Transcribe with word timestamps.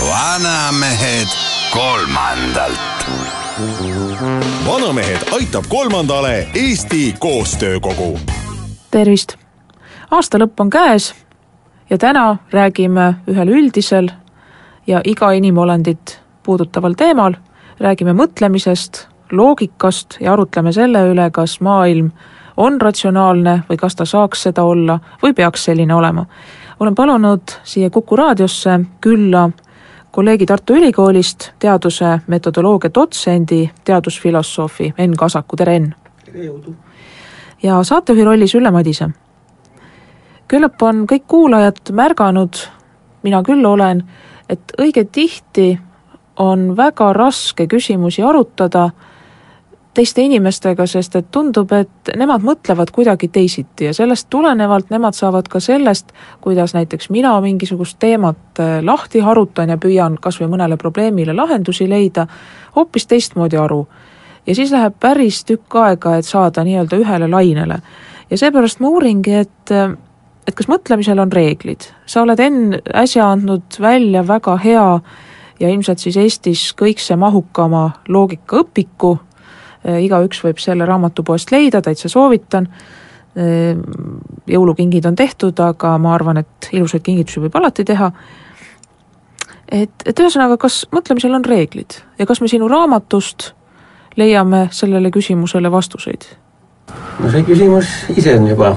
vanamehed 0.00 1.28
kolmandalt. 1.72 2.80
vanamehed 4.66 5.18
aitab 5.32 5.64
kolmandale 5.68 6.48
Eesti 6.54 7.14
Koostöökogu. 7.18 8.18
tervist! 8.90 9.34
aasta 10.10 10.38
lõpp 10.38 10.60
on 10.60 10.70
käes 10.70 11.14
ja 11.90 11.98
täna 11.98 12.36
räägime 12.50 13.14
ühel 13.28 13.48
üldisel 13.48 14.10
ja 14.86 15.00
iga 15.04 15.30
inimolendit 15.30 16.25
puudutaval 16.46 16.94
teemal, 16.94 17.34
räägime 17.82 18.14
mõtlemisest, 18.14 19.06
loogikast 19.32 20.20
ja 20.20 20.32
arutleme 20.32 20.72
selle 20.72 21.02
üle, 21.10 21.30
kas 21.34 21.58
maailm 21.60 22.12
on 22.56 22.80
ratsionaalne 22.80 23.58
või 23.68 23.76
kas 23.80 23.98
ta 23.98 24.06
saaks 24.06 24.46
seda 24.46 24.64
olla 24.64 24.98
või 25.22 25.34
peaks 25.34 25.64
selline 25.64 25.94
olema. 25.94 26.26
olen 26.80 26.94
palunud 26.94 27.58
siia 27.64 27.90
Kuku 27.90 28.16
raadiosse 28.16 28.80
külla 29.00 29.50
kolleegi 30.10 30.46
Tartu 30.46 30.74
Ülikoolist, 30.74 31.50
teaduse 31.58 32.20
metodoloogia 32.26 32.90
dotsendi, 32.94 33.70
teadusfilosoofi 33.84 34.94
Enn 34.98 35.16
Kasaku, 35.16 35.56
tere 35.56 35.76
Enn! 35.76 35.94
tere, 36.24 36.44
jõudu! 36.46 36.74
ja 37.62 37.82
saatejuhi 37.82 38.24
rollis 38.24 38.54
Ülle 38.54 38.70
Madise. 38.70 39.10
küllap 40.48 40.82
on 40.82 41.06
kõik 41.10 41.26
kuulajad 41.28 41.92
märganud, 41.92 42.56
mina 43.22 43.42
küll 43.42 43.64
olen, 43.66 44.04
et 44.48 44.72
õige 44.78 45.04
tihti 45.04 45.78
on 46.36 46.76
väga 46.76 47.12
raske 47.12 47.66
küsimusi 47.66 48.22
arutada 48.22 48.90
teiste 49.96 50.22
inimestega, 50.22 50.84
sest 50.86 51.14
et 51.16 51.28
tundub, 51.32 51.70
et 51.72 52.10
nemad 52.20 52.44
mõtlevad 52.44 52.90
kuidagi 52.92 53.30
teisiti 53.32 53.88
ja 53.88 53.94
sellest 53.96 54.28
tulenevalt 54.30 54.90
nemad 54.92 55.16
saavad 55.16 55.48
ka 55.48 55.60
sellest, 55.60 56.12
kuidas 56.44 56.74
näiteks 56.76 57.08
mina 57.14 57.32
mingisugust 57.40 57.96
teemat 58.02 58.60
äh, 58.60 58.78
lahti 58.84 59.22
harutan 59.24 59.72
ja 59.72 59.78
püüan 59.80 60.18
kas 60.20 60.40
või 60.42 60.50
mõnele 60.52 60.76
probleemile 60.80 61.32
lahendusi 61.36 61.88
leida, 61.88 62.26
hoopis 62.76 63.08
teistmoodi 63.08 63.56
aru. 63.56 63.86
ja 64.46 64.54
siis 64.54 64.72
läheb 64.72 64.94
päris 65.00 65.44
tükk 65.44 65.78
aega, 65.80 66.16
et 66.16 66.26
saada 66.26 66.64
nii-öelda 66.64 67.00
ühele 67.00 67.30
lainele. 67.30 67.80
ja 68.30 68.38
seepärast 68.38 68.80
ma 68.80 68.88
uuringi, 68.88 69.34
et 69.34 69.72
et 70.46 70.54
kas 70.54 70.68
mõtlemisel 70.68 71.20
on 71.20 71.32
reeglid. 71.32 71.88
sa 72.06 72.22
oled, 72.22 72.40
Enn, 72.40 72.76
äsja 72.94 73.30
andnud 73.32 73.80
välja 73.80 74.22
väga 74.28 74.56
hea 74.56 75.00
ja 75.60 75.68
ilmselt 75.68 76.02
siis 76.02 76.16
Eestis 76.20 76.68
kõikse 76.76 77.16
mahukama 77.16 77.90
loogikaõpiku, 78.08 79.16
igaüks 80.02 80.42
võib 80.44 80.60
selle 80.62 80.86
raamatupoest 80.88 81.52
leida, 81.54 81.82
täitsa 81.82 82.10
soovitan, 82.10 82.68
jõulukingid 84.48 85.06
on 85.06 85.16
tehtud, 85.16 85.60
aga 85.60 85.96
ma 86.00 86.14
arvan, 86.16 86.40
et 86.40 86.70
ilusaid 86.72 87.04
kingitusi 87.04 87.42
võib 87.44 87.58
alati 87.60 87.84
teha, 87.84 88.10
et, 89.68 89.92
et 90.06 90.24
ühesõnaga, 90.24 90.56
kas 90.60 90.84
mõtlemisel 90.94 91.36
on 91.36 91.44
reeglid 91.44 92.00
ja 92.18 92.26
kas 92.26 92.40
me 92.40 92.48
sinu 92.50 92.68
raamatust 92.70 93.50
leiame 94.16 94.66
sellele 94.72 95.12
küsimusele 95.14 95.70
vastuseid? 95.72 96.28
no 97.20 97.30
see 97.32 97.44
küsimus 97.46 97.90
ise 98.16 98.36
on 98.38 98.46
juba, 98.48 98.74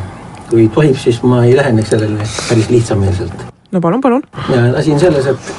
kui 0.50 0.67
tohib, 0.73 0.97
siis 1.00 1.22
ma 1.23 1.44
ei 1.45 1.55
läheneks 1.57 1.94
sellele 1.94 2.25
päris 2.50 2.69
lihtsameelselt. 2.73 3.45
no 3.72 3.81
palun, 3.81 4.02
palun. 4.02 4.25
ja 4.50 4.66
asi 4.81 4.91
on 4.95 5.00
selles, 5.00 5.30
et 5.30 5.53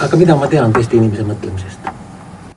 aga 0.00 0.16
mida 0.16 0.36
ma 0.36 0.48
tean 0.50 0.72
teiste 0.72 0.96
inimese 0.96 1.26
mõtlemisest? 1.26 1.90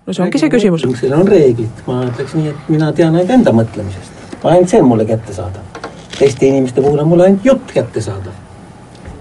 no 0.08 0.14
see 0.14 0.24
ongi 0.24 0.40
see 0.42 0.52
küsimus. 0.52 0.86
seal 1.00 1.16
on 1.18 1.28
reeglid, 1.28 1.84
ma 1.88 2.02
ütleks 2.08 2.36
nii, 2.38 2.54
et 2.54 2.70
mina 2.72 2.92
tean 2.96 3.16
ainult 3.16 3.34
enda 3.36 3.54
mõtlemisest, 3.56 4.38
ainult 4.44 4.72
see 4.72 4.82
on 4.82 4.88
mulle 4.92 5.06
kättesaadav. 5.10 5.84
teiste 6.18 6.48
inimeste 6.48 6.82
puhul 6.82 7.04
on 7.04 7.12
mulle 7.12 7.28
ainult 7.28 7.46
jutt 7.46 7.74
kättesaadav. 7.74 8.34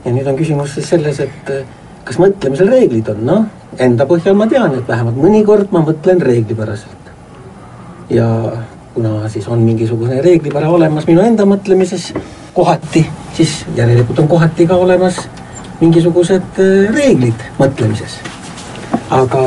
ja 0.05 0.13
nüüd 0.13 0.31
on 0.31 0.39
küsimus 0.39 0.75
siis 0.75 0.89
selles, 0.95 1.21
et 1.21 1.51
eh, 1.51 1.67
kas 2.05 2.21
mõtlemisel 2.23 2.71
reeglid 2.71 3.11
on, 3.13 3.25
noh, 3.27 3.45
enda 3.83 4.07
põhjal 4.07 4.39
ma 4.39 4.47
tean, 4.47 4.79
et 4.79 4.89
vähemalt 4.89 5.19
mõnikord 5.21 5.75
ma 5.75 5.83
mõtlen 5.85 6.23
reeglipäraselt. 6.23 7.13
ja 8.11 8.29
kuna 8.95 9.29
siis 9.29 9.49
on 9.53 9.61
mingisugune 9.61 10.23
reeglipära 10.25 10.71
olemas 10.73 11.05
minu 11.07 11.21
enda 11.21 11.45
mõtlemises 11.45 12.13
kohati, 12.55 13.03
siis 13.37 13.65
järelikult 13.77 14.23
on 14.23 14.29
kohati 14.29 14.65
ka 14.67 14.79
olemas 14.81 15.19
mingisugused 15.81 16.61
eh, 16.63 16.91
reeglid 16.95 17.47
mõtlemises. 17.59 18.21
aga 19.11 19.43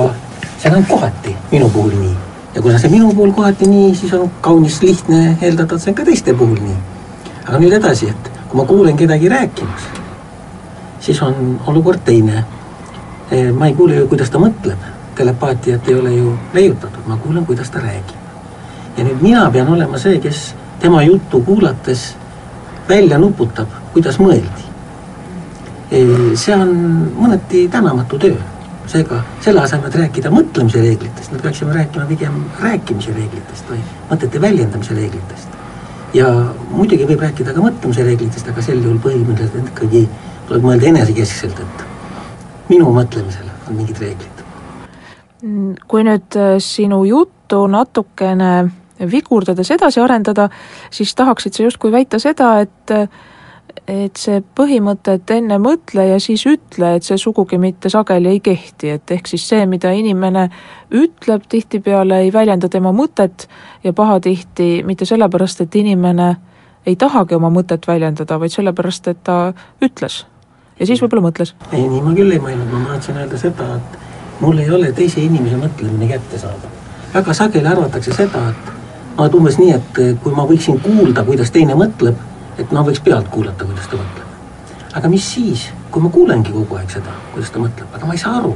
see 0.57 0.71
on 0.75 0.85
kohati 0.85 1.35
minu 1.51 1.69
puhul 1.69 1.91
nii. 1.91 2.15
ja 2.55 2.61
kuna 2.61 2.79
see 2.79 2.91
minu 2.91 3.13
puhul 3.13 3.31
kohati 3.31 3.67
nii, 3.67 3.95
siis 3.95 4.13
on 4.13 4.29
kaunis 4.41 4.81
lihtne 4.81 5.37
eeldada, 5.41 5.75
et 5.75 5.81
see 5.81 5.91
on 5.91 5.97
ka 5.97 6.05
teiste 6.05 6.33
puhul 6.33 6.59
nii. 6.61 6.77
aga 7.47 7.59
nüüd 7.59 7.73
edasi, 7.79 8.11
et 8.13 8.31
kui 8.49 8.61
ma 8.61 8.65
kuulen 8.69 8.97
kedagi 8.97 9.29
rääkimas, 9.29 9.89
siis 10.99 11.21
on 11.21 11.59
olukord 11.67 12.05
teine. 12.05 12.45
ma 13.57 13.67
ei 13.67 13.73
kuule 13.77 13.95
ju, 13.95 14.07
kuidas 14.09 14.29
ta 14.29 14.39
mõtleb, 14.41 14.87
telepaatiat 15.15 15.89
ei 15.89 15.95
ole 15.95 16.13
ju 16.13 16.33
leiutatud, 16.53 17.05
ma 17.07 17.17
kuulen, 17.17 17.45
kuidas 17.45 17.69
ta 17.69 17.79
räägib. 17.79 18.17
ja 18.97 19.03
nüüd 19.03 19.21
mina 19.21 19.49
pean 19.51 19.69
olema 19.69 19.97
see, 19.97 20.19
kes 20.19 20.55
tema 20.79 21.03
juttu 21.03 21.41
kuulates 21.41 22.15
välja 22.89 23.17
nuputab, 23.17 23.69
kuidas 23.93 24.19
mõeldi. 24.19 24.68
See 25.89 26.55
on 26.55 26.71
mõneti 27.17 27.65
tänamatu 27.71 28.19
töö 28.21 28.37
seega 28.89 29.21
selle 29.43 29.61
asemel, 29.61 29.89
et 29.89 29.97
rääkida 30.01 30.31
mõtlemise 30.33 30.81
reeglitest, 30.81 31.31
me 31.33 31.41
peaksime 31.43 31.73
rääkima 31.75 32.07
pigem 32.09 32.39
rääkimise 32.61 33.13
reeglitest 33.13 33.69
või 33.69 33.81
mõtete 34.09 34.41
väljendamise 34.41 34.97
reeglitest. 34.97 35.57
ja 36.13 36.25
muidugi 36.71 37.05
võib 37.05 37.21
rääkida 37.21 37.53
ka 37.53 37.61
mõtlemise 37.61 38.05
reeglitest, 38.05 38.49
aga 38.49 38.61
sel 38.65 38.81
juhul 38.81 38.97
põhimõtteliselt 39.03 39.69
ikkagi 39.73 40.07
tuleb 40.47 40.65
mõelda 40.65 40.89
enesekeskselt, 40.89 41.59
et 41.59 42.69
minu 42.69 42.89
mõtlemisel 42.93 43.49
on 43.69 43.77
mingid 43.77 44.01
reeglid. 44.01 44.43
kui 45.87 46.03
nüüd 46.03 46.35
äh, 46.35 46.57
sinu 46.59 47.03
juttu 47.05 47.67
natukene 47.67 48.69
vigurdades 49.11 49.71
edasi 49.71 50.01
arendada, 50.01 50.49
siis 50.91 51.15
tahaksid 51.15 51.53
sa 51.53 51.63
justkui 51.63 51.91
väita 51.91 52.19
seda, 52.19 52.59
et 52.59 52.91
et 53.89 54.17
see 54.19 54.41
põhimõte, 54.55 55.15
et 55.17 55.31
enne 55.33 55.57
mõtle 55.61 56.05
ja 56.07 56.19
siis 56.21 56.45
ütle, 56.49 56.93
et 56.97 57.05
see 57.05 57.17
sugugi 57.17 57.57
mitte 57.61 57.89
sageli 57.89 58.33
ei 58.35 58.41
kehti, 58.43 58.93
et 58.95 59.11
ehk 59.11 59.29
siis 59.29 59.45
see, 59.49 59.65
mida 59.69 59.91
inimene 59.95 60.47
ütleb, 60.95 61.45
tihtipeale 61.49 62.21
ei 62.25 62.33
väljenda 62.33 62.69
tema 62.69 62.93
mõtet 62.95 63.47
ja 63.83 63.93
pahatihti 63.93 64.69
mitte 64.85 65.05
sellepärast, 65.09 65.61
et 65.65 65.75
inimene 65.75 66.29
ei 66.85 66.95
tahagi 66.95 67.35
oma 67.35 67.51
mõtet 67.53 67.87
väljendada, 67.87 68.39
vaid 68.39 68.53
sellepärast, 68.53 69.07
et 69.07 69.23
ta 69.23 69.53
ütles. 69.81 70.25
ja 70.79 70.85
siis 70.85 71.01
võib-olla 71.01 71.27
mõtles. 71.29 71.55
ei, 71.71 71.87
nii 71.87 72.01
ma 72.01 72.15
küll 72.15 72.31
ei 72.31 72.39
mõelnud, 72.39 72.71
ma 72.71 72.93
tahtsin 72.93 73.17
öelda 73.17 73.37
seda, 73.37 73.75
et 73.75 74.41
mul 74.41 74.57
ei 74.57 74.69
ole 74.71 74.91
teise 74.91 75.21
inimese 75.21 75.57
mõtlemine 75.57 76.07
kättesaadav. 76.13 76.77
väga 77.13 77.33
sageli 77.33 77.67
arvatakse 77.67 78.13
seda, 78.13 78.49
et 78.49 78.75
et 79.25 79.33
umbes 79.35 79.57
nii, 79.59 79.71
et 79.75 79.97
kui 80.23 80.31
ma 80.31 80.45
võiksin 80.47 80.77
kuulda, 80.79 81.25
kuidas 81.27 81.51
teine 81.51 81.75
mõtleb 81.75 82.28
et 82.59 82.73
noh, 82.75 82.85
võiks 82.85 83.03
pealt 83.03 83.29
kuulata, 83.31 83.65
kuidas 83.65 83.87
ta 83.87 83.99
mõtleb. 83.99 84.25
aga 84.99 85.09
mis 85.11 85.25
siis, 85.35 85.69
kui 85.91 86.01
ma 86.03 86.09
kuulengi 86.09 86.51
kogu 86.51 86.79
aeg 86.79 86.91
seda, 86.91 87.13
kuidas 87.33 87.53
ta 87.53 87.61
mõtleb, 87.61 87.95
aga 87.95 88.09
ma 88.09 88.17
ei 88.17 88.21
saa 88.21 88.35
aru. 88.41 88.53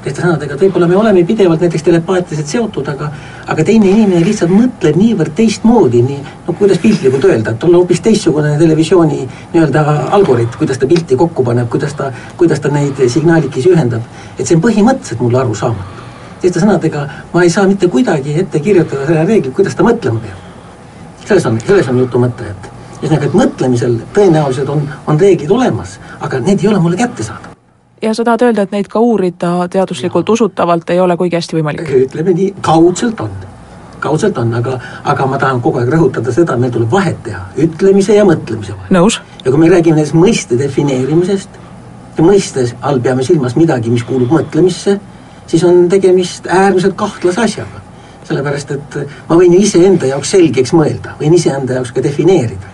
teiste 0.00 0.22
sõnadega, 0.22 0.54
et 0.54 0.62
võib-olla 0.64 0.86
me 0.88 0.96
oleme 0.96 1.24
pidevalt 1.28 1.60
näiteks 1.60 1.82
telepaatiliselt 1.84 2.48
seotud, 2.48 2.86
aga 2.88 3.10
aga 3.50 3.64
teine 3.66 3.90
inimene 3.90 4.22
lihtsalt 4.24 4.52
mõtleb 4.52 4.96
niivõrd 4.96 5.34
teistmoodi, 5.36 6.00
nii 6.06 6.20
no 6.46 6.54
kuidas 6.56 6.80
piltlikult 6.80 7.26
öelda, 7.28 7.52
et 7.52 7.64
on 7.66 7.74
hoopis 7.76 8.00
teistsugune 8.06 8.54
televisiooni 8.58 9.20
nii-öelda 9.52 9.84
algoritm, 10.16 10.56
kuidas 10.62 10.80
ta 10.80 10.88
pilti 10.88 11.18
kokku 11.20 11.44
paneb, 11.44 11.68
kuidas 11.68 11.96
ta, 11.98 12.12
kuidas 12.40 12.62
ta 12.64 12.72
neid 12.72 13.02
signaalikesi 13.12 13.74
ühendab, 13.74 14.06
et 14.38 14.46
see 14.46 14.56
on 14.56 14.64
põhimõtteliselt 14.64 15.20
mulle 15.20 15.42
arusaamatu. 15.42 16.08
teiste 16.40 16.60
sõnadega, 16.62 17.06
ma 17.34 17.42
ei 17.44 17.50
saa 17.52 17.66
mitte 17.68 17.88
kuidagi 17.92 18.38
ette 18.40 18.60
kirjutada 18.64 19.04
selle 19.06 19.26
reeglit, 19.28 19.54
kuidas 19.54 19.74
ta 19.76 19.84
mõtlema 19.84 20.24
peab. 20.24 21.26
selles 21.26 21.46
on, 21.46 21.60
selles 21.66 21.88
on 21.88 21.98
jutu 21.98 22.18
mõte, 22.18 22.54
et 22.54 22.69
ühesõnaga, 23.00 23.28
et 23.28 23.36
mõtlemisel 23.36 23.96
tõenäoliselt 24.14 24.68
on, 24.72 24.82
on 25.06 25.20
reeglid 25.20 25.50
olemas, 25.50 25.98
aga 26.20 26.40
need 26.44 26.64
ei 26.64 26.68
ole 26.68 26.80
mulle 26.80 26.96
kättesaadavad. 27.00 27.56
ja 28.02 28.14
sa 28.14 28.24
tahad 28.24 28.42
öelda, 28.48 28.62
et 28.62 28.72
neid 28.72 28.88
ka 28.88 29.00
uurida 29.00 29.68
teaduslikult 29.70 30.28
ja. 30.28 30.32
usutavalt 30.32 30.90
ei 30.90 31.00
ole 31.00 31.16
kuigi 31.16 31.36
hästi 31.36 31.56
võimalik? 31.56 31.88
ütleme 32.04 32.34
nii, 32.36 32.54
kaudselt 32.60 33.20
on, 33.20 33.32
kaudselt 34.00 34.38
on, 34.38 34.54
aga, 34.54 34.78
aga 35.04 35.26
ma 35.26 35.38
tahan 35.38 35.60
kogu 35.60 35.80
aeg 35.80 35.92
rõhutada 35.94 36.32
seda, 36.32 36.54
et 36.54 36.60
meil 36.66 36.72
tuleb 36.76 36.92
vahet 36.92 37.22
teha 37.24 37.42
ütlemise 37.56 38.16
ja 38.16 38.24
mõtlemise 38.28 38.76
vahel. 38.76 38.94
nõus. 38.98 39.20
ja 39.44 39.50
kui 39.50 39.60
me 39.60 39.72
räägime 39.72 40.00
näiteks 40.00 40.16
mõiste 40.16 40.58
defineerimisest 40.58 41.60
mõistes 42.20 42.74
all 42.82 43.00
peame 43.00 43.24
silmas 43.24 43.54
midagi, 43.56 43.90
mis 43.90 44.04
kuulub 44.04 44.32
mõtlemisse, 44.34 44.98
siis 45.48 45.62
on 45.64 45.86
tegemist 45.88 46.46
äärmiselt 46.46 46.96
kahtlase 46.96 47.40
asjaga 47.46 47.86
sellepärast, 48.30 48.70
et 48.76 48.98
ma 49.26 49.34
võin 49.34 49.56
ju 49.56 49.62
iseenda 49.64 50.06
jaoks 50.06 50.30
selgeks 50.36 50.70
mõelda, 50.76 51.16
võin 51.18 51.34
iseenda 51.34 51.78
jaoks 51.78 51.90
ka 51.96 52.02
defineerida 52.04 52.69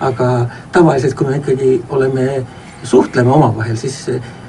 aga 0.00 0.28
tavaliselt, 0.72 1.14
kui 1.14 1.28
me 1.28 1.40
ikkagi 1.40 1.72
oleme, 1.88 2.44
suhtleme 2.82 3.32
omavahel, 3.32 3.76
siis 3.76 4.06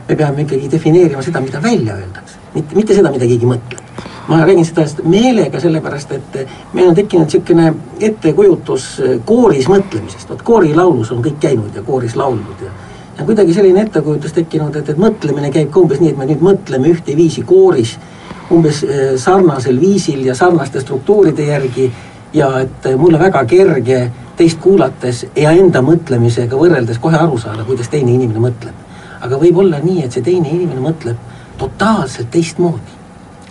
me 0.08 0.16
peame 0.16 0.46
ikkagi 0.46 0.70
defineerima 0.72 1.24
seda, 1.24 1.42
mida 1.42 1.62
välja 1.64 1.96
öeldakse. 1.96 2.40
mitte, 2.54 2.76
mitte 2.76 2.96
seda, 2.96 3.12
mida 3.12 3.28
keegi 3.28 3.48
mõtleb. 3.48 3.80
ma 4.28 4.46
räägin 4.46 4.66
seda 4.66 4.86
meelega 5.04 5.60
sellepärast, 5.60 6.12
et 6.12 6.38
meil 6.74 6.88
on 6.88 6.96
tekkinud 6.96 7.26
niisugune 7.26 7.74
ettekujutus 8.00 8.86
kooris 9.26 9.68
mõtlemisest, 9.68 10.30
vot 10.30 10.42
koorilaulus 10.42 11.12
on 11.12 11.24
kõik 11.24 11.40
käinud 11.40 11.76
ja 11.76 11.84
kooris 11.84 12.16
lauldud 12.16 12.66
ja 12.66 12.72
ja 13.18 13.26
kuidagi 13.26 13.54
selline 13.54 13.82
ettekujutus 13.82 14.34
tekkinud, 14.34 14.76
et, 14.76 14.90
et 14.90 14.98
mõtlemine 14.98 15.52
käib 15.54 15.70
ka 15.72 15.82
umbes 15.84 16.00
nii, 16.00 16.14
et 16.14 16.18
me 16.18 16.26
nüüd 16.30 16.42
mõtleme 16.42 16.90
ühteviisi 16.90 17.44
kooris 17.46 17.98
umbes 18.52 18.84
eh, 18.84 19.02
sarnasel 19.20 19.80
viisil 19.80 20.26
ja 20.26 20.36
sarnaste 20.36 20.82
struktuuride 20.82 21.46
järgi 21.52 21.92
ja 22.34 22.50
et 22.64 22.88
mul 22.98 23.16
on 23.16 23.22
väga 23.22 23.44
kerge 23.46 24.00
teist 24.42 24.58
kuulates 24.62 25.26
ja 25.38 25.52
enda 25.54 25.84
mõtlemisega 25.86 26.58
võrreldes 26.58 26.98
kohe 27.02 27.18
aru 27.20 27.38
saada, 27.38 27.62
kuidas 27.68 27.92
teine 27.94 28.16
inimene 28.16 28.42
mõtleb. 28.42 28.78
aga 29.22 29.38
võib 29.38 29.58
olla 29.62 29.78
nii, 29.80 30.06
et 30.06 30.16
see 30.16 30.24
teine 30.26 30.50
inimene 30.50 30.82
mõtleb 30.82 31.18
totaalselt 31.58 32.32
teistmoodi. 32.34 32.96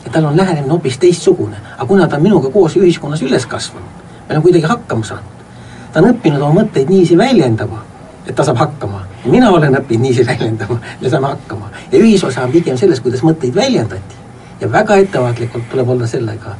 ja 0.05 0.11
tal 0.11 0.25
on 0.27 0.37
lähenemine 0.37 0.73
hoopis 0.73 0.99
teistsugune, 0.99 1.61
aga 1.77 1.87
kuna 1.87 2.09
ta 2.09 2.17
on 2.17 2.23
minuga 2.23 2.51
koos 2.51 2.75
ühiskonnas 2.77 3.23
üles 3.23 3.47
kasvanud, 3.47 4.01
me 4.15 4.35
oleme 4.35 4.43
kuidagi 4.43 4.67
hakkama 4.67 5.05
saanud, 5.05 5.45
ta 5.93 6.01
on 6.01 6.09
õppinud 6.09 6.43
oma 6.43 6.63
mõtteid 6.63 6.91
niiviisi 6.91 7.19
väljendama, 7.19 7.85
et 8.27 8.35
ta 8.35 8.45
saab 8.45 8.59
hakkama. 8.59 9.05
mina 9.25 9.51
olen 9.51 9.77
õppinud 9.79 10.03
niiviisi 10.03 10.27
väljendama 10.27 10.79
ja 11.01 11.11
saame 11.11 11.27
hakkama. 11.27 11.71
ja 11.93 11.99
ühisosa 11.99 12.49
on 12.49 12.57
pigem 12.57 12.77
selles, 12.77 13.01
kuidas 13.01 13.23
mõtteid 13.23 13.55
väljendati. 13.55 14.19
ja 14.61 14.73
väga 14.73 14.97
ettevaatlikult 15.05 15.71
tuleb 15.71 15.89
olla 15.89 16.07
sellega, 16.07 16.57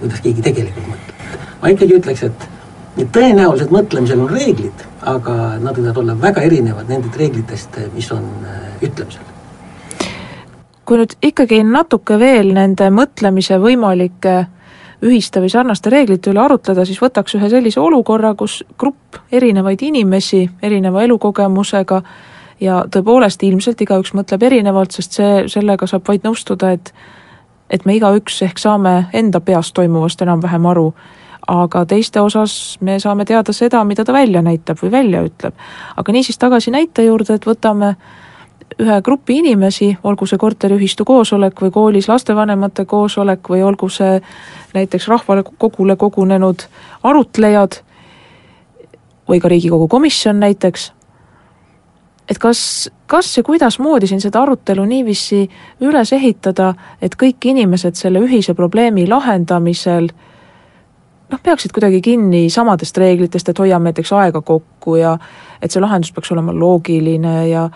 kuidas 0.00 0.20
keegi 0.20 0.42
tegelikult 0.42 0.92
mõtleb. 0.92 1.40
ma 1.62 1.68
ikkagi 1.72 1.98
ütleks, 2.02 2.22
et 2.22 2.48
et 2.96 3.12
tõenäoliselt 3.12 3.72
mõtlemisel 3.74 4.20
on 4.24 4.30
reeglid, 4.32 4.84
aga 5.06 5.56
nad 5.60 5.78
võivad 5.78 6.02
olla 6.02 6.16
väga 6.20 6.44
erinevad 6.48 6.88
nendest 6.88 7.16
reeglitest, 7.20 7.80
mis 7.94 8.10
on 8.12 8.28
äh, 8.44 8.68
ütlemisel. 8.82 9.32
kui 10.86 11.00
nüüd 11.00 11.16
ikkagi 11.22 11.64
natuke 11.66 12.18
veel 12.18 12.52
nende 12.54 12.86
mõtlemise 12.94 13.58
võimalike 13.58 14.36
ühiste 15.02 15.42
või 15.42 15.50
sarnaste 15.50 15.90
reeglite 15.90 16.30
üle 16.30 16.40
arutleda, 16.40 16.84
siis 16.86 17.00
võtaks 17.02 17.34
ühe 17.36 17.50
sellise 17.50 17.80
olukorra, 17.80 18.34
kus 18.34 18.62
grupp 18.78 19.18
erinevaid 19.32 19.82
inimesi 19.82 20.46
erineva 20.62 21.02
elukogemusega 21.02 22.00
ja 22.60 22.84
tõepoolest 22.90 23.42
ilmselt 23.42 23.80
igaüks 23.84 24.14
mõtleb 24.16 24.46
erinevalt, 24.48 24.96
sest 24.96 25.18
see, 25.18 25.44
sellega 25.52 25.86
saab 25.90 26.06
vaid 26.08 26.24
nõustuda, 26.24 26.72
et 26.72 26.94
et 27.70 27.82
me 27.82 27.96
igaüks 27.96 28.42
ehk 28.46 28.60
saame 28.62 29.08
enda 29.12 29.40
peas 29.42 29.72
toimuvast 29.74 30.20
enam-vähem 30.22 30.66
aru 30.70 30.92
aga 31.46 31.84
teiste 31.86 32.20
osas 32.20 32.76
me 32.80 32.98
saame 33.00 33.24
teada 33.24 33.52
seda, 33.54 33.84
mida 33.84 34.04
ta 34.04 34.12
välja 34.12 34.42
näitab 34.42 34.80
või 34.82 34.90
välja 34.90 35.22
ütleb. 35.26 35.54
aga 35.96 36.12
niisiis 36.12 36.38
tagasi 36.38 36.70
näite 36.70 37.04
juurde, 37.06 37.34
et 37.34 37.46
võtame 37.46 37.94
ühe 38.82 39.00
grupi 39.02 39.38
inimesi, 39.38 39.96
olgu 40.04 40.26
see 40.26 40.38
korteriühistu 40.38 41.04
koosolek 41.04 41.62
või 41.62 41.70
koolis 41.70 42.08
lastevanemate 42.08 42.84
koosolek 42.84 43.48
või 43.48 43.62
olgu 43.62 43.88
see 43.88 44.20
näiteks 44.74 45.08
rahvale 45.08 45.44
kogule 45.58 45.96
kogunenud 45.96 46.66
arutlejad 47.02 47.80
või 49.28 49.40
ka 49.40 49.48
Riigikogu 49.48 49.88
komisjon 49.88 50.40
näiteks, 50.40 50.92
et 52.28 52.38
kas, 52.38 52.90
kas 53.06 53.36
ja 53.36 53.42
kuidasmoodi 53.46 54.06
siin 54.06 54.20
seda 54.20 54.42
arutelu 54.42 54.84
niiviisi 54.84 55.46
üles 55.80 56.12
ehitada, 56.12 56.74
et 57.02 57.14
kõik 57.14 57.46
inimesed 57.54 57.94
selle 57.94 58.18
ühise 58.18 58.54
probleemi 58.54 59.06
lahendamisel 59.06 60.10
äh, 60.10 60.25
noh, 61.32 61.42
peaksid 61.42 61.74
kuidagi 61.74 62.00
kinni 62.00 62.46
samadest 62.50 62.98
reeglitest, 62.98 63.48
et 63.48 63.58
hoiame 63.58 63.90
näiteks 63.90 64.12
aega 64.12 64.40
kokku 64.40 64.96
ja 65.00 65.16
et 65.62 65.70
see 65.70 65.82
lahendus 65.82 66.12
peaks 66.12 66.32
olema 66.32 66.54
loogiline 66.54 67.36
ja 67.48 67.68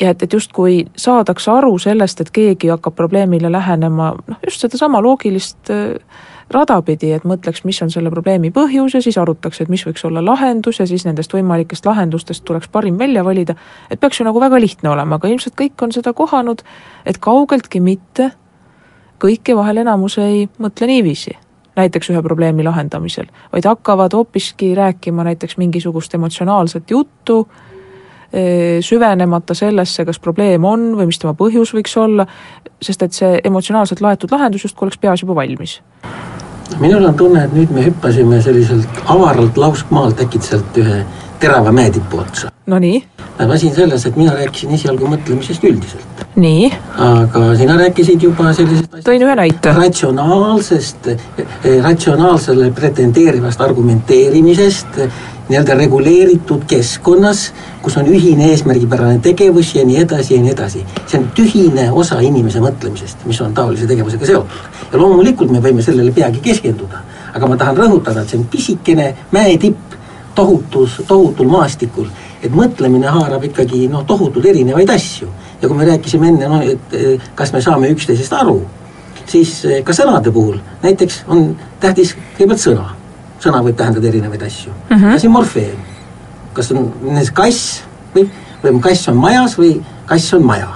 ja 0.00 0.10
et, 0.10 0.22
et 0.22 0.32
justkui 0.32 0.84
saadakse 0.98 1.50
aru 1.50 1.76
sellest, 1.78 2.20
et 2.20 2.30
keegi 2.34 2.70
hakkab 2.72 2.96
probleemile 2.98 3.52
lähenema 3.52 4.14
noh, 4.26 4.38
just 4.46 4.64
sedasama 4.64 5.02
loogilist 5.02 5.70
äh, 5.70 5.94
rada 6.50 6.80
pidi, 6.82 7.12
et 7.14 7.24
mõtleks, 7.26 7.62
mis 7.64 7.78
on 7.82 7.92
selle 7.94 8.10
probleemi 8.10 8.50
põhjus 8.54 8.96
ja 8.98 9.02
siis 9.04 9.18
arutaks, 9.18 9.62
et 9.62 9.70
mis 9.72 9.84
võiks 9.86 10.04
olla 10.06 10.22
lahendus 10.24 10.80
ja 10.80 10.86
siis 10.90 11.06
nendest 11.06 11.32
võimalikest 11.34 11.86
lahendustest 11.86 12.44
tuleks 12.44 12.68
parim 12.72 12.98
välja 12.98 13.24
valida, 13.24 13.54
et 13.90 14.00
peaks 14.00 14.20
ju 14.20 14.26
nagu 14.26 14.42
väga 14.42 14.60
lihtne 14.60 14.90
olema, 14.90 15.20
aga 15.20 15.30
ilmselt 15.30 15.56
kõik 15.60 15.86
on 15.86 15.94
seda 15.94 16.12
kohanud, 16.12 16.66
et 17.06 17.18
kaugeltki 17.22 17.80
mitte 17.80 18.32
kõik 19.22 19.48
ja 19.48 19.56
vahel 19.56 19.84
enamus 19.84 20.18
ei 20.18 20.48
mõtle 20.58 20.90
niiviisi 20.90 21.38
näiteks 21.76 22.10
ühe 22.10 22.22
probleemi 22.22 22.64
lahendamisel, 22.64 23.26
vaid 23.52 23.66
hakkavad 23.66 24.12
hoopiski 24.14 24.74
rääkima 24.74 25.24
näiteks 25.24 25.56
mingisugust 25.56 26.14
emotsionaalset 26.14 26.90
juttu, 26.90 27.48
süvenemata 28.80 29.54
sellesse, 29.54 30.04
kas 30.04 30.18
probleem 30.18 30.64
on 30.64 30.88
või 30.98 31.06
mis 31.06 31.20
tema 31.22 31.36
põhjus 31.38 31.70
võiks 31.74 31.94
olla, 32.00 32.26
sest 32.82 33.02
et 33.06 33.14
see 33.14 33.36
emotsionaalselt 33.44 34.02
laetud 34.02 34.32
lahendus 34.34 34.64
justkui 34.66 34.88
oleks 34.88 34.98
peas 34.98 35.22
juba 35.22 35.36
valmis. 35.38 35.80
minul 36.80 37.04
on 37.04 37.14
tunne, 37.14 37.44
et 37.44 37.52
nüüd 37.54 37.70
me 37.70 37.84
hüppasime 37.84 38.40
selliselt 38.42 39.02
avaralt 39.06 39.56
lauskmaalt 39.56 40.20
äkitselt 40.20 40.78
ühe 40.82 41.04
terava 41.40 41.72
mäetipu 41.72 42.18
otsa. 42.18 42.50
Nonii? 42.66 43.02
asi 43.38 43.66
on 43.66 43.74
selles, 43.74 44.06
et 44.06 44.16
mina 44.16 44.32
rääkisin 44.34 44.70
esialgu 44.74 45.08
mõtlemisest 45.10 45.64
üldiselt. 45.68 46.24
nii? 46.36 46.70
aga 46.98 47.42
sina 47.58 47.76
rääkisid 47.76 48.22
juba 48.22 48.52
sellisest 48.54 48.94
tõin 49.04 49.22
ühe 49.26 49.34
näite. 49.36 49.72
ratsionaalsest, 49.74 51.08
ratsionaalsele 51.82 52.70
pretendeerivast 52.70 53.60
argumenteerimisest, 53.60 55.00
nii-öelda 55.48 55.74
reguleeritud 55.76 56.62
keskkonnas, 56.68 57.50
kus 57.82 57.96
on 58.00 58.06
ühine 58.08 58.48
eesmärgipärane 58.54 59.18
tegevus 59.22 59.74
ja 59.74 59.84
nii 59.84 59.98
edasi 60.06 60.34
ja 60.34 60.42
nii 60.42 60.52
edasi. 60.52 60.84
see 61.06 61.20
on 61.20 61.28
tühine 61.36 61.90
osa 61.92 62.20
inimese 62.20 62.62
mõtlemisest, 62.64 63.26
mis 63.26 63.40
on 63.40 63.54
taolise 63.54 63.86
tegevusega 63.86 64.26
seotud. 64.26 64.70
ja 64.92 64.98
loomulikult 64.98 65.50
me 65.50 65.60
võime 65.60 65.82
sellele 65.82 66.12
peagi 66.12 66.40
keskenduda, 66.40 67.02
aga 67.34 67.46
ma 67.46 67.56
tahan 67.56 67.76
rõhutada, 67.76 68.22
et 68.22 68.28
see 68.28 68.38
on 68.38 68.46
pisikene 68.46 69.14
mäetipp 69.32 69.83
tohutus, 70.34 71.00
tohutul 71.08 71.48
maastikul, 71.48 72.08
et 72.42 72.52
mõtlemine 72.52 73.10
haarab 73.10 73.44
ikkagi 73.50 73.86
noh, 73.88 74.04
tohutult 74.06 74.46
erinevaid 74.46 74.90
asju. 74.90 75.28
ja 75.62 75.68
kui 75.68 75.76
me 75.76 75.84
rääkisime 75.88 76.28
enne, 76.28 76.48
noh, 76.48 76.60
et 76.60 77.30
kas 77.34 77.52
me 77.52 77.60
saame 77.62 77.88
üksteisest 77.94 78.32
aru, 78.36 78.58
siis 79.30 79.54
eh, 79.64 79.80
ka 79.84 79.94
sõnade 79.96 80.32
puhul 80.34 80.58
näiteks 80.82 81.22
on 81.32 81.54
tähtis 81.80 82.14
kõigepealt 82.36 82.62
sõna. 82.62 82.86
sõna 83.40 83.60
võib 83.64 83.76
tähendada 83.76 84.08
erinevaid 84.08 84.42
asju 84.42 84.72
mm. 84.72 84.96
-hmm. 84.96 85.14
asi 85.14 85.28
morfeem, 85.28 85.76
kas 86.52 86.70
on 86.72 86.92
kass 87.32 87.82
või, 88.14 88.28
või 88.62 88.80
kass 88.80 89.08
on 89.08 89.16
majas 89.16 89.58
või 89.58 89.80
kass 90.06 90.34
on 90.34 90.44
maja, 90.44 90.68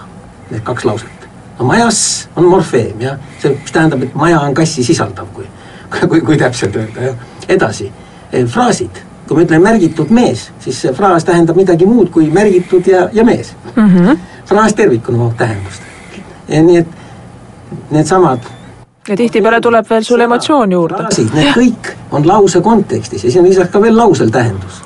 need 0.50 0.62
kaks 0.62 0.84
lauset. 0.84 1.28
no 1.58 1.64
majas 1.64 2.28
on 2.36 2.44
morfeem 2.44 3.00
jah, 3.00 3.18
see, 3.42 3.56
mis 3.62 3.72
tähendab, 3.72 4.02
et 4.02 4.14
maja 4.14 4.40
on 4.40 4.54
kassi 4.54 4.84
sisaldav, 4.84 5.26
kui, 5.32 5.46
kui, 6.08 6.20
kui 6.20 6.36
täpselt 6.36 6.76
öelda, 6.76 7.10
jah. 7.10 7.16
edasi, 7.48 7.92
eh, 8.32 8.46
fraasid 8.46 9.07
kui 9.28 9.36
me 9.36 9.44
ütleme 9.44 9.70
märgitud 9.70 10.10
mees, 10.14 10.48
siis 10.64 10.80
see 10.82 10.92
fraas 10.96 11.26
tähendab 11.28 11.56
midagi 11.56 11.86
muud 11.86 12.10
kui 12.14 12.30
märgitud 12.32 12.86
ja, 12.88 13.08
ja 13.12 13.24
mees 13.24 13.52
mm. 13.74 13.88
-hmm. 13.88 14.18
fraas 14.46 14.74
tervikuna 14.74 15.22
omab 15.22 15.36
tähendust. 15.36 15.82
nii 16.48 16.76
et 16.76 16.86
needsamad 17.90 18.40
ja 19.08 19.16
tihtipeale 19.16 19.60
tuleb 19.60 19.86
veel 19.90 20.04
sul 20.04 20.20
emotsioon 20.20 20.72
juurde. 20.72 21.06
Need 21.34 21.54
kõik 21.56 21.94
on 22.10 22.26
lause 22.28 22.60
kontekstis 22.60 23.24
ja 23.24 23.30
siin 23.30 23.44
on 23.44 23.48
lisaks 23.48 23.72
ka 23.72 23.80
veel 23.80 23.96
lausel 23.96 24.30
tähendus. 24.30 24.82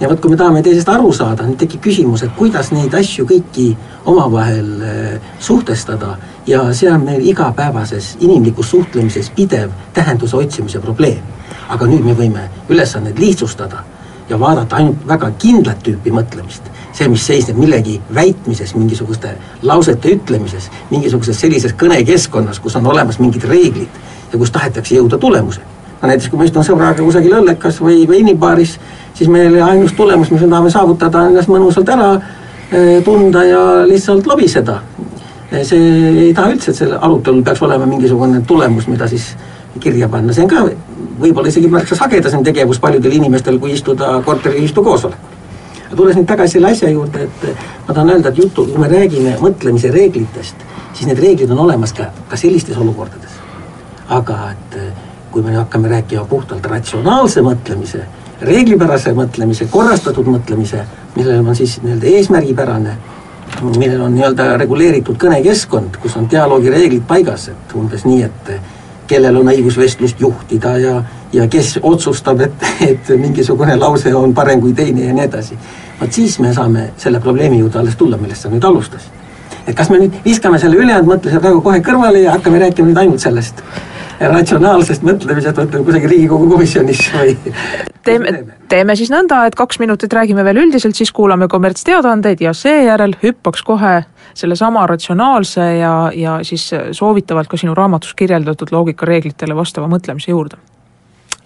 ja 0.00 0.08
vot, 0.08 0.20
kui 0.20 0.30
me 0.30 0.36
tahame 0.36 0.60
teisest 0.62 0.88
aru 0.92 1.12
saada, 1.12 1.46
nüüd 1.46 1.56
tekib 1.56 1.80
küsimus, 1.80 2.22
et 2.22 2.32
kuidas 2.36 2.68
neid 2.70 2.94
asju 2.94 3.24
kõiki 3.24 3.70
omavahel 4.04 4.66
äh, 4.82 5.30
suhtestada 5.40 6.16
ja 6.46 6.72
see 6.74 6.92
on 6.92 7.04
meil 7.04 7.26
igapäevases 7.26 8.16
inimlikus 8.20 8.70
suhtlemises 8.70 9.30
pidev 9.30 9.70
tähenduse 9.94 10.36
otsimise 10.36 10.80
probleem 10.80 11.36
aga 11.72 11.88
nüüd 11.90 12.04
me 12.06 12.14
võime 12.16 12.46
ülesannet 12.70 13.18
lihtsustada 13.18 13.82
ja 14.28 14.38
vaadata 14.40 14.80
ainult 14.80 15.06
väga 15.08 15.30
kindlat 15.38 15.82
tüüpi 15.86 16.12
mõtlemist. 16.14 16.72
see, 16.96 17.08
mis 17.12 17.26
seisneb 17.26 17.58
millegi 17.60 17.98
väitmises, 18.14 18.70
mingisuguste 18.74 19.34
lausete 19.62 20.14
ütlemises, 20.14 20.70
mingisuguses 20.90 21.40
sellises 21.40 21.74
kõnekeskkonnas, 21.76 22.60
kus 22.60 22.76
on 22.76 22.86
olemas 22.86 23.18
mingid 23.18 23.44
reeglid 23.44 23.98
ja 24.32 24.38
kus 24.38 24.50
tahetakse 24.50 24.96
jõuda 24.96 25.18
tulemuseni. 25.18 25.66
no 26.00 26.08
näiteks, 26.08 26.30
kui 26.30 26.38
ma 26.38 26.44
istun 26.44 26.64
sõbraga 26.64 27.02
kusagil 27.02 27.36
õllekas 27.36 27.80
või 27.80 28.08
veinibaaris, 28.08 28.78
siis 29.14 29.28
meil 29.28 29.60
ainus 29.62 29.92
tulemus, 29.92 30.30
mis 30.30 30.40
me 30.40 30.48
tahame 30.48 30.70
saavutada, 30.70 31.18
on 31.18 31.34
ennast 31.34 31.48
mõnusalt 31.48 31.88
ära 31.88 32.10
eh, 32.72 33.02
tunda 33.04 33.44
ja 33.44 33.62
lihtsalt 33.86 34.26
lobiseda. 34.26 34.80
Eh, 35.52 35.62
see 35.62 35.78
ei 36.26 36.34
taha 36.34 36.50
üldse, 36.56 36.72
et 36.72 36.78
sellel 36.80 36.98
arutelul 36.98 37.44
peaks 37.46 37.62
olema 37.62 37.86
mingisugune 37.86 38.40
tulemus, 38.46 38.88
mida 38.90 39.06
siis 39.06 39.28
kirja 39.80 40.08
panna, 40.10 40.34
see 40.34 40.42
on 40.42 40.50
ka 40.50 40.64
võib-olla 41.20 41.52
isegi 41.52 41.68
märksa 41.70 41.98
sagedasem 42.00 42.42
tegevus 42.44 42.80
paljudel 42.82 43.14
inimestel, 43.20 43.60
kui 43.62 43.76
istuda 43.76 44.16
korteriühistu 44.26 44.82
koosolekul. 44.82 45.34
tulles 45.96 46.16
nüüd 46.16 46.26
tagasi 46.26 46.56
selle 46.56 46.72
asja 46.74 46.90
juurde, 46.90 47.28
et 47.28 47.46
ma 47.86 47.94
tahan 47.94 48.10
öelda, 48.16 48.28
et 48.28 48.38
jutu, 48.42 48.66
kui 48.66 48.80
me 48.82 48.88
räägime 48.90 49.36
mõtlemise 49.40 49.92
reeglitest, 49.94 50.66
siis 50.92 51.06
need 51.06 51.22
reeglid 51.22 51.50
on 51.54 51.62
olemas 51.68 51.92
ka, 51.94 52.10
ka 52.28 52.36
sellistes 52.36 52.76
olukordades. 52.76 53.38
aga 54.08 54.50
et 54.50 54.78
kui 55.30 55.42
me 55.42 55.54
hakkame 55.54 55.88
rääkima 55.88 56.24
puhtalt 56.24 56.66
ratsionaalse 56.66 57.42
mõtlemise, 57.42 58.02
reeglipärase 58.40 59.12
mõtlemise, 59.14 59.66
korrastatud 59.70 60.26
mõtlemise, 60.26 60.82
millel 61.16 61.46
on 61.46 61.56
siis 61.56 61.78
nii-öelda 61.82 62.06
eesmärgipärane 62.06 62.96
millel 63.64 64.00
on 64.06 64.14
nii-öelda 64.14 64.56
reguleeritud 64.60 65.18
kõnekeskkond, 65.20 66.00
kus 66.02 66.16
on 66.16 66.28
dialoogireeglid 66.30 67.04
paigas, 67.08 67.48
et 67.52 67.74
umbes 67.78 68.04
nii, 68.06 68.22
et 68.26 68.50
kellel 69.06 69.36
on 69.40 69.50
õigus 69.52 69.78
vestlust 69.78 70.20
juhtida 70.20 70.76
ja, 70.82 70.94
ja 71.32 71.46
kes 71.50 71.76
otsustab, 71.82 72.40
et, 72.46 72.66
et 72.86 73.12
mingisugune 73.18 73.76
lause 73.78 74.14
on 74.14 74.34
parem 74.34 74.60
kui 74.60 74.74
teine 74.76 75.06
ja 75.06 75.14
nii 75.14 75.26
edasi. 75.28 75.58
vot 76.00 76.12
siis 76.12 76.38
me 76.40 76.52
saame 76.54 76.90
selle 77.00 77.20
probleemi 77.20 77.58
juurde 77.58 77.78
alles 77.78 77.96
tulla, 77.96 78.16
millest 78.16 78.42
sa 78.42 78.52
nüüd 78.52 78.64
alustasid. 78.64 79.12
et 79.66 79.74
kas 79.76 79.90
me 79.90 79.98
nüüd 79.98 80.18
viskame 80.24 80.58
selle 80.58 80.76
ülejäänud 80.76 81.12
mõtluse 81.12 81.40
praegu 81.40 81.60
kohe 81.60 81.80
kõrvale 81.80 82.24
ja 82.24 82.32
hakkame 82.36 82.58
rääkima 82.58 82.88
nüüd 82.90 83.04
ainult 83.04 83.20
sellest 83.20 83.62
ratsionaalsest 84.20 85.04
mõtlemisest, 85.06 85.58
mõtleme 85.60 85.84
kusagil 85.86 86.10
Riigikogu 86.10 86.48
komisjonis 86.50 87.02
või 87.14 87.36
teeme, 88.06 88.32
teeme. 88.68 88.96
siis 88.96 89.10
nõnda, 89.12 89.44
et 89.46 89.56
kaks 89.58 89.80
minutit 89.82 90.12
räägime 90.12 90.44
veel 90.44 90.62
üldiselt, 90.64 90.96
siis 90.96 91.12
kuulame 91.12 91.48
kommertsteadaandeid 91.48 92.40
ja 92.40 92.52
seejärel 92.56 93.16
hüppaks 93.22 93.64
kohe 93.66 93.96
sellesama 94.34 94.86
ratsionaalse 94.86 95.66
ja, 95.78 95.94
ja 96.14 96.38
siis 96.42 96.70
soovitavalt 96.92 97.48
ka 97.48 97.60
sinu 97.60 97.74
raamatus 97.74 98.14
kirjeldatud 98.14 98.72
loogikareeglitele 98.72 99.56
vastava 99.56 99.88
mõtlemise 99.90 100.30
juurde. 100.30 100.56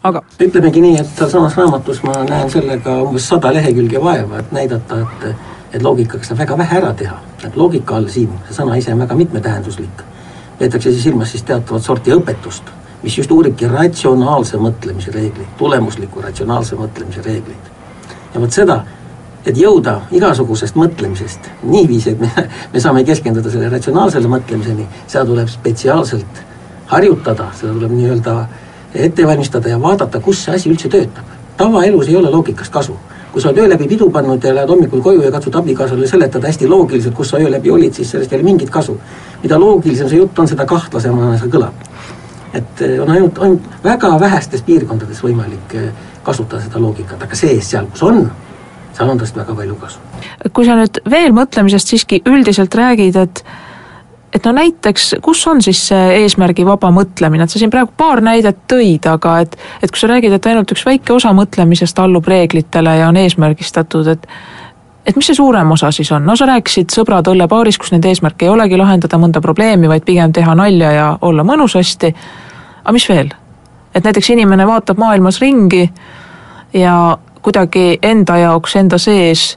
aga 0.03 0.23
ütlemegi 0.41 0.81
nii, 0.81 1.01
et 1.01 1.17
sealsamas 1.17 1.57
raamatus 1.57 2.03
ma 2.03 2.23
näen 2.29 2.51
sellega 2.51 3.01
umbes 3.03 3.27
sada 3.29 3.53
lehekülge 3.55 4.01
vaeva, 4.01 4.39
et 4.39 4.53
näidata, 4.53 5.01
et 5.01 5.33
et 5.71 5.83
loogikaga 5.83 6.27
saab 6.27 6.39
väga 6.39 6.57
vähe 6.59 6.79
ära 6.81 6.95
teha, 6.99 7.19
et 7.47 7.57
loogika 7.57 7.97
all 7.97 8.09
siin, 8.11 8.31
see 8.49 8.57
sõna 8.57 8.79
ise 8.79 8.91
on 8.95 9.05
väga 9.05 9.15
mitmetähenduslik 9.15 10.03
peetakse 10.61 10.93
siis 10.93 11.03
silmas 11.09 11.33
siis 11.33 11.43
teatavat 11.49 11.83
sorti 11.83 12.13
õpetust, 12.13 12.69
mis 13.03 13.17
just 13.19 13.33
uuribki 13.33 13.69
ratsionaalse 13.69 14.61
mõtlemise 14.61 15.13
reegleid, 15.15 15.49
tulemusliku 15.59 16.21
ratsionaalse 16.21 16.77
mõtlemise 16.77 17.25
reegleid. 17.25 17.71
ja 18.35 18.41
vot 18.41 18.53
seda, 18.53 18.83
et 19.47 19.57
jõuda 19.57 20.01
igasugusest 20.13 20.77
mõtlemisest 20.77 21.49
niiviisi, 21.63 22.11
et 22.13 22.21
me, 22.21 22.49
me 22.73 22.81
saame 22.81 23.05
keskenduda 23.09 23.51
selle 23.51 23.73
ratsionaalsele 23.73 24.29
mõtlemiseni, 24.29 24.87
seda 25.07 25.25
tuleb 25.33 25.49
spetsiaalselt 25.49 26.43
harjutada, 26.93 27.49
seda 27.57 27.73
tuleb 27.73 27.97
nii-öelda 27.97 28.37
ette 28.95 29.27
valmistada 29.27 29.73
ja 29.73 29.81
vaadata, 29.81 30.21
kus 30.21 30.45
see 30.45 30.55
asi 30.55 30.71
üldse 30.71 30.93
töötab. 30.93 31.25
tavaelus 31.57 32.09
ei 32.09 32.17
ole 32.17 32.31
loogikast 32.31 32.73
kasu 32.73 32.97
kui 33.33 33.43
sa 33.43 33.49
oled 33.49 33.63
öö 33.63 33.69
läbi 33.71 33.87
pidu 33.89 34.11
pannud 34.11 34.45
ja 34.45 34.55
lähed 34.55 34.69
hommikul 34.69 35.01
koju 35.01 35.23
ja 35.23 35.31
katsud 35.31 35.55
abikaasale 35.55 36.07
seletada 36.07 36.47
hästi 36.47 36.69
loogiliselt, 36.69 37.15
kus 37.15 37.31
sa 37.31 37.39
öö 37.39 37.51
läbi 37.51 37.71
olid, 37.71 37.95
siis 37.95 38.11
sellest 38.11 38.33
ei 38.33 38.39
ole 38.39 38.45
mingit 38.45 38.71
kasu. 38.71 38.99
mida 39.43 39.59
loogilisem 39.61 40.09
see 40.09 40.19
jutt 40.19 40.39
on, 40.39 40.49
seda 40.49 40.67
kahtlasemana 40.67 41.39
see 41.39 41.49
kõlab. 41.49 41.75
et 42.55 42.83
eh, 42.83 43.01
on 43.03 43.11
ainult, 43.11 43.39
ainult 43.39 43.63
väga 43.85 44.21
vähestes 44.21 44.63
piirkondades 44.63 45.23
võimalik 45.23 45.75
eh, 45.75 45.91
kasutada 46.23 46.63
seda 46.63 46.83
loogikat, 46.83 47.23
aga 47.23 47.35
see-eest 47.35 47.71
seal, 47.71 47.87
kus 47.87 48.03
on, 48.03 48.31
seal 48.93 49.11
on 49.11 49.19
tast 49.19 49.37
väga 49.37 49.55
palju 49.55 49.75
kasu. 49.75 49.99
kui 50.53 50.67
sa 50.67 50.77
nüüd 50.77 51.03
veel 51.11 51.33
mõtlemisest 51.33 51.95
siiski 51.95 52.23
üldiselt 52.27 52.75
räägid, 52.75 53.17
et 53.17 53.45
et 54.33 54.45
no 54.45 54.53
näiteks, 54.53 55.15
kus 55.23 55.43
on 55.51 55.63
siis 55.63 55.81
see 55.91 56.23
eesmärgi 56.23 56.65
vaba 56.67 56.91
mõtlemine, 56.95 57.45
et 57.45 57.53
sa 57.53 57.59
siin 57.59 57.71
praegu 57.73 57.93
paar 57.97 58.23
näidet 58.23 58.63
tõid, 58.71 59.07
aga 59.11 59.41
et 59.45 59.57
et 59.83 59.91
kui 59.91 59.99
sa 59.99 60.11
räägid, 60.11 60.37
et 60.37 60.47
ainult 60.47 60.71
üks 60.71 60.87
väike 60.87 61.13
osa 61.13 61.33
mõtlemisest 61.35 61.99
allub 62.03 62.29
reeglitele 62.31 62.97
ja 63.01 63.09
on 63.09 63.19
eesmärgistatud, 63.21 64.07
et 64.15 64.27
et 65.07 65.17
mis 65.17 65.27
see 65.27 65.35
suurem 65.35 65.71
osa 65.73 65.91
siis 65.91 66.13
on, 66.13 66.25
no 66.27 66.37
sa 66.37 66.47
rääkisid 66.47 66.93
sõbrad 66.95 67.27
õllepaaris, 67.33 67.79
kus 67.81 67.91
nende 67.95 68.11
eesmärk 68.13 68.43
ei 68.45 68.53
olegi 68.53 68.79
lahendada 68.79 69.19
mõnda 69.19 69.43
probleemi, 69.43 69.89
vaid 69.89 70.05
pigem 70.07 70.33
teha 70.33 70.55
nalja 70.55 70.93
ja 70.93 71.07
olla 71.27 71.45
mõnusasti, 71.47 72.15
aga 72.85 72.95
mis 72.95 73.09
veel? 73.09 73.35
et 73.95 74.05
näiteks 74.07 74.31
inimene 74.31 74.67
vaatab 74.67 75.01
maailmas 75.03 75.41
ringi 75.43 75.83
ja 76.79 77.19
kuidagi 77.43 77.99
enda 78.03 78.37
jaoks, 78.39 78.77
enda 78.77 78.99
sees 78.99 79.57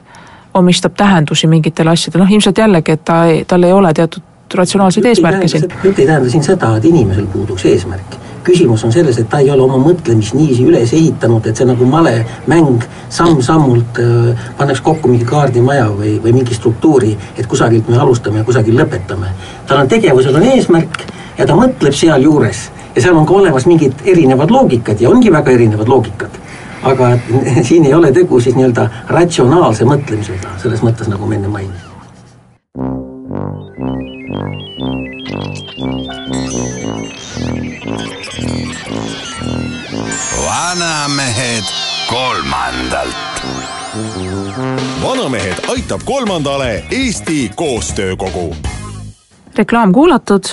omistab 0.54 0.94
tähendusi 0.96 1.46
mingitele 1.46 1.90
asjadele, 1.90 2.24
noh 2.24 2.32
ilmselt 2.32 2.58
jällegi, 2.58 2.96
et 2.96 3.04
ta 3.04 3.24
ei, 3.30 3.44
tal 3.46 3.62
ei 3.62 3.72
ole 3.72 3.92
teatud 3.94 4.33
ratsionaalseid 4.54 5.06
eesmärke 5.10 5.48
siin. 5.48 5.66
jutt 5.84 5.98
ei 5.98 6.06
tähenda 6.06 6.30
siin 6.30 6.44
seda, 6.44 6.76
et 6.76 6.84
inimesel 6.84 7.26
puuduks 7.32 7.64
eesmärk. 7.70 8.16
küsimus 8.44 8.84
on 8.84 8.92
selles, 8.92 9.18
et 9.18 9.28
ta 9.28 9.38
ei 9.40 9.50
ole 9.50 9.62
oma 9.64 9.78
mõtlemist 9.80 10.34
niiviisi 10.36 10.66
üles 10.68 10.92
ehitanud, 10.92 11.46
et 11.46 11.56
see 11.56 11.64
nagu 11.64 11.86
male 11.88 12.26
mäng 12.46 12.84
samm-sammult 13.08 14.00
äh, 14.02 14.46
pannakse 14.58 14.82
kokku 14.84 15.08
mingi 15.08 15.24
kaardimaja 15.24 15.86
või, 15.88 16.18
või 16.22 16.34
mingi 16.40 16.54
struktuuri, 16.54 17.16
et 17.38 17.46
kusagilt 17.48 17.88
me 17.88 17.96
alustame 17.96 18.42
ja 18.42 18.44
kusagil 18.44 18.76
lõpetame. 18.80 19.32
tal 19.66 19.80
on 19.80 19.88
tegevusel 19.88 20.36
on 20.36 20.48
eesmärk 20.52 21.06
ja 21.38 21.46
ta 21.46 21.56
mõtleb 21.56 21.96
sealjuures 21.96 22.68
ja 22.94 23.02
seal 23.02 23.16
on 23.16 23.26
ka 23.26 23.34
olemas 23.34 23.66
mingid 23.66 24.04
erinevad 24.04 24.50
loogikad 24.50 25.00
ja 25.00 25.10
ongi 25.10 25.32
väga 25.32 25.50
erinevad 25.50 25.88
loogikad 25.88 26.42
aga 26.84 27.18
siin 27.68 27.84
ei 27.84 27.94
ole 27.94 28.12
tegu 28.12 28.40
siis 28.40 28.56
nii-öelda 28.56 28.88
ratsionaalse 29.08 29.88
mõtlemisega, 29.88 30.58
selles 30.62 30.84
mõttes, 30.84 31.08
nagu 31.10 31.26
ma 31.26 31.38
enne 31.38 31.48
mainisin. 31.48 31.90
Vanamehed 40.46 41.64
kolmandalt. 42.10 43.16
vanamehed 45.02 45.54
aitab 45.68 46.00
kolmandale 46.04 46.84
Eesti 46.90 47.50
Koostöökogu. 47.56 48.56
reklaam 49.56 49.92
kuulatud, 49.92 50.44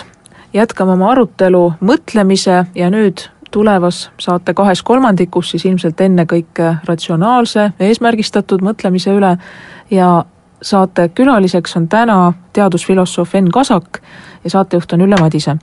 jätkame 0.53 0.91
oma 0.91 1.11
arutelu 1.11 1.73
mõtlemise 1.81 2.65
ja 2.75 2.89
nüüd 2.89 3.27
tulevas 3.51 4.11
saate 4.19 4.53
kahes 4.53 4.83
kolmandikus 4.83 5.51
siis 5.51 5.65
ilmselt 5.65 6.01
ennekõike 6.01 6.75
ratsionaalse, 6.85 7.71
eesmärgistatud 7.79 8.61
mõtlemise 8.61 9.11
üle 9.11 9.37
ja 9.91 10.25
saate 10.61 11.09
külaliseks 11.09 11.77
on 11.77 11.87
täna 11.89 12.33
teadusfilosoof 12.53 13.35
Enn 13.35 13.51
Kasak 13.51 14.01
ja 14.43 14.49
saatejuht 14.49 14.93
on 14.93 15.01
Ülle 15.01 15.17
Madise. 15.19 15.57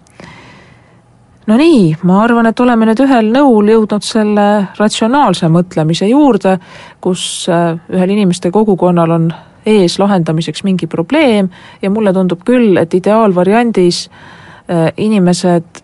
No 1.48 1.56
nii, 1.56 1.96
ma 2.04 2.22
arvan, 2.22 2.46
et 2.50 2.60
oleme 2.60 2.84
nüüd 2.84 3.00
ühel 3.00 3.30
nõul 3.32 3.70
jõudnud 3.72 4.04
selle 4.04 4.48
ratsionaalse 4.76 5.48
mõtlemise 5.48 6.08
juurde, 6.10 6.58
kus 7.00 7.22
äh, 7.48 7.78
ühel 7.88 8.12
inimeste 8.12 8.50
kogukonnal 8.52 9.14
on 9.16 9.30
ees 9.68 9.96
lahendamiseks 9.98 10.64
mingi 10.66 10.86
probleem 10.86 11.48
ja 11.82 11.90
mulle 11.90 12.12
tundub 12.12 12.44
küll, 12.44 12.76
et 12.76 12.94
ideaalvariandis 12.94 14.02
äh, 14.08 14.90
inimesed 14.96 15.80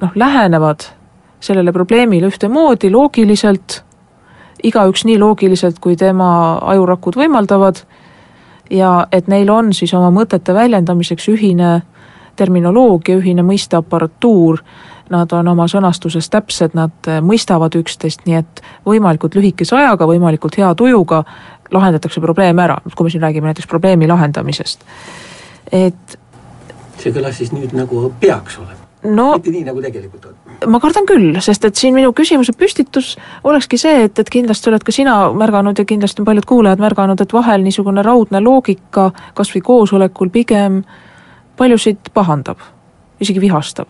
noh, 0.00 0.14
lähenevad 0.14 0.88
sellele 1.40 1.72
probleemile 1.72 2.32
ühtemoodi, 2.32 2.90
loogiliselt, 2.90 3.82
igaüks 4.62 5.04
nii 5.04 5.18
loogiliselt, 5.18 5.78
kui 5.78 5.96
tema 5.96 6.58
ajurakud 6.72 7.16
võimaldavad, 7.16 7.82
ja 8.70 9.06
et 9.12 9.28
neil 9.28 9.50
on 9.50 9.72
siis 9.72 9.94
oma 9.94 10.10
mõtete 10.14 10.54
väljendamiseks 10.54 11.28
ühine 11.32 11.80
terminoloogia, 12.36 13.18
ühine 13.18 13.42
mõisteaparatuur, 13.42 14.62
nad 15.10 15.32
on 15.32 15.48
oma 15.48 15.66
sõnastuses 15.70 16.28
täpsed, 16.30 16.74
nad 16.76 17.08
eh, 17.08 17.20
mõistavad 17.24 17.74
üksteist, 17.80 18.26
nii 18.28 18.38
et 18.38 18.62
võimalikult 18.86 19.38
lühikese 19.38 19.76
ajaga, 19.78 20.06
võimalikult 20.06 20.58
hea 20.60 20.74
tujuga 20.78 21.22
lahendatakse 21.72 22.20
probleem 22.20 22.58
ära, 22.64 22.78
kui 22.94 23.08
me 23.08 23.12
siin 23.12 23.24
räägime 23.24 23.50
näiteks 23.50 23.68
probleemi 23.68 24.08
lahendamisest. 24.08 24.84
et 25.72 26.18
see 26.98 27.12
kõlas 27.12 27.36
siis 27.36 27.52
nüüd 27.52 27.74
nagu 27.76 28.12
peaks 28.20 28.58
olema 28.58 28.88
no 29.02 29.32
mitte 29.36 29.52
nii, 29.52 29.64
nagu 29.68 29.82
tegelikult 29.82 30.30
on. 30.30 30.37
Ma 30.66 30.80
kardan 30.80 31.06
küll, 31.06 31.36
sest 31.44 31.64
et 31.64 31.76
siin 31.76 31.94
minu 31.94 32.12
küsimuse 32.16 32.52
püstitus 32.58 33.16
olekski 33.44 33.78
see, 33.78 34.04
et, 34.08 34.18
et 34.18 34.30
kindlasti 34.30 34.70
oled 34.70 34.82
ka 34.82 34.92
sina 34.94 35.18
märganud 35.30 35.78
ja 35.78 35.84
kindlasti 35.86 36.22
on 36.22 36.26
paljud 36.26 36.48
kuulajad 36.48 36.82
märganud, 36.82 37.20
et 37.20 37.32
vahel 37.32 37.62
niisugune 37.62 38.02
raudne 38.02 38.40
loogika 38.42 39.10
kas 39.34 39.54
või 39.54 39.62
koosolekul 39.70 40.32
pigem 40.34 40.82
äh, 40.82 41.04
paljusid 41.58 42.12
pahandab, 42.14 42.58
isegi 43.20 43.40
vihastab. 43.40 43.88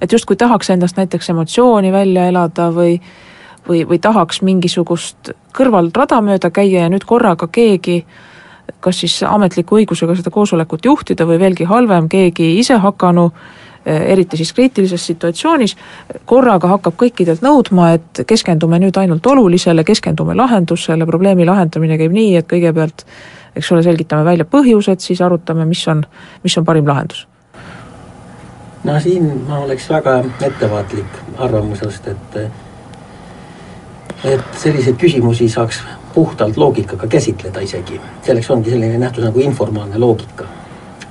et 0.00 0.12
justkui 0.12 0.36
tahaks 0.36 0.70
endast 0.70 0.96
näiteks 0.98 1.28
emotsiooni 1.30 1.92
välja 1.92 2.26
elada 2.26 2.70
või 2.74 2.96
või, 3.68 3.84
või 3.88 3.98
tahaks 4.02 4.40
mingisugust 4.42 5.30
kõrvalrada 5.54 6.18
mööda 6.20 6.50
käia 6.50 6.86
ja 6.86 6.88
nüüd 6.90 7.04
korraga 7.06 7.46
keegi 7.46 8.00
kas 8.80 8.98
siis 9.04 9.20
ametliku 9.22 9.78
õigusega 9.78 10.16
seda 10.18 10.32
koosolekut 10.34 10.84
juhtida 10.84 11.26
või 11.28 11.38
veelgi 11.38 11.68
halvem, 11.70 12.08
keegi 12.08 12.56
isehakanu, 12.58 13.28
eriti 13.86 14.36
siis 14.36 14.52
kriitilises 14.52 15.06
situatsioonis, 15.06 15.76
korraga 16.24 16.68
hakkab 16.68 16.94
kõikidelt 17.00 17.42
nõudma, 17.42 17.92
et 17.98 18.22
keskendume 18.26 18.78
nüüd 18.78 18.96
ainult 18.96 19.26
olulisele, 19.26 19.84
keskendume 19.84 20.34
lahendusele, 20.38 21.06
probleemi 21.06 21.46
lahendamine 21.48 21.98
käib 21.98 22.12
nii, 22.14 22.36
et 22.38 22.50
kõigepealt 22.50 23.06
eks 23.56 23.72
ole, 23.72 23.82
selgitame 23.82 24.24
välja 24.24 24.44
põhjused, 24.48 25.02
siis 25.04 25.20
arutame, 25.20 25.66
mis 25.68 25.82
on, 25.88 26.04
mis 26.44 26.58
on 26.58 26.64
parim 26.64 26.88
lahendus. 26.88 27.26
no 28.84 29.00
siin 29.00 29.28
ma 29.48 29.58
oleks 29.62 29.88
väga 29.90 30.18
ettevaatlik 30.40 31.18
arvamusest, 31.38 32.08
et 32.08 32.38
et 34.24 34.58
selliseid 34.58 34.96
küsimusi 34.96 35.48
saaks 35.48 35.82
puhtalt 36.14 36.56
loogikaga 36.56 37.06
käsitleda 37.06 37.60
isegi. 37.60 38.00
selleks 38.22 38.50
ongi 38.50 38.70
selline 38.70 38.98
nähtus 38.98 39.24
nagu 39.24 39.40
informaalne 39.40 39.98
loogika. 39.98 40.44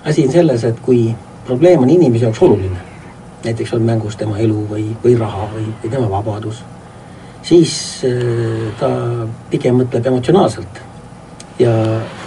asi 0.05 0.25
on 0.25 0.31
selles, 0.31 0.63
et 0.63 0.79
kui 0.79 1.15
probleem 1.51 1.83
on 1.83 1.89
inimese 1.89 2.25
jaoks 2.25 2.41
oluline, 2.47 2.79
näiteks 3.43 3.73
on 3.75 3.81
mängus 3.81 4.15
tema 4.15 4.37
elu 4.39 4.63
või, 4.69 4.85
või 5.03 5.17
raha 5.19 5.49
või, 5.51 5.67
või 5.83 5.91
tema 5.91 6.09
vabadus, 6.09 6.63
siis 7.43 7.73
äh, 8.07 8.71
ta 8.79 8.89
pigem 9.51 9.81
mõtleb 9.81 10.07
emotsionaalselt 10.13 10.81
ja 11.59 11.73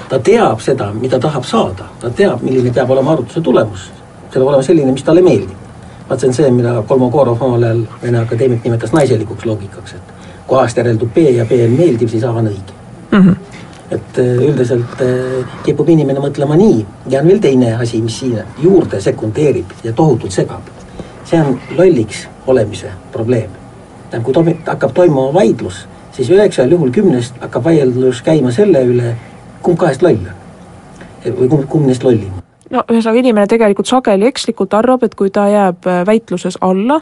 ta 0.08 0.20
teab 0.20 0.60
seda, 0.60 0.90
mida 0.92 1.18
tahab 1.20 1.46
saada, 1.48 1.88
ta 2.00 2.10
teab, 2.10 2.42
milline 2.44 2.72
peab 2.74 2.90
olema 2.90 3.14
arutluse 3.14 3.40
tulemus. 3.40 3.90
see 4.30 4.40
peab 4.40 4.50
olema 4.50 4.66
selline, 4.66 4.92
mis 4.92 5.06
talle 5.06 5.22
meeldib. 5.22 5.56
vaat 6.08 6.20
see 6.20 6.28
on 6.28 6.34
see, 6.34 6.50
mida 6.50 6.82
Kolmogorov 6.88 7.42
omal 7.42 7.62
ajal 7.62 7.82
Vene 8.02 8.18
Akadeemik 8.20 8.64
nimetas 8.64 8.92
naiselikuks 8.92 9.46
loogikaks, 9.48 9.94
et 9.94 10.14
kui 10.46 10.58
A-st 10.60 10.76
järeldub 10.82 11.14
B 11.14 11.30
ja 11.38 11.46
B 11.48 11.64
on 11.64 11.78
meeldiv, 11.78 12.10
siis 12.12 12.24
A 12.24 12.30
on 12.30 12.50
õige 12.52 12.74
mm. 13.10 13.18
-hmm. 13.18 13.36
Et 13.94 14.18
äh, 14.18 14.44
üldiselt 14.48 15.02
äh, 15.02 15.56
kipub 15.64 15.88
inimene 15.88 16.22
mõtlema 16.22 16.58
nii 16.58 16.84
ja 17.10 17.22
on 17.22 17.30
veel 17.30 17.40
teine 17.42 17.74
asi, 17.76 18.02
mis 18.02 18.18
siin 18.20 18.38
juurde 18.62 19.00
sekundeerib 19.00 19.74
ja 19.84 19.92
tohutult 19.92 20.32
segab. 20.32 20.70
see 21.24 21.40
on 21.40 21.58
lolliks 21.76 22.28
olemise 22.46 22.90
probleem. 23.12 23.50
tähendab, 24.10 24.24
kui 24.24 24.34
toimi-, 24.34 24.58
hakkab 24.66 24.92
toimuma 24.94 25.34
vaidlus, 25.34 25.86
siis 26.12 26.30
üheksal 26.30 26.70
juhul 26.70 26.90
kümnest 26.90 27.34
hakkab 27.40 27.64
vaidlus 27.64 28.22
käima 28.22 28.52
selle 28.52 28.84
üle, 28.84 29.16
kumb 29.62 29.78
kahest 29.78 30.02
loll 30.02 30.18
on. 30.28 31.36
või 31.40 31.48
kumb, 31.48 31.68
kumb 31.68 31.86
neist 31.86 32.04
lollim 32.04 32.44
no 32.70 32.82
ühesõnaga, 32.90 33.20
inimene 33.20 33.50
tegelikult 33.50 33.90
sageli 33.90 34.28
ekslikult 34.28 34.74
arvab, 34.74 35.04
et 35.06 35.14
kui 35.14 35.30
ta 35.30 35.46
jääb 35.48 35.86
äh, 35.86 36.02
väitluses 36.06 36.58
alla, 36.60 37.00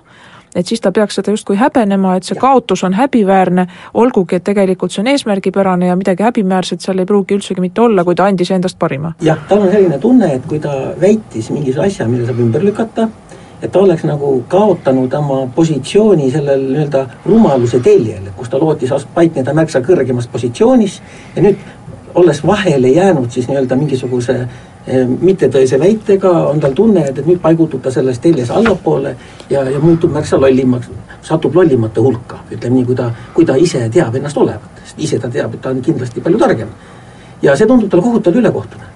et 0.55 0.67
siis 0.67 0.81
ta 0.81 0.93
peaks 0.93 1.15
seda 1.19 1.33
justkui 1.33 1.57
häbenema, 1.57 2.17
et 2.17 2.29
see 2.29 2.39
kaotus 2.39 2.85
on 2.85 2.97
häbiväärne, 2.97 3.67
olgugi 3.95 4.37
et 4.37 4.45
tegelikult 4.45 4.93
see 4.93 5.03
on 5.03 5.11
eesmärgipärane 5.13 5.89
ja 5.89 5.97
midagi 5.97 6.27
häbiväärset 6.27 6.81
seal 6.85 7.03
ei 7.03 7.09
pruugi 7.09 7.39
üldsegi 7.39 7.65
mitte 7.65 7.81
olla, 7.81 8.05
kui 8.05 8.15
ta 8.15 8.29
andis 8.29 8.51
endast 8.51 8.79
parima. 8.79 9.15
jah, 9.21 9.39
tal 9.49 9.67
on 9.67 9.73
selline 9.73 9.99
tunne, 9.99 10.35
et 10.35 10.47
kui 10.49 10.61
ta 10.61 10.75
väitis 11.01 11.51
mingisuguse 11.51 11.87
asja, 11.87 12.09
mille 12.09 12.27
saab 12.27 12.41
ümber 12.45 12.65
lükata, 12.65 13.09
et 13.63 13.71
ta 13.73 13.79
oleks 13.79 14.05
nagu 14.05 14.33
kaotanud 14.49 15.13
oma 15.15 15.47
positsiooni 15.55 16.31
sellel 16.31 16.67
nii-öelda 16.73 17.07
rumaluse 17.27 17.81
teljel, 17.81 18.33
kus 18.37 18.51
ta 18.51 18.59
lootis 18.59 19.07
paikneda 19.15 19.55
märksa 19.55 19.81
kõrgemas 19.87 20.29
positsioonis 20.33 21.01
ja 21.37 21.43
nüüd 21.43 21.63
olles 22.15 22.43
vahele 22.47 22.89
jäänud 22.89 23.31
siis 23.31 23.49
nii-öelda 23.49 23.77
mingisuguse 23.77 24.37
mittetõese 24.87 25.79
väitega, 25.79 26.31
on 26.51 26.61
tal 26.61 26.73
tunne, 26.75 27.05
et, 27.07 27.19
et 27.19 27.27
nüüd 27.27 27.39
paigutub 27.43 27.83
ta 27.83 27.91
selles 27.95 28.19
teljes 28.19 28.51
allapoole 28.51 29.15
ja, 29.51 29.63
ja 29.63 29.79
muutub 29.79 30.11
märksa 30.11 30.41
lollimaks, 30.41 30.91
satub 31.23 31.55
lollimate 31.55 32.03
hulka, 32.03 32.41
ütleme 32.51 32.81
nii, 32.81 32.89
kui 32.89 32.99
ta, 32.99 33.11
kui 33.35 33.47
ta 33.47 33.57
ise 33.57 33.85
teab 33.95 34.17
ennast 34.19 34.41
olevat, 34.43 34.83
sest 34.83 34.99
ise 35.07 35.21
ta 35.23 35.31
teab, 35.31 35.55
et 35.55 35.63
ta 35.63 35.71
on 35.71 35.83
kindlasti 35.83 36.25
palju 36.25 36.43
targem. 36.43 36.75
ja 37.43 37.57
see 37.57 37.67
tundub 37.67 37.91
talle 37.91 38.03
kohutavalt 38.03 38.43
ülekohtune. 38.43 38.91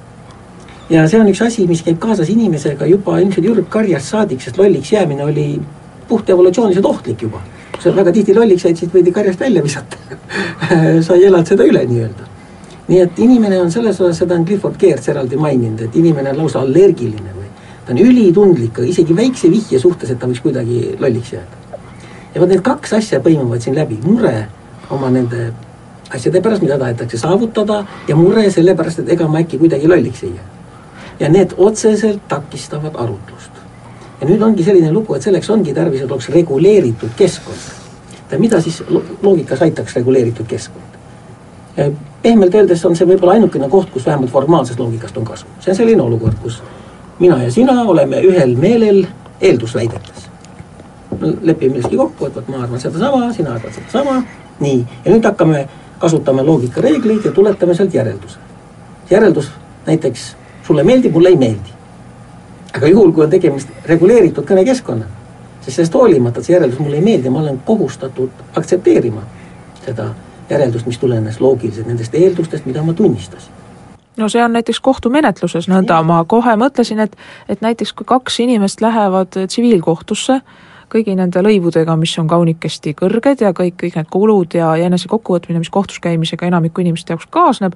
ja 0.91 1.09
see 1.09 1.21
on 1.21 1.31
üks 1.31 1.45
asi, 1.47 1.67
mis 1.67 1.83
käib 1.87 1.99
kaasas 2.03 2.29
inimesega 2.35 2.87
juba 2.87 3.21
ilmselt 3.21 3.47
ürgkarjast 3.47 4.11
saadik, 4.11 4.43
sest 4.43 4.59
lolliks 4.59 4.93
jäämine 4.93 5.25
oli 5.25 5.61
puht 6.09 6.31
evolutsiooniliselt 6.31 6.87
ohtlik 6.87 7.23
juba. 7.23 7.43
kui 7.73 7.83
sa 7.83 7.95
väga 7.95 8.13
tihti 8.13 8.35
lolliks 8.35 8.65
jäid, 8.65 8.77
siis 8.77 8.91
võidi 8.91 9.15
karjast 9.15 9.41
välja 9.41 9.63
visata 9.63 9.97
sa 11.07 11.15
ei 11.15 11.29
elanud 11.31 11.47
seda 11.47 11.63
üle 11.63 11.87
nii-öelda 11.87 12.36
nii 12.89 13.01
et 13.03 13.19
inimene 13.19 13.59
on 13.61 13.71
selles 13.71 14.01
osas, 14.01 14.21
seda 14.23 14.37
on 14.39 14.45
Clifford 14.47 14.79
Geertz 14.79 15.09
eraldi 15.11 15.37
maininud, 15.41 15.87
et 15.89 15.97
inimene 15.99 16.31
on 16.31 16.43
lausa 16.45 16.63
allergiline 16.63 17.35
või 17.35 17.47
ta 17.87 17.95
on 17.95 18.01
ülitundlik, 18.03 18.79
isegi 18.83 19.15
väikse 19.17 19.51
vihje 19.51 19.79
suhtes, 19.79 20.11
et 20.11 20.19
ta 20.19 20.27
võiks 20.27 20.43
kuidagi 20.43 20.97
lolliks 20.99 21.33
jääda. 21.33 21.81
ja 22.35 22.41
vot 22.41 22.49
need 22.51 22.63
kaks 22.63 22.93
asja 22.99 23.21
põimuvad 23.21 23.63
siin 23.63 23.75
läbi, 23.75 23.99
mure 24.05 24.49
oma 24.91 25.11
nende 25.11 25.53
asjade 26.11 26.41
pärast, 26.43 26.63
mida 26.63 26.79
tahetakse 26.79 27.19
saavutada 27.19 27.85
ja 28.09 28.17
mure 28.17 28.51
sellepärast, 28.51 28.99
et 29.05 29.13
ega 29.17 29.29
ma 29.29 29.43
äkki 29.43 29.59
kuidagi 29.59 29.89
lolliks 29.89 30.23
ei 30.23 30.35
jää. 30.35 30.49
ja 31.21 31.29
need 31.29 31.55
otseselt 31.57 32.29
takistavad 32.29 32.95
arutlust. 32.95 33.63
ja 34.21 34.27
nüüd 34.27 34.43
ongi 34.43 34.65
selline 34.65 34.93
lugu, 34.93 35.15
et 35.15 35.23
selleks 35.23 35.51
ongi 35.51 35.75
tarvis, 35.75 36.03
et 36.03 36.13
oleks 36.13 36.29
reguleeritud 36.29 37.15
keskkond. 37.17 37.71
mida 38.39 38.61
siis 38.61 38.83
loogikas 39.23 39.63
aitaks 39.63 39.97
reguleeritud 39.97 40.47
keskkond? 40.47 42.05
Pehmelt 42.23 42.55
öeldes 42.55 42.85
on 42.85 42.97
see 42.97 43.07
võib-olla 43.09 43.37
ainukene 43.37 43.69
koht, 43.69 43.91
kus 43.91 44.07
vähemalt 44.07 44.31
formaalsest 44.31 44.81
loogikast 44.81 45.17
on 45.17 45.25
kasu. 45.25 45.47
see 45.61 45.71
on 45.71 45.77
selline 45.77 46.03
olukord, 46.03 46.39
kus 46.43 46.63
mina 47.19 47.43
ja 47.43 47.51
sina 47.51 47.83
oleme 47.83 48.21
ühel 48.21 48.57
meelel 48.57 49.07
eeldusväidetes. 49.41 50.27
lepime 51.43 51.73
milleski 51.73 51.97
kokku, 51.97 52.27
et 52.27 52.35
vot 52.35 52.49
ma 52.49 52.63
arvan 52.63 52.81
sedasama, 52.81 53.33
sina 53.33 53.55
arvad 53.55 53.73
sedasama, 53.73 54.23
nii, 54.61 54.87
ja 55.05 55.13
nüüd 55.13 55.25
hakkame, 55.25 55.69
kasutame 55.99 56.43
loogikareegleid 56.43 57.25
ja 57.25 57.33
tuletame 57.33 57.75
sealt 57.75 57.95
järelduse. 57.95 58.39
järeldus 59.11 59.51
näiteks 59.87 60.37
sulle 60.67 60.83
meeldib, 60.85 61.13
mulle 61.13 61.29
ei 61.29 61.37
meeldi. 61.37 61.77
aga 62.77 62.87
juhul, 62.87 63.13
kui 63.13 63.25
on 63.25 63.31
tegemist 63.31 63.69
reguleeritud 63.85 64.45
kõnekeskkonnaga, 64.45 65.11
siis 65.61 65.77
sellest 65.77 65.95
hoolimata, 65.95 66.43
see 66.43 66.55
järeldus 66.55 66.79
mulle 66.79 66.97
ei 66.97 67.03
meeldi, 67.03 67.31
ma 67.31 67.41
olen 67.41 67.61
kohustatud 67.65 68.31
aktsepteerima 68.57 69.23
seda 69.85 70.11
järeldust, 70.51 70.87
mis 70.87 70.99
tulenes 70.99 71.41
loogiliselt 71.41 71.87
nendest 71.87 72.15
eeldustest, 72.15 72.67
mida 72.67 72.83
ma 72.83 72.93
tunnistasin. 72.93 73.53
No 74.17 74.29
see 74.33 74.41
on 74.45 74.55
näiteks 74.57 74.81
kohtumenetluses 74.81 75.69
nõnda, 75.69 75.99
ma 76.03 76.23
kohe 76.25 76.55
mõtlesin, 76.57 77.03
et, 77.05 77.17
et 77.53 77.61
näiteks 77.61 77.93
kui 77.93 78.07
kaks 78.09 78.41
inimest 78.41 78.81
lähevad 78.81 79.37
tsiviilkohtusse 79.37 80.41
kõigi 80.93 81.17
nende 81.19 81.43
lõivudega, 81.43 81.97
mis 81.99 82.15
on 82.23 82.29
kaunikesti 82.31 82.95
kõrged 82.97 83.43
ja 83.43 83.53
kõik, 83.57 83.77
kõik 83.81 83.97
need 83.99 84.11
kulud 84.13 84.55
ja, 84.57 84.71
ja 84.79 84.89
enese 84.89 85.11
kokkuvõtmine, 85.11 85.61
mis 85.63 85.73
kohtus 85.75 85.99
käimisega 86.01 86.47
enamiku 86.47 86.81
inimeste 86.81 87.13
jaoks 87.13 87.27
kaasneb, 87.35 87.75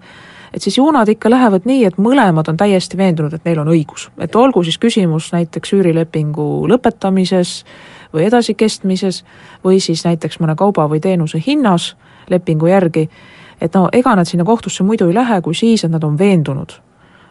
et 0.54 0.62
siis 0.62 0.78
ju 0.78 0.86
nad 0.94 1.08
ikka 1.10 1.30
lähevad 1.30 1.66
nii, 1.68 1.84
et 1.90 1.98
mõlemad 1.98 2.48
on 2.50 2.58
täiesti 2.60 2.98
veendunud, 2.98 3.34
et 3.34 3.44
neil 3.44 3.60
on 3.62 3.72
õigus. 3.74 4.08
et 4.18 4.36
olgu 4.36 4.62
siis 4.64 4.78
küsimus 4.78 5.32
näiteks 5.34 5.74
üürilepingu 5.74 6.68
lõpetamises 6.70 7.64
või 8.14 8.26
edasikestmises 8.26 9.24
või 9.64 9.80
siis 9.80 10.04
näiteks 10.04 10.40
mõne 10.40 10.56
kauba 10.56 10.88
või 10.88 11.00
teenuse 11.00 11.42
hinnas 11.46 11.94
lepingu 12.30 12.66
järgi, 12.66 13.08
et 13.60 13.74
no 13.74 13.88
ega 13.92 14.14
nad 14.16 14.28
sinna 14.28 14.44
kohtusse 14.44 14.84
muidu 14.84 15.08
ei 15.08 15.14
lähe, 15.14 15.40
kui 15.40 15.54
siis, 15.54 15.84
et 15.84 15.90
nad 15.90 16.04
on 16.04 16.18
veendunud, 16.18 16.72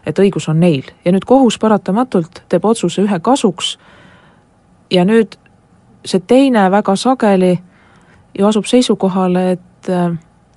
et 0.05 0.19
õigus 0.19 0.49
on 0.49 0.59
neil. 0.59 0.83
Ja 1.05 1.11
nüüd 1.11 1.25
kohus 1.25 1.57
paratamatult 1.59 2.43
teeb 2.49 2.65
otsuse 2.65 3.01
ühe 3.01 3.19
kasuks 3.19 3.77
ja 4.91 5.05
nüüd 5.05 5.37
see 6.05 6.21
teine 6.27 6.69
väga 6.71 6.95
sageli 6.95 7.57
ju 8.37 8.47
asub 8.47 8.65
seisukohale, 8.65 9.51
et 9.51 9.89
äh, 9.89 10.11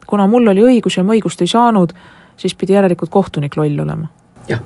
kuna 0.06 0.26
mul 0.26 0.52
oli 0.52 0.62
õigus 0.62 0.98
ja 0.98 1.04
ma 1.04 1.16
õigust 1.16 1.40
ei 1.42 1.50
saanud, 1.50 1.92
siis 2.36 2.54
pidi 2.54 2.76
järelikult 2.76 3.10
kohtunik 3.10 3.56
loll 3.56 3.80
olema. 3.80 4.08
jah, 4.48 4.60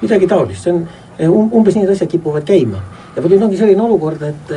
midagi 0.00 0.26
taolist, 0.26 0.62
see 0.62 0.72
on 0.72 0.86
um, 1.28 1.52
umbes 1.60 1.76
need 1.76 1.90
asjad 1.90 2.10
kipuvad 2.10 2.46
käima. 2.46 2.82
Ja 3.16 3.22
vot 3.22 3.32
nüüd 3.32 3.42
ongi 3.42 3.58
selline 3.58 3.82
olukord, 3.82 4.22
et 4.22 4.52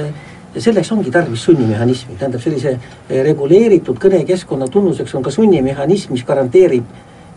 ja 0.55 0.61
selleks 0.61 0.91
ongi 0.91 1.11
tarvis 1.11 1.43
sunnimehhanismi, 1.43 2.15
tähendab 2.19 2.41
sellise 2.41 2.75
eh, 2.75 3.23
reguleeritud 3.25 3.97
kõnekeskkonna 4.01 4.67
tunnuseks 4.71 5.15
on 5.17 5.25
ka 5.25 5.33
sunnimehhanism, 5.33 6.13
mis 6.13 6.25
garanteerib 6.27 6.89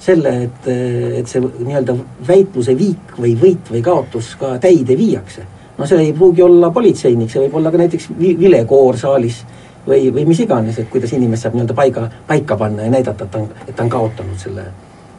selle, 0.03 0.33
et, 0.49 0.69
eh, 0.69 1.19
et 1.21 1.31
see 1.31 1.41
nii-öelda 1.41 1.97
väitluse 2.29 2.77
viik 2.79 3.17
või 3.19 3.35
võit 3.41 3.73
või 3.73 3.83
kaotus 3.85 4.35
ka 4.41 4.57
täide 4.63 4.99
viiakse. 4.99 5.47
no 5.79 5.87
see 5.87 6.01
ei 6.01 6.13
pruugi 6.13 6.43
olla 6.43 6.71
politseinik, 6.71 7.31
see 7.31 7.47
võib 7.47 7.57
olla 7.61 7.71
ka 7.71 7.79
näiteks 7.79 8.09
vilekoor 8.19 8.97
saalis 8.97 9.43
või, 9.87 10.13
või 10.13 10.27
mis 10.27 10.41
iganes, 10.41 10.79
et 10.79 10.89
kuidas 10.91 11.13
inimest 11.13 11.45
saab 11.45 11.57
nii-öelda 11.57 11.75
paiga, 11.75 12.09
paika 12.27 12.57
panna 12.57 12.83
ja 12.83 12.91
näidata, 12.91 13.25
et 13.25 13.31
ta 13.31 13.39
on, 13.39 13.49
et 13.69 13.77
ta 13.77 13.85
on 13.85 13.91
kaotanud 13.93 14.39
selle 14.41 14.65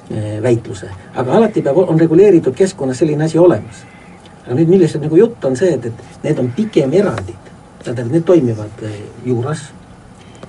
e, 0.09 0.41
väitluse. 0.41 0.89
aga 1.15 1.37
alati 1.37 1.61
peab, 1.61 1.77
on 1.77 1.99
reguleeritud 1.99 2.55
keskkonnas 2.55 2.97
selline 2.97 3.29
asi 3.29 3.37
olemas. 3.37 3.85
aga 4.45 4.55
nüüd, 4.55 4.67
millest 4.67 4.97
nagu 5.01 5.17
jutt 5.17 5.45
on 5.45 5.55
see, 5.55 5.73
et, 5.73 5.85
et 5.85 6.23
need 6.23 6.39
on 6.41 6.49
pigem 6.57 6.93
erandid 6.93 7.46
tähendab, 7.93 8.13
need 8.13 8.23
toimivad 8.23 8.83
eh, 8.83 9.01
juuras 9.25 9.71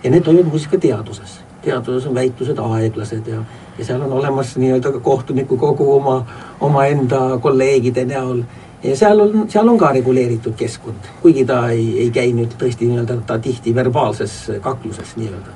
ja 0.03 0.11
need 0.11 0.23
toimivad 0.23 0.51
muuseas 0.51 0.71
ka 0.71 0.79
teaduses. 0.79 1.41
teaduses 1.63 2.07
on 2.07 2.15
väitlused 2.15 2.59
aeglased 2.59 3.27
ja, 3.27 3.43
ja 3.79 3.85
seal 3.85 4.03
on 4.03 4.13
olemas 4.13 4.57
nii-öelda 4.57 4.93
ka 4.93 5.01
kohtuniku 5.01 5.57
kogu 5.57 5.93
oma, 5.95 6.27
omaenda 6.61 7.39
kolleegide 7.43 8.05
näol 8.05 8.43
ja 8.83 8.97
seal 8.97 9.21
on, 9.21 9.45
seal 9.51 9.69
on 9.69 9.79
ka 9.79 9.93
reguleeritud 9.93 10.55
keskkond, 10.57 11.11
kuigi 11.23 11.45
ta 11.45 11.69
ei, 11.75 11.99
ei 11.99 12.11
käi 12.11 12.33
nüüd 12.33 12.55
tõesti 12.59 12.87
nii-öelda, 12.87 13.19
ta 13.27 13.39
tihti 13.39 13.75
verbaalses 13.75 14.39
kakluses 14.61 15.17
nii-öelda. 15.17 15.55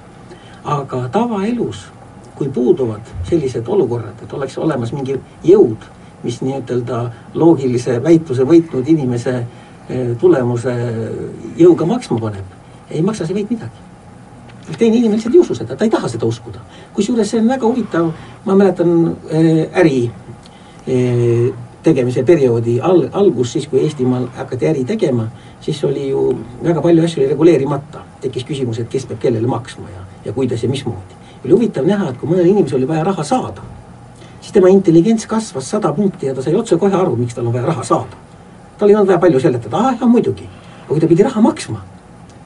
aga 0.64 1.08
tavaelus, 1.08 1.86
kui 2.34 2.48
puuduvad 2.48 3.14
sellised 3.28 3.68
olukorrad, 3.68 4.22
et 4.22 4.32
oleks 4.32 4.58
olemas 4.58 4.92
mingi 4.92 5.20
jõud, 5.44 5.86
mis 6.22 6.42
nii-ütelda 6.42 7.04
loogilise 7.34 8.02
väitluse 8.02 8.42
võitnud 8.46 8.88
inimese 8.88 9.34
Eh, 9.38 9.61
tulemuse 10.20 10.74
jõuga 11.58 11.86
maksma 11.86 12.18
paneb, 12.20 12.52
ei 12.90 13.02
maksa 13.02 13.26
see 13.26 13.36
võit 13.36 13.50
midagi. 13.50 13.88
teine 14.78 14.96
inimene 14.96 15.16
lihtsalt 15.16 15.34
ei 15.34 15.40
usu 15.40 15.54
seda, 15.54 15.76
ta 15.76 15.84
ei 15.84 15.90
taha 15.90 16.08
seda 16.08 16.26
uskuda. 16.26 16.60
kusjuures 16.94 17.30
see 17.30 17.40
on 17.40 17.48
väga 17.48 17.66
huvitav, 17.66 18.12
ma 18.44 18.54
mäletan 18.54 19.16
äh, 19.32 19.80
äri 19.80 20.10
tegemise 21.82 22.22
perioodi 22.22 22.80
al-, 22.80 23.08
algus, 23.12 23.52
siis 23.52 23.66
kui 23.68 23.82
Eestimaal 23.82 24.26
hakati 24.36 24.66
äri 24.66 24.84
tegema, 24.84 25.26
siis 25.60 25.84
oli 25.84 26.08
ju 26.08 26.24
väga 26.62 26.82
palju 26.82 27.04
asju 27.04 27.22
oli 27.22 27.28
reguleerimata. 27.30 28.02
tekkis 28.20 28.44
küsimus, 28.44 28.78
et 28.78 28.88
kes 28.88 29.06
peab 29.06 29.18
kellele 29.18 29.46
maksma 29.46 29.88
ja, 29.90 30.02
ja 30.24 30.32
kuidas 30.32 30.62
ja 30.62 30.68
mismoodi. 30.68 31.20
oli 31.44 31.52
huvitav 31.52 31.86
näha, 31.86 32.10
et 32.10 32.18
kui 32.18 32.28
mõnel 32.28 32.46
inimesel 32.46 32.78
oli 32.78 32.88
vaja 32.88 33.04
raha 33.04 33.24
saada, 33.24 33.62
siis 34.40 34.52
tema 34.52 34.68
intelligents 34.68 35.26
kasvas 35.26 35.70
sada 35.70 35.92
punkti 35.92 36.26
ja 36.26 36.34
ta 36.34 36.42
sai 36.42 36.54
otsekohe 36.54 36.94
aru, 36.94 37.16
miks 37.16 37.34
tal 37.34 37.46
on 37.46 37.52
vaja 37.52 37.66
raha 37.66 37.82
saada 37.84 38.31
tal 38.82 38.90
ei 38.90 38.96
olnud 38.98 39.12
vaja 39.12 39.22
palju 39.22 39.40
seletada, 39.40 39.78
ah 39.78 39.94
jah 39.94 40.10
muidugi, 40.10 40.48
aga 40.82 40.88
kui 40.90 41.00
ta 41.00 41.08
pidi 41.10 41.22
raha 41.22 41.40
maksma, 41.44 41.80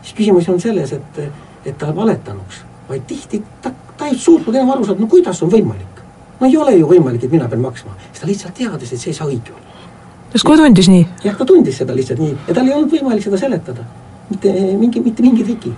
siis 0.03 0.16
küsimus 0.18 0.49
olnud 0.53 0.62
selles, 0.62 0.92
et, 0.92 1.20
et 1.64 1.77
ta 1.81 1.92
valetanuks, 1.96 2.59
vaid 2.90 3.07
tihti 3.09 3.40
ta, 3.64 3.72
ta 3.96 4.11
ei 4.11 4.18
suutnud 4.20 4.55
enam 4.55 4.75
aru 4.75 4.85
saada, 4.85 5.01
no 5.01 5.09
kuidas 5.09 5.40
on 5.42 5.53
võimalik. 5.53 6.03
no 6.40 6.46
ei 6.46 6.57
ole 6.61 6.75
ju 6.77 6.88
võimalik, 6.90 7.25
et 7.25 7.33
mina 7.33 7.49
pean 7.49 7.62
maksma. 7.64 7.94
siis 8.11 8.20
ta 8.20 8.29
lihtsalt 8.29 8.55
teadis, 8.55 8.92
et 8.92 9.01
see 9.01 9.14
ei 9.14 9.16
saa 9.16 9.29
õige 9.31 9.55
olla. 9.55 9.88
kas 10.33 10.44
kohe 10.44 10.61
tundis 10.61 10.90
nii? 10.92 11.07
jah, 11.25 11.38
ta 11.38 11.49
tundis 11.49 11.79
seda 11.81 11.96
lihtsalt 11.96 12.20
nii 12.20 12.35
ja 12.49 12.55
tal 12.55 12.68
ei 12.68 12.75
olnud 12.77 12.92
võimalik 12.92 13.25
seda 13.25 13.40
seletada. 13.40 13.87
mitte 14.31 14.53
mingi, 14.77 15.01
mitte 15.01 15.25
mingi 15.25 15.44
triki 15.44 15.72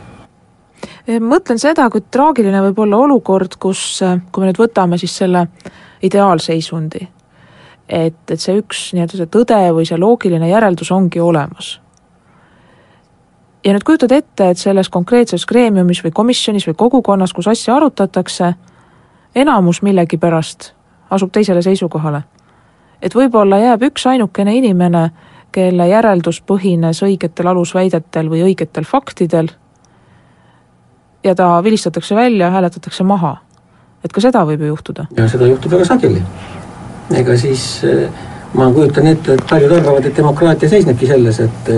mõtlen 1.22 1.58
seda, 1.62 1.86
kui 1.90 2.02
traagiline 2.10 2.60
võib 2.66 2.82
olla 2.82 2.98
olukord, 3.06 3.54
kus, 3.62 4.02
kui 4.32 4.42
me 4.42 4.50
nüüd 4.50 4.58
võtame 4.58 4.98
siis 4.98 5.14
selle 5.22 5.46
ideaalseisundi, 6.04 7.06
et, 7.88 8.30
et 8.30 8.40
see 8.40 8.58
üks 8.60 8.88
nii-öelda 8.94 9.16
see 9.20 9.30
tõde 9.32 9.60
või 9.74 9.86
see 9.88 9.98
loogiline 9.98 10.48
järeldus 10.48 10.90
ongi 10.92 11.20
olemas. 11.20 11.80
ja 13.64 13.72
nüüd 13.72 13.84
kujutad 13.84 14.12
ette, 14.12 14.50
et 14.50 14.58
selles 14.58 14.88
konkreetses 14.88 15.46
greemiumis 15.46 16.02
või 16.04 16.12
komisjonis 16.14 16.66
või 16.68 16.74
kogukonnas, 16.74 17.32
kus 17.32 17.48
asja 17.48 17.76
arutatakse, 17.76 18.54
enamus 19.34 19.82
millegipärast 19.82 20.72
asub 21.10 21.32
teisele 21.32 21.62
seisukohale. 21.62 22.22
et 23.02 23.14
võib-olla 23.14 23.58
jääb 23.58 23.82
üksainukene 23.82 24.56
inimene, 24.56 25.10
kelle 25.52 25.88
järeldus 25.88 26.42
põhines 26.42 27.02
õigetel 27.02 27.46
alusväidetel 27.46 28.28
või 28.28 28.42
õigetel 28.50 28.84
faktidel 28.84 29.48
ja 31.24 31.34
ta 31.34 31.64
vilistatakse 31.64 32.14
välja, 32.14 32.50
hääletatakse 32.50 33.04
maha. 33.04 33.36
et 34.04 34.12
ka 34.12 34.20
seda 34.20 34.44
võib 34.46 34.60
ju 34.60 34.66
juhtuda. 34.66 35.06
ja 35.16 35.28
seda 35.28 35.46
juhtub 35.46 35.72
väga 35.72 35.84
sageli. 35.84 36.22
Ega 37.16 37.36
siis 37.40 37.84
eh, 37.84 38.08
ma 38.54 38.70
kujutan 38.72 39.06
ette, 39.06 39.38
et 39.38 39.46
paljud 39.50 39.72
arvavad, 39.78 40.04
et 40.04 40.16
demokraatia 40.16 40.68
seisnebki 40.68 41.06
selles, 41.06 41.40
et 41.46 41.72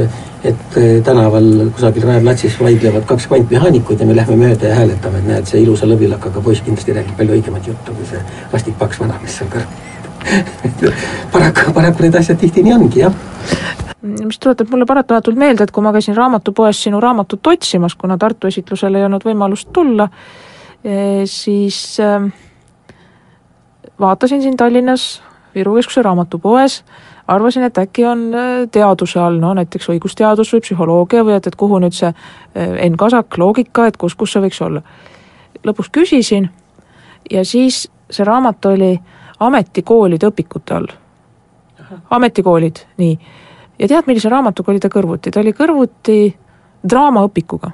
et 0.44 0.76
eh, 0.80 1.02
tänaval 1.04 1.68
kusagil 1.76 2.06
Rae 2.08 2.20
platsis 2.24 2.54
vaidlevad 2.60 3.04
kaks 3.04 3.26
kvantmehaanikut 3.28 4.00
ja 4.00 4.06
me 4.08 4.16
lähme 4.16 4.38
mööda 4.40 4.70
ja 4.70 4.78
hääletame, 4.78 5.20
et 5.20 5.28
näed, 5.28 5.50
see 5.50 5.60
ilusa 5.60 5.88
lõvilakaga 5.90 6.40
poiss 6.40 6.64
kindlasti 6.64 6.96
räägib 6.96 7.18
palju 7.18 7.36
õigemat 7.36 7.68
juttu 7.68 7.92
kui 7.92 8.08
see 8.08 8.22
vastik 8.52 8.78
paks 8.80 9.02
vana, 9.02 9.20
mis 9.20 9.36
seal 9.36 9.52
kõrval 9.52 9.88
paraku, 11.32 11.72
paraku 11.74 12.06
need 12.06 12.16
asjad 12.20 12.38
tihti 12.40 12.64
nii 12.64 12.74
ongi, 12.76 13.02
jah. 13.04 13.14
Mis 14.00 14.38
tuletab 14.40 14.70
mulle 14.72 14.86
paratamatult 14.88 15.36
meelde, 15.36 15.66
et 15.66 15.72
kui 15.74 15.84
ma 15.84 15.92
käisin 15.92 16.16
raamatupoes 16.16 16.84
sinu 16.86 17.00
raamatut 17.00 17.52
otsimas, 17.52 17.94
kuna 18.00 18.16
Tartu 18.18 18.48
esitlusele 18.48 19.00
ei 19.00 19.04
olnud 19.04 19.24
võimalust 19.26 19.68
tulla, 19.76 20.08
eh, 20.84 21.26
siis 21.28 21.98
ähm, 22.00 22.30
vaatasin 24.00 24.42
siin 24.42 24.56
Tallinnas 24.56 25.22
Viru 25.54 25.74
Keskuse 25.74 26.02
raamatupoes, 26.02 26.84
arvasin, 27.28 27.62
et 27.62 27.78
äkki 27.78 28.04
on 28.06 28.34
äh, 28.34 28.68
teaduse 28.70 29.20
all, 29.20 29.38
no 29.42 29.54
näiteks 29.54 29.88
õigusteadus 29.90 30.52
või 30.54 30.62
psühholoogia 30.62 31.24
või 31.26 31.34
et, 31.36 31.46
et 31.46 31.56
kuhu 31.58 31.80
nüüd 31.82 31.96
see 31.96 32.10
äh, 32.10 32.76
Enn 32.86 32.96
Kasak, 32.98 33.38
loogika, 33.38 33.88
et 33.90 33.98
kus, 33.98 34.14
kus 34.14 34.32
see 34.32 34.44
võiks 34.44 34.62
olla. 34.64 34.82
lõpuks 35.66 35.90
küsisin 35.92 36.48
ja 37.30 37.44
siis 37.44 37.88
see 38.10 38.24
raamat 38.24 38.64
oli 38.70 38.94
ametikoolide 39.40 40.30
õpikute 40.30 40.74
all. 40.74 40.86
ametikoolid, 42.10 42.84
nii 42.96 43.18
ja 43.78 43.88
tead, 43.88 44.06
millise 44.06 44.28
raamatuga 44.28 44.72
oli 44.72 44.80
ta 44.80 44.88
kõrvuti, 44.92 45.30
ta 45.30 45.40
oli 45.40 45.52
kõrvuti 45.52 46.18
draamaõpikuga. 46.88 47.70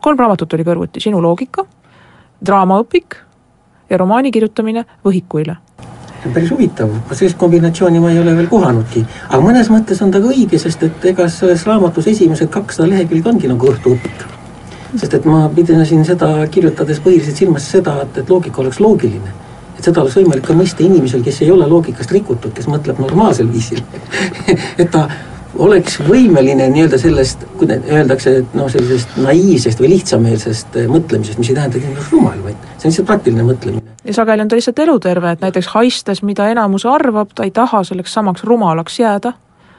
kolm 0.00 0.18
raamatut 0.18 0.52
oli 0.52 0.64
kõrvuti, 0.64 1.00
Sinu 1.00 1.22
loogika, 1.22 1.64
draamaõpik 2.44 3.16
ja 3.92 4.00
romaani 4.00 4.32
kirjutamine 4.32 4.86
võhikuile 5.04 5.58
päris 6.32 6.52
huvitav, 6.54 6.90
sellist 7.10 7.34
kombinatsiooni 7.38 7.98
ma 7.98 8.12
ei 8.12 8.20
ole 8.20 8.36
veel 8.36 8.46
kohanudki. 8.46 9.00
aga 9.28 9.40
mõnes 9.42 9.66
mõttes 9.72 9.98
on 10.04 10.12
ta 10.14 10.20
ka 10.22 10.30
õige, 10.30 10.58
sest 10.58 10.84
et 10.86 11.06
ega 11.10 11.26
selles 11.28 11.64
raamatus 11.66 12.06
esimesed 12.12 12.50
kakssada 12.50 12.88
lehekülge 12.92 13.28
ongi 13.28 13.50
nagu 13.50 13.72
õhtuõpik. 13.72 14.22
sest 14.94 15.14
et 15.18 15.26
ma 15.26 15.48
pidasin 15.54 16.04
seda 16.06 16.30
kirjutades 16.46 17.00
põhiliselt 17.02 17.42
silmas 17.42 17.66
seda, 17.74 17.96
et, 18.06 18.22
et 18.22 18.30
loogika 18.30 18.62
oleks 18.62 18.78
loogiline 18.80 19.34
et 19.78 19.82
seda 19.82 20.04
oleks 20.04 20.16
võimalik 20.20 20.46
ka 20.46 20.54
mõista 20.54 20.86
inimesel, 20.86 21.24
kes 21.26 21.42
ei 21.42 21.50
ole 21.50 21.66
loogikast 21.66 22.14
rikutud, 22.14 22.54
kes 22.54 22.70
mõtleb 22.70 23.02
normaalsel 23.02 23.50
viisil 23.50 23.82
et 24.82 24.90
ta 24.90 25.08
oleks 25.58 25.98
võimeline 26.06 26.68
nii-öelda 26.72 26.98
sellest, 26.98 27.44
kui 27.58 27.68
öeldakse, 27.68 28.36
et 28.42 28.54
noh, 28.56 28.70
sellisest 28.72 29.16
naiivsest 29.20 29.80
või 29.82 29.92
lihtsameelsest 29.94 30.78
eh, 30.80 30.88
mõtlemisest, 30.90 31.40
mis 31.40 31.52
ei 31.52 31.58
tähenda 31.58 31.82
kindlasti 31.82 32.16
rumal, 32.16 32.38
vaid 32.44 32.56
see 32.76 32.88
on 32.88 32.92
lihtsalt 32.92 33.10
praktiline 33.10 33.46
mõtlemine. 33.46 33.94
ja 34.04 34.14
sageli 34.16 34.44
on 34.44 34.48
ta 34.48 34.58
lihtsalt 34.58 34.82
eluterve, 34.86 35.34
et 35.36 35.44
näiteks 35.44 35.68
haistes, 35.74 36.22
mida 36.22 36.48
enamus 36.50 36.86
arvab, 36.88 37.34
ta 37.34 37.44
ei 37.44 37.50
taha 37.50 37.84
selleks 37.84 38.14
samaks 38.14 38.44
rumalaks 38.48 38.98
jääda, 39.00 39.32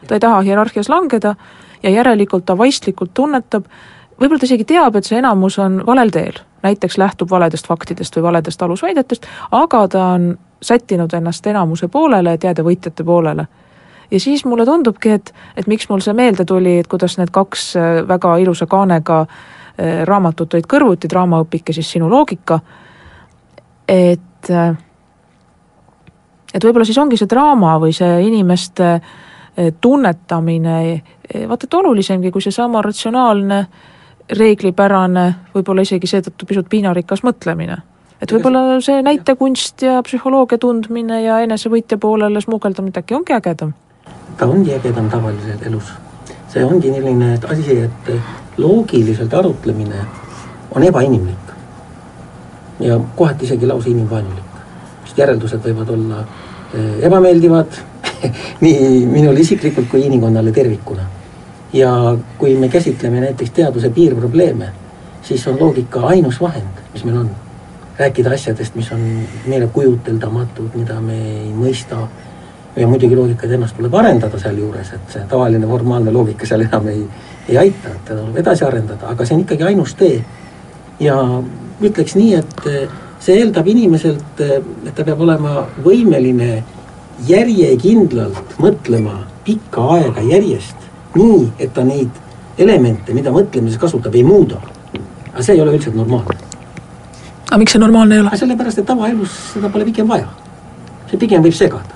ta 0.08 0.16
ei 0.16 0.24
taha 0.24 0.42
hierarhias 0.42 0.90
langeda 0.90 1.36
ja 1.84 1.90
järelikult 1.90 2.46
ta 2.46 2.58
vaistlikult 2.58 3.14
tunnetab, 3.14 3.66
võib-olla 4.22 4.40
ta 4.40 4.50
isegi 4.50 4.66
teab, 4.70 4.96
et 4.96 5.10
see 5.10 5.18
enamus 5.20 5.60
on 5.60 5.82
valel 5.86 6.14
teel, 6.14 6.40
näiteks 6.64 6.98
lähtub 6.98 7.32
valedest 7.34 7.68
faktidest 7.68 8.16
või 8.18 8.30
valedest 8.30 8.62
alusväidetest, 8.62 9.28
aga 9.52 9.88
ta 9.88 10.06
on 10.16 10.34
sättinud 10.64 11.14
ennast 11.14 11.48
enamuse 11.48 11.88
poolele, 11.88 12.34
et 12.34 12.44
jääda 12.44 12.64
võitjate 12.64 13.04
poolele. 13.04 13.48
Ja 14.14 14.20
siis 14.20 14.46
mulle 14.46 14.66
tundubki, 14.66 15.10
et, 15.10 15.34
et 15.58 15.68
miks 15.68 15.90
mul 15.90 16.02
see 16.06 16.14
meelde 16.14 16.46
tuli, 16.46 16.78
et 16.80 16.88
kuidas 16.90 17.18
need 17.18 17.34
kaks 17.34 17.74
äh, 17.80 17.92
väga 18.08 18.36
ilusa 18.44 18.68
kaanega 18.70 19.20
äh, 19.26 20.04
raamatut 20.08 20.54
olid 20.54 20.70
kõrvuti, 20.70 21.10
draamaõpik 21.10 21.72
ja 21.72 21.78
siis 21.80 21.90
Sinu 21.96 22.10
loogika, 22.12 22.60
et 23.90 24.52
äh, 24.52 24.74
et 26.54 26.62
võib-olla 26.62 26.86
siis 26.86 27.00
ongi 27.02 27.18
see 27.18 27.30
draama 27.30 27.80
või 27.82 27.96
see 27.98 28.20
inimeste 28.28 29.00
tunnetamine 29.82 30.76
vaata 31.50 31.68
et 31.68 31.76
olulisemgi 31.78 32.32
kui 32.34 32.42
seesama 32.42 32.82
ratsionaalne 32.82 33.60
reeglipärane, 34.38 35.26
võib-olla 35.54 35.86
isegi 35.86 36.10
seetõttu 36.10 36.46
pisut 36.50 36.70
piinarikas 36.70 37.22
mõtlemine. 37.26 37.78
et 38.22 38.32
võib-olla 38.34 38.82
see 38.82 39.02
näitekunst 39.02 39.82
ja 39.82 40.02
psühholoogia 40.06 40.58
tundmine 40.58 41.22
ja 41.24 41.40
enesevõitja 41.46 41.98
poolele 41.98 42.42
smugeldamine 42.42 43.02
äkki 43.02 43.18
ongi 43.18 43.34
ägedam? 43.34 43.74
Ta 44.38 44.48
ongi 44.48 44.74
ägedam 44.76 45.10
tavaliselt 45.10 45.66
elus. 45.68 45.94
see 46.54 46.66
ongi 46.66 46.92
selline 46.94 47.40
asi, 47.50 47.80
et 47.82 48.12
loogiliselt 48.58 49.34
arutlemine 49.34 50.06
on 50.76 50.84
ebainimlik. 50.84 51.54
ja 52.80 53.00
kohati 53.16 53.46
isegi 53.46 53.68
lausa 53.68 53.90
inimvaenulik. 53.90 54.54
sest 55.06 55.18
järeldused 55.18 55.66
võivad 55.66 55.90
olla 55.90 56.24
eh, 56.74 57.06
ebameeldivad 57.10 57.82
nii 58.64 59.06
minule 59.06 59.40
isiklikult 59.40 59.90
kui 59.90 60.06
inimkonnale 60.06 60.52
tervikuna 60.52 61.04
ja 61.74 62.18
kui 62.38 62.56
me 62.56 62.70
käsitleme 62.70 63.20
näiteks 63.20 63.52
teaduse 63.52 63.90
piirprobleeme, 63.90 64.70
siis 65.22 65.48
on 65.48 65.60
loogika 65.60 66.02
ainus 66.08 66.42
vahend, 66.42 66.84
mis 66.94 67.04
meil 67.04 67.18
on. 67.18 67.30
rääkida 67.98 68.32
asjadest, 68.34 68.76
mis 68.76 68.88
on 68.92 69.02
meile 69.46 69.68
kujuteldamatud, 69.68 70.72
mida 70.76 70.96
me 71.02 71.14
ei 71.14 71.52
mõista 71.54 72.08
ja 72.76 72.88
muidugi 72.88 73.16
loogikat 73.16 73.52
ennast 73.52 73.78
tuleb 73.78 73.94
arendada 73.94 74.40
sealjuures, 74.40 74.94
et 74.96 75.16
see 75.16 75.26
tavaline 75.30 75.68
formaalne 75.70 76.12
loogika 76.12 76.48
seal 76.50 76.66
enam 76.66 76.88
ei, 76.90 77.04
ei 77.50 77.58
aita, 77.66 77.94
et 77.94 78.06
teda 78.08 78.22
tuleb 78.22 78.40
edasi 78.42 78.66
arendada, 78.66 79.12
aga 79.14 79.26
see 79.26 79.38
on 79.38 79.44
ikkagi 79.46 79.68
ainus 79.70 79.96
tee. 80.00 80.24
ja 81.00 81.18
ütleks 81.82 82.16
nii, 82.16 82.34
et 82.40 82.66
see 83.24 83.38
eeldab 83.40 83.68
inimeselt, 83.68 84.42
et 84.42 84.94
ta 84.96 85.06
peab 85.06 85.22
olema 85.22 85.68
võimeline 85.86 86.64
järjekindlalt 87.28 88.58
mõtlema 88.62 89.22
pikka 89.46 89.86
aega 89.98 90.24
järjest 90.26 90.90
nii, 91.16 91.52
et 91.60 91.74
ta 91.74 91.86
neid 91.86 92.22
elemente, 92.58 93.14
mida 93.14 93.34
mõtlemises 93.34 93.82
kasutab, 93.82 94.16
ei 94.16 94.24
muuda. 94.26 94.62
aga 95.34 95.44
see 95.44 95.56
ei 95.56 95.62
ole 95.62 95.74
üldiselt 95.74 95.96
normaalne. 95.96 96.38
aga 97.50 97.58
miks 97.58 97.72
see 97.76 97.82
normaalne 97.82 98.16
ei 98.16 98.22
ole? 98.22 98.38
sellepärast, 98.38 98.82
et 98.82 98.86
tavaelus 98.86 99.36
seda 99.54 99.70
pole 99.70 99.86
pigem 99.86 100.08
vaja. 100.08 100.30
see 101.12 101.18
pigem 101.18 101.44
võib 101.46 101.58
segada. 101.58 101.93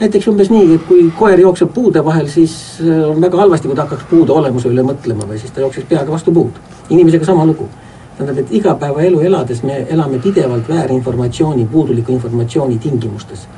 Näiteks 0.00 0.28
umbes 0.28 0.50
nii, 0.50 0.74
et 0.74 0.86
kui 0.88 1.10
koer 1.18 1.40
jookseb 1.40 1.72
puude 1.74 2.04
vahel, 2.04 2.28
siis 2.28 2.54
äh, 2.84 3.02
on 3.10 3.20
väga 3.20 3.42
halvasti, 3.42 3.68
kui 3.68 3.76
ta 3.76 3.86
hakkaks 3.86 4.08
puude 4.10 4.32
olemuse 4.32 4.70
üle 4.72 4.84
mõtlema 4.86 5.28
või 5.28 5.40
siis 5.40 5.52
ta 5.52 5.64
jookseks 5.64 5.88
peaga 5.88 6.12
vastu 6.12 6.32
puud. 6.32 6.62
inimesega 6.90 7.24
sama 7.24 7.46
lugu. 7.46 7.68
tähendab, 8.16 8.38
et 8.38 8.52
igapäevaelu 8.52 9.20
elades 9.20 9.62
me 9.62 9.86
elame 9.90 10.18
pidevalt 10.18 10.68
väärinformatsiooni, 10.68 11.66
puuduliku 11.72 12.12
informatsiooni 12.12 12.78
tingimustes. 12.78 13.48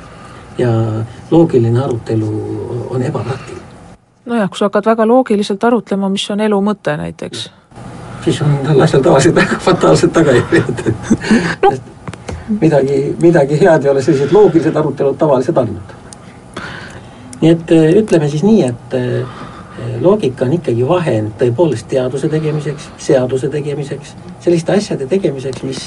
ja 0.57 0.69
loogiline 1.31 1.79
arutelu 1.79 2.87
on 2.89 3.01
ebapraktiline 3.03 3.69
nojah, 4.29 4.49
kui 4.49 4.57
sa 4.57 4.67
hakkad 4.69 4.85
väga 4.85 5.07
loogiliselt 5.07 5.63
arutlema, 5.63 6.09
mis 6.09 6.25
on 6.31 6.41
elu 6.45 6.59
mõte 6.61 6.95
näiteks. 6.97 7.49
siis 8.23 8.41
on 8.41 8.57
tal 8.65 8.81
asjal 8.85 9.03
tavaliselt 9.03 9.35
väga 9.35 9.59
fataalsed 9.63 10.11
tagajärjed 10.13 10.83
no. 11.63 11.71
midagi, 12.61 12.99
midagi 13.21 13.59
head 13.61 13.85
ei 13.85 13.91
ole 13.91 14.01
sellised 14.03 14.33
loogilised 14.35 14.75
arutelud 14.75 15.17
tavaliselt 15.17 15.57
andnud. 15.57 15.95
Nii 17.41 17.51
et 17.51 17.71
eh, 17.71 17.93
ütleme 18.01 18.29
siis 18.29 18.43
nii, 18.43 18.63
et 18.67 18.97
eh, 18.97 19.45
loogika 20.01 20.45
on 20.45 20.57
ikkagi 20.57 20.87
vahend 20.87 21.37
tõepoolest 21.39 21.87
teaduse 21.91 22.29
tegemiseks, 22.31 22.89
seaduse 22.99 23.49
tegemiseks, 23.49 24.13
selliste 24.43 24.75
asjade 24.75 25.07
tegemiseks, 25.07 25.63
mis, 25.63 25.81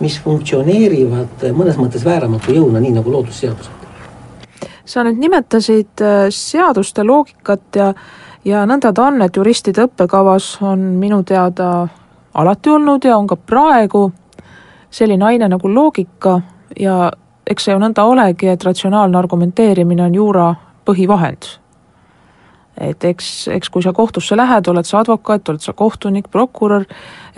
mis 0.00 0.18
funktsioneerivad 0.24 1.46
mõnes 1.56 1.78
mõttes 1.80 2.04
vääramatu 2.08 2.56
jõuna, 2.56 2.80
nii 2.80 2.96
nagu 2.96 3.12
loodusseadused. 3.12 3.78
Sa 4.84 5.04
nüüd 5.06 5.20
nimetasid 5.22 6.02
äh, 6.02 6.26
seaduste 6.34 7.04
loogikat 7.06 7.78
ja 7.78 7.92
ja 8.44 8.64
nõnda 8.66 8.92
ta 8.94 9.06
on, 9.06 9.22
et 9.22 9.36
juristide 9.36 9.86
õppekavas 9.86 10.56
on 10.66 10.80
minu 10.98 11.22
teada 11.26 11.86
alati 12.34 12.70
olnud 12.70 13.04
ja 13.04 13.16
on 13.16 13.28
ka 13.30 13.36
praegu 13.36 14.08
selline 14.90 15.24
aine 15.24 15.48
nagu 15.48 15.70
loogika 15.70 16.40
ja 16.80 17.10
eks 17.46 17.66
see 17.66 17.74
ju 17.74 17.80
nõnda 17.82 18.04
olegi, 18.08 18.48
et 18.48 18.64
ratsionaalne 18.64 19.18
argumenteerimine 19.18 20.04
on 20.06 20.14
juura 20.14 20.52
põhivahend. 20.86 21.58
et 22.80 23.04
eks, 23.04 23.48
eks 23.52 23.68
kui 23.68 23.82
sa 23.84 23.92
kohtusse 23.92 24.36
lähed, 24.36 24.66
oled 24.68 24.86
sa 24.88 25.02
advokaat, 25.02 25.48
oled 25.48 25.60
sa 25.60 25.74
kohtunik, 25.76 26.30
prokurör, 26.32 26.86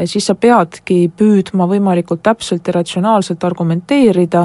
siis 0.07 0.29
sa 0.31 0.37
peadki 0.39 1.11
püüdma 1.11 1.67
võimalikult 1.69 2.23
täpselt 2.23 2.67
ja 2.67 2.77
ratsionaalselt 2.77 3.45
argumenteerida, 3.45 4.45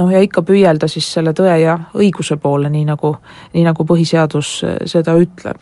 noh 0.00 0.10
ja 0.10 0.22
ikka 0.24 0.42
püüelda 0.42 0.88
siis 0.88 1.10
selle 1.12 1.34
tõe 1.36 1.58
ja 1.60 1.76
õiguse 1.94 2.38
poole, 2.40 2.70
nii 2.72 2.86
nagu, 2.88 3.12
nii 3.52 3.66
nagu 3.68 3.84
põhiseadus 3.84 4.54
seda 4.88 5.14
ütleb. 5.20 5.60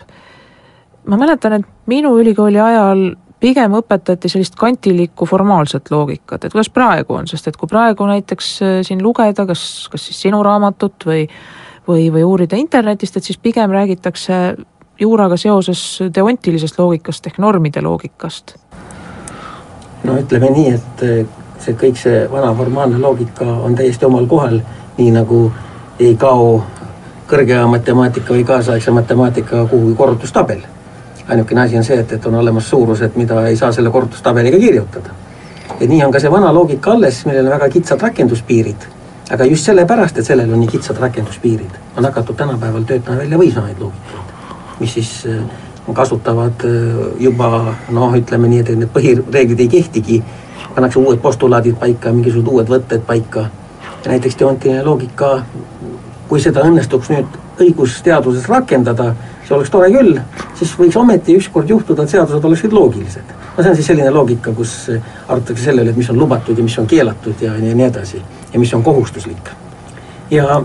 ma 1.06 1.16
mäletan, 1.16 1.52
et 1.52 1.66
minu 1.86 2.14
ülikooli 2.16 2.60
ajal 2.60 3.16
pigem 3.44 3.76
õpetati 3.76 4.30
sellist 4.32 4.56
kantilikku 4.56 5.26
formaalset 5.28 5.90
loogikat, 5.92 6.46
et 6.46 6.54
kuidas 6.54 6.70
praegu 6.72 7.18
on, 7.18 7.28
sest 7.28 7.50
et 7.50 7.58
kui 7.60 7.68
praegu 7.68 8.08
näiteks 8.08 8.54
äh, 8.64 8.78
siin 8.86 9.04
lugeda, 9.04 9.44
kas, 9.50 9.66
kas 9.92 10.08
siis 10.08 10.24
sinu 10.26 10.40
raamatut 10.46 11.04
või 11.08 11.26
või, 11.88 12.08
või 12.12 12.24
uurida 12.24 12.56
internetist, 12.56 13.16
et 13.16 13.24
siis 13.24 13.38
pigem 13.38 13.70
räägitakse 13.70 14.56
juuraga 15.00 15.36
seoses 15.36 15.80
deontilisest 16.14 16.78
loogikast 16.78 17.26
ehk 17.26 17.38
normide 17.38 17.82
loogikast. 17.82 18.54
no 20.04 20.16
ütleme 20.20 20.50
nii, 20.50 20.70
et 20.74 21.04
äh, 21.04 21.26
see 21.58 21.76
kõik 21.80 22.00
see 22.00 22.24
vana 22.30 22.54
formaalne 22.54 22.98
loogika 22.98 23.44
on 23.44 23.74
täiesti 23.74 24.08
omal 24.08 24.26
kohal, 24.26 24.60
nii 24.98 25.10
nagu 25.12 25.46
ei 26.00 26.16
kao 26.16 26.62
kõrge 27.28 27.60
matemaatika 27.66 28.34
või 28.34 28.44
kaasaegse 28.44 28.90
matemaatika 28.90 29.66
kuhugi 29.66 29.94
korrutustabel 29.96 30.64
ainukene 31.28 31.60
asi 31.60 31.76
on 31.76 31.84
see, 31.84 31.98
et, 32.00 32.12
et 32.12 32.26
on 32.26 32.34
olemas 32.34 32.68
suurused, 32.70 33.16
mida 33.16 33.46
ei 33.48 33.56
saa 33.56 33.72
selle 33.72 33.90
korrutustabeliga 33.90 34.58
kirjutada. 34.58 35.10
ja 35.80 35.86
nii 35.88 36.04
on 36.04 36.12
ka 36.12 36.20
see 36.20 36.30
vana 36.30 36.52
loogika 36.54 36.92
alles, 36.92 37.24
millel 37.26 37.46
on 37.46 37.56
väga 37.56 37.68
kitsad 37.68 38.00
rakenduspiirid. 38.02 38.86
aga 39.30 39.44
just 39.44 39.64
sellepärast, 39.64 40.18
et 40.18 40.26
sellel 40.26 40.52
on 40.52 40.60
nii 40.60 40.68
kitsad 40.68 41.00
rakenduspiirid, 41.00 41.80
on 41.96 42.04
hakatud 42.04 42.36
tänapäeval 42.36 42.82
töötama 42.82 43.18
välja 43.18 43.38
võimsamaid 43.38 43.80
loogikaid, 43.80 44.32
mis 44.80 44.94
siis 44.94 45.12
äh, 45.26 45.44
kasutavad 45.92 46.64
äh, 46.64 47.04
juba 47.18 47.74
noh, 47.88 48.16
ütleme 48.16 48.48
nii, 48.48 48.60
et 48.60 48.74
need 48.76 48.92
põhireeglid 48.92 49.64
ei 49.64 49.68
kehtigi, 49.78 50.22
pannakse 50.74 50.98
uued 50.98 51.20
postulaadid 51.22 51.78
paika, 51.80 52.12
mingisugused 52.12 52.52
uued 52.52 52.68
võtted 52.68 53.06
paika. 53.06 53.48
ja 54.04 54.10
näiteks 54.10 54.36
deontiline 54.38 54.82
loogika, 54.84 55.38
kui 56.28 56.40
seda 56.40 56.60
õnnestuks 56.68 57.08
nüüd 57.08 57.40
õigusteaduses 57.60 58.48
rakendada 58.48 59.14
see 59.44 59.56
oleks 59.56 59.72
tore 59.72 59.90
küll, 59.92 60.18
siis 60.58 60.72
võiks 60.78 60.96
ometi 60.96 61.36
ükskord 61.38 61.68
juhtuda, 61.68 62.04
et 62.04 62.14
seadused 62.14 62.44
oleksid 62.44 62.72
loogilised. 62.72 63.34
no 63.56 63.62
see 63.62 63.70
on 63.70 63.76
siis 63.76 63.90
selline 63.92 64.10
loogika, 64.10 64.52
kus 64.56 64.72
arutatakse 65.28 65.64
selle 65.64 65.84
üle, 65.84 65.92
et 65.92 66.00
mis 66.00 66.10
on 66.10 66.18
lubatud 66.18 66.58
ja 66.58 66.64
mis 66.64 66.78
on 66.78 66.88
keelatud 66.88 67.44
ja, 67.44 67.52
nii 67.60 67.86
edasi 67.86 68.22
ja 68.52 68.60
mis 68.60 68.74
on 68.74 68.82
kohustuslik. 68.82 69.50
ja 70.30 70.62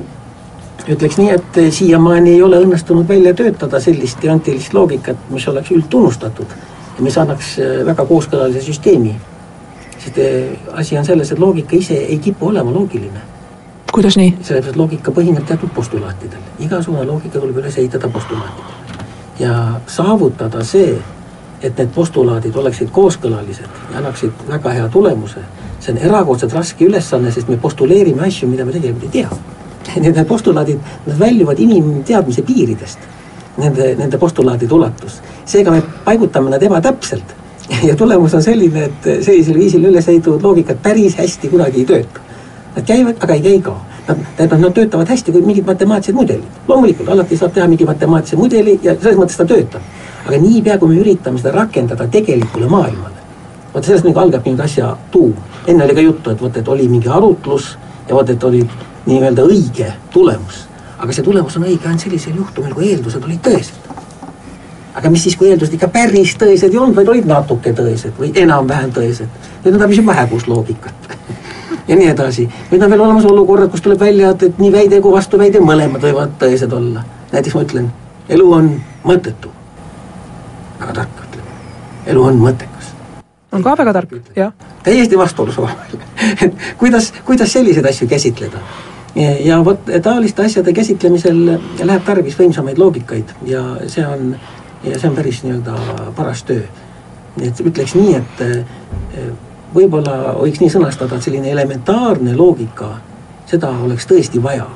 ütleks 0.89 1.17
nii, 1.19 1.29
et 1.35 1.59
siiamaani 1.75 2.37
ei 2.37 2.43
ole 2.43 2.61
õnnestunud 2.63 3.07
välja 3.07 3.33
töötada 3.33 3.79
sellist 3.83 4.21
deontilist 4.23 4.73
loogikat, 4.73 5.27
mis 5.29 5.47
oleks 5.47 5.71
üldtunnustatud 5.75 6.55
ja 6.97 7.03
mis 7.03 7.17
annaks 7.17 7.57
väga 7.85 8.05
kooskõlalise 8.05 8.63
süsteemi. 8.65 9.15
sest 9.97 10.17
eh, 10.17 10.55
asi 10.71 10.97
on 10.97 11.05
selles, 11.05 11.31
et 11.31 11.39
loogika 11.39 11.75
ise 11.75 11.99
ei 11.99 12.19
kipu 12.23 12.47
olema 12.53 12.71
loogiline 12.71 13.28
kuidas 13.91 14.17
nii? 14.17 14.37
sellepärast, 14.41 14.73
et 14.73 14.77
loogika 14.77 15.11
põhineb 15.11 15.45
teatud 15.47 15.71
postulaatidel, 15.75 16.41
igasugune 16.65 17.05
loogika 17.07 17.39
tuleb 17.39 17.57
üles 17.61 17.77
ehitada 17.77 18.09
postulaatidele. 18.09 19.05
ja 19.39 19.53
saavutada 19.87 20.63
see, 20.63 20.97
et 21.61 21.77
need 21.77 21.89
postulaadid 21.95 22.55
oleksid 22.55 22.91
kooskõlalised 22.95 23.79
ja 23.91 23.97
annaksid 24.01 24.45
väga 24.47 24.75
hea 24.75 24.89
tulemuse, 24.89 25.43
see 25.79 25.93
on 25.93 26.01
erakordselt 26.09 26.53
raske 26.53 26.85
ülesanne, 26.85 27.31
sest 27.31 27.49
me 27.49 27.57
postuleerime 27.57 28.27
asju, 28.27 28.49
mida 28.49 28.65
me 28.65 28.75
tegelikult 28.75 29.09
ei 29.09 29.21
tea. 29.21 29.29
Need, 29.99 30.13
need 30.13 30.27
postulaadid, 30.27 30.77
nad 31.07 31.15
väljuvad 31.17 31.59
inimteadmise 31.59 32.43
piiridest, 32.45 32.99
nende, 33.57 33.95
nende 33.97 34.17
postulaadide 34.21 34.73
ulatus. 34.75 35.21
seega 35.45 35.71
me 35.71 35.81
paigutame 36.05 36.51
nad 36.51 36.63
ebatäpselt 36.63 37.33
ja 37.89 37.95
tulemus 37.95 38.33
on 38.37 38.43
selline, 38.43 38.83
et 38.85 39.07
sellisel 39.25 39.57
viisil 39.57 39.85
üles 39.89 40.07
ehitatud 40.07 40.43
loogikad 40.43 40.77
päris 40.83 41.17
hästi 41.17 41.49
kunagi 41.49 41.81
ei 41.81 41.85
tööta 41.89 42.28
Nad 42.75 42.85
käivad, 42.85 43.15
aga 43.23 43.33
ei 43.33 43.41
käi 43.41 43.61
ka. 43.61 43.75
Nad, 44.07 44.17
tähendab, 44.37 44.59
nad 44.59 44.73
töötavad 44.73 45.09
hästi 45.09 45.31
kui 45.31 45.41
mingid 45.45 45.65
matemaatilised 45.65 46.15
mudelid. 46.15 46.43
loomulikult, 46.67 47.09
alati 47.09 47.37
saab 47.37 47.53
teha 47.53 47.67
mingi 47.67 47.85
matemaatilise 47.85 48.37
mudeli 48.37 48.79
ja 48.83 48.95
selles 49.01 49.17
mõttes 49.17 49.37
ta 49.37 49.45
töötab. 49.45 49.81
aga 50.27 50.37
niipea, 50.37 50.77
kui 50.77 50.89
me 50.89 51.01
üritame 51.01 51.37
seda 51.37 51.51
rakendada 51.51 52.07
tegelikule 52.07 52.67
maailmale, 52.67 53.19
vot 53.73 53.85
sellest 53.85 54.05
nagu 54.05 54.19
algab 54.19 54.45
nüüd 54.45 54.59
asja 54.59 54.95
tuum. 55.11 55.33
enne 55.67 55.83
oli 55.83 55.95
ka 55.95 56.01
juttu, 56.01 56.29
et 56.29 56.41
vot, 56.41 56.57
et 56.57 56.67
oli 56.67 56.87
mingi 56.87 57.09
arutlus 57.09 57.77
ja 58.09 58.15
vot, 58.15 58.29
et 58.29 58.43
oli 58.43 58.63
nii-öelda 59.05 59.45
õige 59.45 59.93
tulemus. 60.13 60.65
aga 60.97 61.13
see 61.13 61.23
tulemus 61.23 61.57
on 61.57 61.63
õige 61.63 61.87
ainult 61.87 62.01
sellisel 62.01 62.35
juhtumil, 62.35 62.73
kui 62.73 62.91
eeldused 62.91 63.23
olid 63.23 63.41
tõesed. 63.45 63.93
aga 64.95 65.09
mis 65.09 65.23
siis, 65.23 65.35
kui 65.35 65.49
eeldused 65.49 65.73
ikka 65.73 65.87
päris 65.87 66.35
tõesed 66.35 66.71
ei 66.71 66.77
olnud, 66.77 66.95
vaid 66.95 67.07
olid 67.07 67.25
natuke 67.25 67.73
tõesed 67.73 68.17
või 68.19 68.33
enam-vähem 68.35 68.91
tõesed. 68.91 69.29
Need 69.63 69.73
on 69.73 69.79
täpselt 69.79 70.05
vähemusloogikat 70.05 71.09
ja 71.89 71.95
nii 71.97 72.09
edasi. 72.13 72.47
nüüd 72.71 72.83
on 72.85 72.91
veel 72.93 73.01
olemas 73.01 73.25
olukorrad, 73.25 73.71
kus 73.73 73.81
tuleb 73.85 73.99
välja, 73.99 74.33
et, 74.35 74.43
et 74.43 74.59
nii 74.61 74.71
väide 74.73 75.01
kui 75.01 75.13
vastuväide 75.13 75.61
mõlemad 75.63 76.03
võivad 76.05 76.35
tõesed 76.41 76.73
olla. 76.75 77.03
näiteks 77.31 77.55
ma 77.57 77.63
ütlen, 77.65 77.89
elu 78.29 78.51
on 78.53 78.69
mõttetu. 79.03 79.49
väga 80.79 80.93
tark 81.01 81.23
ütleme, 81.25 81.57
elu 82.13 82.27
on 82.31 82.37
mõttekas. 82.43 82.93
on 83.51 83.65
ka 83.65 83.75
väga 83.81 83.93
tark, 83.93 84.13
jah. 84.35 84.53
täiesti 84.83 85.17
vastuolus 85.17 85.57
omavahel 85.57 86.05
et 86.45 86.63
kuidas, 86.77 87.11
kuidas 87.25 87.53
selliseid 87.57 87.85
asju 87.85 88.07
käsitleda 88.07 88.61
ja 89.43 89.65
vot 89.65 89.89
taoliste 90.03 90.45
asjade 90.45 90.73
käsitlemisel 90.73 91.41
läheb 91.83 92.05
tarvis 92.05 92.37
võimsamaid 92.37 92.77
loogikaid 92.77 93.33
ja 93.49 93.63
see 93.87 94.05
on, 94.05 94.35
ja 94.83 94.99
see 94.99 95.09
on 95.09 95.17
päris 95.17 95.41
nii-öelda 95.43 96.13
paras 96.15 96.43
töö. 96.45 96.61
et 97.41 97.59
ütleks 97.65 97.95
nii, 97.97 98.15
et 98.15 99.48
võib-olla 99.75 100.35
võiks 100.39 100.61
nii 100.61 100.71
sõnastada, 100.73 101.17
et 101.17 101.25
selline 101.25 101.51
elementaarne 101.51 102.35
loogika, 102.37 102.93
seda 103.49 103.71
oleks 103.85 104.07
tõesti 104.09 104.41
vaja. 104.43 104.67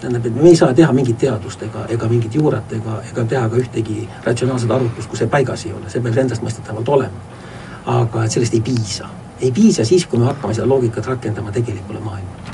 tähendab, 0.00 0.26
et 0.26 0.34
me 0.34 0.48
ei 0.48 0.56
saa 0.56 0.74
teha 0.74 0.92
mingit 0.96 1.18
teadust 1.18 1.62
ega, 1.62 1.84
ega 1.88 2.06
mingit 2.08 2.34
juurat 2.34 2.72
ega, 2.72 3.02
ega 3.10 3.24
teha 3.24 3.48
ka 3.48 3.56
ühtegi 3.56 4.08
ratsionaalset 4.24 4.70
arvutlust, 4.70 5.08
kui 5.10 5.18
see 5.18 5.28
paigas 5.28 5.66
ei 5.66 5.72
ole, 5.72 5.90
see 5.92 6.00
peab 6.00 6.16
endastmõistetavalt 6.22 6.88
olema. 6.88 7.26
aga 7.86 8.24
et 8.24 8.32
sellest 8.32 8.54
ei 8.54 8.60
piisa, 8.60 9.08
ei 9.40 9.52
piisa 9.52 9.84
siis, 9.84 10.06
kui 10.06 10.18
me 10.18 10.24
hakkame 10.24 10.54
seda 10.54 10.68
loogikat 10.68 11.06
rakendama 11.06 11.52
tegelikule 11.52 12.00
maailmale 12.00 12.48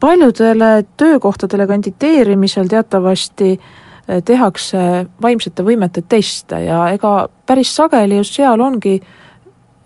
paljudele 0.00 0.84
töökohtadele 0.96 1.66
kandideerimisel 1.66 2.66
teatavasti 2.68 3.50
eh, 3.52 4.22
tehakse 4.24 5.06
vaimsete 5.22 5.62
võimete 5.62 6.02
teste 6.08 6.60
ja 6.64 6.88
ega 6.94 7.28
päris 7.46 7.74
sageli 7.76 8.16
just 8.16 8.34
seal 8.34 8.60
ongi 8.60 8.94
äh, 9.00 9.21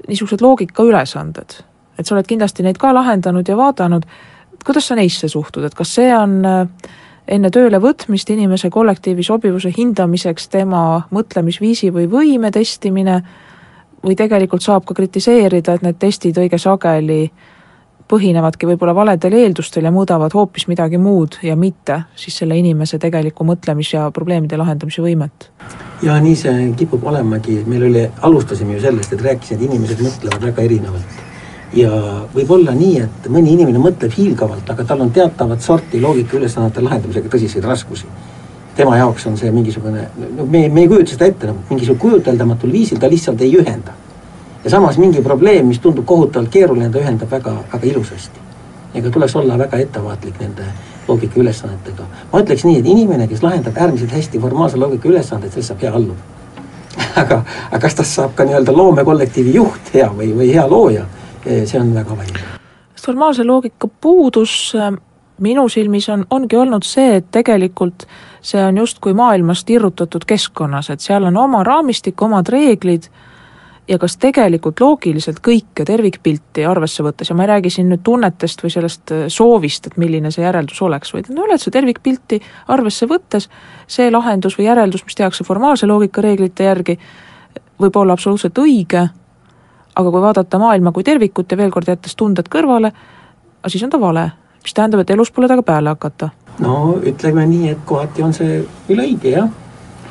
niisugused 0.08 0.42
loogikaülesanded, 0.44 1.58
et 1.98 2.06
sa 2.06 2.14
oled 2.14 2.28
kindlasti 2.28 2.64
neid 2.66 2.78
ka 2.78 2.92
lahendanud 2.94 3.48
ja 3.48 3.56
vaadanud, 3.58 4.06
kuidas 4.66 4.88
sa 4.88 4.96
neisse 4.98 5.28
suhtud, 5.28 5.64
et 5.66 5.74
kas 5.74 5.94
see 5.98 6.12
on 6.14 6.38
äh, 6.46 6.92
enne 7.28 7.50
tööle 7.54 7.80
võtmist 7.82 8.30
inimese 8.30 8.70
kollektiivi 8.70 9.24
sobivuse 9.26 9.72
hindamiseks 9.76 10.48
tema 10.52 11.02
mõtlemisviisi 11.14 11.92
või 11.94 12.08
võime 12.10 12.52
testimine? 12.54 13.20
Või 14.06 14.14
tegelikult 14.14 14.62
saab 14.62 14.84
ka 14.86 14.94
kritiseerida, 14.94 15.72
et 15.74 15.82
need 15.82 15.96
testid 15.98 16.36
õige 16.38 16.60
sageli 16.62 17.24
põhinevadki 18.06 18.68
võib-olla 18.68 18.94
valedel 18.94 19.34
eeldustel 19.40 19.88
ja 19.88 19.90
muudavad 19.90 20.34
hoopis 20.36 20.68
midagi 20.70 21.00
muud 21.02 21.40
ja 21.42 21.56
mitte 21.58 22.02
siis 22.14 22.38
selle 22.38 22.58
inimese 22.58 23.00
tegelikku 23.02 23.44
mõtlemis- 23.44 23.94
ja 23.96 24.10
probleemide 24.14 24.60
lahendamise 24.60 25.02
võimet. 25.02 25.50
Ja 26.02 26.18
nii 26.20 26.36
see 26.36 26.70
kipub 26.76 27.04
olemagi, 27.08 27.62
meil 27.66 27.86
oli, 27.88 28.04
alustasime 28.28 28.76
ju 28.76 28.80
sellest, 28.84 29.12
et 29.12 29.22
rääkisin, 29.22 29.58
et 29.58 29.66
inimesed 29.68 30.02
mõtlevad 30.04 30.48
väga 30.50 30.62
erinevalt. 30.62 31.22
ja 31.76 31.90
võib 32.34 32.50
olla 32.50 32.72
nii, 32.72 33.00
et 33.02 33.28
mõni 33.28 33.52
inimene 33.52 33.78
mõtleb 33.82 34.12
hiilgavalt, 34.16 34.70
aga 34.70 34.84
tal 34.84 35.00
on 35.00 35.10
teatavat 35.10 35.60
sorti 35.60 36.00
loogikaülesannete 36.00 36.80
lahendamisega 36.80 37.28
tõsiseid 37.28 37.64
raskusi. 37.64 38.06
tema 38.76 38.96
jaoks 38.96 39.26
on 39.26 39.36
see 39.36 39.50
mingisugune, 39.50 40.08
no 40.36 40.44
me, 40.44 40.68
me 40.68 40.80
ei 40.80 40.88
kujuta 40.88 41.10
seda 41.10 41.26
ette, 41.26 41.46
nagu 41.46 41.58
mingisugune 41.70 42.00
kujuteldamatul 42.00 42.72
viisil 42.72 42.98
ta 42.98 43.08
lihtsalt 43.10 43.40
ei 43.40 43.56
ühenda 43.56 43.92
ja 44.64 44.70
samas 44.70 44.98
mingi 44.98 45.22
probleem, 45.22 45.66
mis 45.66 45.78
tundub 45.78 46.04
kohutavalt 46.04 46.50
keeruline, 46.50 46.90
ta 46.90 46.98
ühendab 46.98 47.30
väga, 47.30 47.52
väga 47.72 47.86
ilusasti. 47.86 48.40
ega 48.94 49.10
tuleks 49.10 49.36
olla 49.36 49.58
väga 49.58 49.78
ettevaatlik 49.78 50.40
nende 50.40 50.64
loogika 51.08 51.40
ülesannetega. 51.40 52.06
ma 52.32 52.40
ütleks 52.42 52.64
nii, 52.64 52.80
et 52.80 52.86
inimene, 52.86 53.28
kes 53.28 53.42
lahendab 53.42 53.76
äärmiselt 53.76 54.12
hästi 54.12 54.40
formaalse 54.40 54.80
loogika 54.80 55.08
ülesandeid, 55.08 55.52
sellest 55.52 55.74
saab 55.74 55.82
hea 55.82 55.94
alluv 55.94 56.16
aga, 57.22 57.42
aga 57.70 57.80
kas 57.82 57.98
tast 58.00 58.18
saab 58.20 58.36
ka 58.36 58.44
nii-öelda 58.44 58.76
loomekollektiivi 58.76 59.54
juht 59.54 59.92
hea 59.94 60.08
või, 60.12 60.32
või 60.36 60.52
hea 60.54 60.68
looja, 60.70 61.04
see 61.44 61.80
on 61.80 61.92
väga 61.94 62.16
vaieldav. 62.16 62.56
formaalse 63.06 63.44
loogika 63.44 63.88
puudus 64.00 64.72
äh, 64.76 64.92
minu 65.40 65.68
silmis 65.68 66.08
on, 66.08 66.24
ongi 66.30 66.56
olnud 66.56 66.84
see, 66.86 67.16
et 67.20 67.30
tegelikult 67.30 68.06
see 68.42 68.62
on 68.64 68.78
justkui 68.78 69.14
maailmast 69.14 69.70
irrutatud 69.70 70.24
keskkonnas, 70.26 70.90
et 70.90 71.00
seal 71.04 71.26
on 71.28 71.36
oma 71.36 71.62
raamistik, 71.66 72.22
omad 72.22 72.48
reeglid 72.48 73.10
ja 73.88 73.98
kas 74.02 74.16
tegelikult 74.20 74.80
loogiliselt 74.80 75.38
kõike 75.44 75.84
tervikpilti 75.86 76.64
arvesse 76.66 77.04
võttes 77.06 77.30
ja 77.30 77.36
ma 77.38 77.44
ei 77.44 77.52
räägi 77.52 77.70
siin 77.76 77.90
nüüd 77.90 78.02
tunnetest 78.06 78.64
või 78.64 78.72
sellest 78.74 79.12
äh, 79.14 79.26
soovist, 79.32 79.86
et 79.86 79.98
milline 80.00 80.32
see 80.34 80.42
järeldus 80.44 80.82
oleks, 80.82 81.12
vaid 81.14 81.30
no 81.30 81.46
üleüldse 81.46 81.70
tervikpilti 81.74 82.40
arvesse 82.74 83.06
võttes 83.10 83.48
see 83.86 84.10
lahendus 84.10 84.58
või 84.58 84.66
järeldus, 84.68 85.04
mis 85.06 85.18
tehakse 85.18 85.46
formaalse 85.46 85.86
loogika 85.86 86.24
reeglite 86.24 86.66
järgi, 86.66 86.98
võib 87.80 88.00
olla 88.00 88.16
absoluutselt 88.16 88.58
õige, 88.58 89.06
aga 89.94 90.10
kui 90.10 90.24
vaadata 90.24 90.58
maailma 90.58 90.92
kui 90.92 91.06
tervikut 91.06 91.52
ja 91.52 91.60
veel 91.60 91.70
kord 91.70 91.88
jättes 91.88 92.16
tunded 92.16 92.50
kõrvale, 92.50 92.90
siis 93.66 93.86
on 93.86 93.94
ta 93.94 94.00
vale, 94.02 94.30
mis 94.64 94.74
tähendab, 94.74 95.04
et 95.04 95.14
elus 95.14 95.30
pole 95.30 95.46
temaga 95.46 95.62
peale 95.62 95.94
hakata. 95.94 96.30
no 96.58 96.96
ütleme 97.06 97.46
nii, 97.46 97.76
et 97.76 97.86
kohati 97.86 98.22
on 98.22 98.34
see 98.34 98.64
küll 98.88 99.06
õige, 99.06 99.36
jah. 99.38 99.48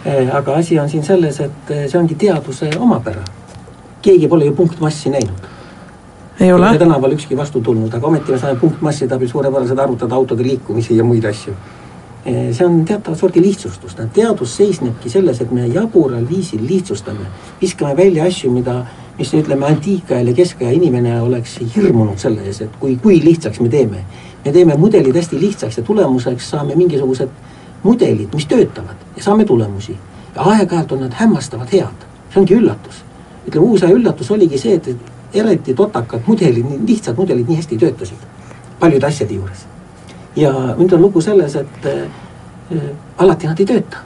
Eh, 0.06 0.30
aga 0.30 0.60
asi 0.62 0.78
on 0.80 0.90
siin 0.90 1.04
selles, 1.04 1.40
et 1.42 1.72
eh, 1.74 1.88
see 1.90 1.98
ongi 1.98 2.16
teaduse 2.16 2.70
omapära 2.78 3.24
keegi 4.06 4.28
pole 4.28 4.46
ju 4.46 4.54
punktmassi 4.56 5.10
näinud. 5.10 5.48
ei 6.40 6.54
ole? 6.54 6.78
tänaval 6.78 7.16
ükski 7.16 7.38
vastu 7.38 7.62
tulnud, 7.62 7.94
aga 7.94 8.08
ometi 8.08 8.32
me 8.32 8.38
saame 8.38 8.60
punktmasside 8.60 9.16
abil 9.16 9.32
suurepäraselt 9.32 9.80
arvutada 9.80 10.16
autode 10.16 10.44
liikumisi 10.44 10.98
ja 10.98 11.04
muid 11.04 11.26
asju. 11.26 11.54
see 12.26 12.66
on 12.66 12.86
teatavat 12.86 13.20
sorti 13.20 13.42
lihtsustus, 13.42 13.96
teadus 14.14 14.56
seisnebki 14.58 15.10
selles, 15.10 15.42
et 15.42 15.52
me 15.52 15.68
jabural 15.68 16.26
viisil 16.30 16.62
lihtsustame, 16.68 17.28
viskame 17.62 17.98
välja 17.98 18.26
asju, 18.26 18.52
mida, 18.52 18.80
mis 19.18 19.34
ütleme, 19.34 19.66
antiikajal 19.66 20.28
ja 20.28 20.34
keskaja 20.34 20.72
inimene 20.72 21.22
oleks 21.22 21.60
hirmunud 21.76 22.18
selle 22.18 22.42
ees, 22.42 22.62
et 22.62 22.80
kui, 22.80 22.98
kui 23.04 23.22
lihtsaks 23.24 23.60
me 23.60 23.70
teeme. 23.70 24.06
me 24.46 24.52
teeme 24.52 24.78
mudelid 24.78 25.16
hästi 25.16 25.40
lihtsaks 25.42 25.78
ja 25.78 25.84
tulemuseks 25.84 26.50
saame 26.50 26.76
mingisugused 26.76 27.30
mudelid, 27.84 28.34
mis 28.34 28.46
töötavad 28.46 29.18
ja 29.18 29.24
saame 29.24 29.46
tulemusi. 29.46 29.98
ja 30.36 30.42
aeg-ajalt 30.42 30.92
on 30.92 31.00
nad 31.00 31.14
hämmastavalt 31.14 31.74
head, 31.74 32.08
see 32.34 32.42
ongi 32.42 32.62
üllatus 32.62 33.05
ütleme, 33.48 33.66
uusaja 33.66 33.94
üllatus 33.94 34.32
oligi 34.32 34.58
see, 34.58 34.76
et 34.76 35.36
eriti 35.36 35.74
totakad 35.74 36.24
mudelid, 36.28 36.66
lihtsad 36.88 37.18
mudelid 37.18 37.48
nii 37.50 37.60
hästi 37.62 37.78
töötasid 37.78 38.32
paljude 38.80 39.08
asjade 39.08 39.34
juures. 39.34 39.66
ja 40.36 40.52
nüüd 40.78 40.94
on 40.94 41.02
lugu 41.02 41.22
selles, 41.22 41.56
et 41.56 41.86
äh, 41.86 42.82
alati 43.18 43.48
nad 43.48 43.60
ei 43.60 43.66
tööta. 43.66 43.98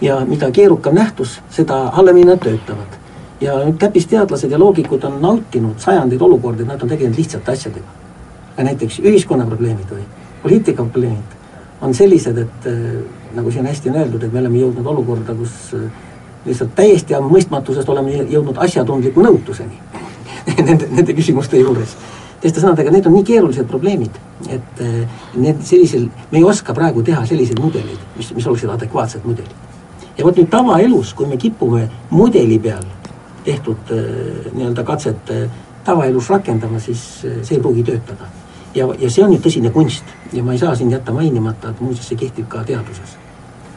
ja 0.00 0.20
mida 0.26 0.50
keerukam 0.50 0.94
nähtus, 0.94 1.40
seda 1.50 1.90
halvemini 1.92 2.30
nad 2.30 2.40
töötavad. 2.42 2.98
ja 3.40 3.58
nüüd 3.64 3.78
täppisteadlased 3.78 4.50
ja 4.50 4.58
loogikud 4.58 5.04
on 5.04 5.20
nautinud 5.22 5.78
sajandeid 5.78 6.22
olukordi, 6.22 6.62
et 6.62 6.68
nad 6.68 6.82
on 6.82 6.88
tegelenud 6.88 7.18
lihtsate 7.18 7.52
asjadega. 7.52 7.86
näiteks 8.56 8.98
ühiskonnaprobleemid 8.98 9.90
või 9.90 10.04
poliitikaprobleemid 10.42 11.36
on 11.80 11.94
sellised, 11.94 12.38
et 12.38 12.66
äh, 12.66 13.00
nagu 13.34 13.50
siin 13.50 13.66
hästi 13.66 13.90
on 13.90 13.96
öeldud, 13.96 14.22
et 14.22 14.32
me 14.32 14.40
oleme 14.40 14.58
jõudnud 14.58 14.86
olukorda, 14.86 15.34
kus 15.34 15.74
äh, 15.74 15.90
lihtsalt 16.46 16.74
täiesti 16.74 17.18
mõistmatusest 17.22 17.88
oleme 17.88 18.22
jõudnud 18.30 18.58
asjatundliku 18.62 19.22
nõutuseni 19.22 19.80
nende, 20.68 20.88
nende 20.90 21.14
küsimuste 21.14 21.60
juures. 21.60 21.96
teiste 22.40 22.62
sõnadega, 22.62 22.92
need 22.94 23.06
on 23.10 23.16
nii 23.18 23.26
keerulised 23.26 23.66
probleemid, 23.66 24.18
et 24.48 24.82
eh, 24.84 25.22
need 25.34 25.62
sellisel, 25.66 26.06
me 26.30 26.38
ei 26.38 26.44
oska 26.46 26.74
praegu 26.74 27.02
teha 27.02 27.24
selliseid 27.26 27.58
mudeleid, 27.60 28.04
mis, 28.16 28.30
mis 28.36 28.46
oleksid 28.46 28.70
adekvaatsed 28.70 29.26
mudelid. 29.26 29.54
ja 30.18 30.24
vot 30.24 30.38
nüüd 30.38 30.50
tavaelus, 30.50 31.14
kui 31.14 31.26
me 31.26 31.36
kipume 31.36 31.88
mudeli 32.10 32.58
peal 32.58 32.84
tehtud 33.44 33.94
eh, 33.94 34.50
nii-öelda 34.52 34.84
katset 34.84 35.32
tavaelus 35.84 36.30
rakendama, 36.30 36.80
siis 36.80 37.24
eh, 37.24 37.40
see 37.42 37.58
ei 37.58 37.62
pruugi 37.62 37.84
töötada. 37.90 38.30
ja, 38.74 38.88
ja 38.98 39.10
see 39.10 39.24
on 39.24 39.34
nüüd 39.34 39.44
tõsine 39.44 39.72
kunst 39.74 40.04
ja 40.32 40.44
ma 40.44 40.54
ei 40.54 40.62
saa 40.62 40.76
siin 40.76 40.92
jätta 40.94 41.12
mainimata, 41.12 41.74
et 41.74 41.80
muuseas 41.80 42.12
see 42.12 42.26
kehtib 42.26 42.48
ka 42.48 42.64
teaduses 42.64 43.18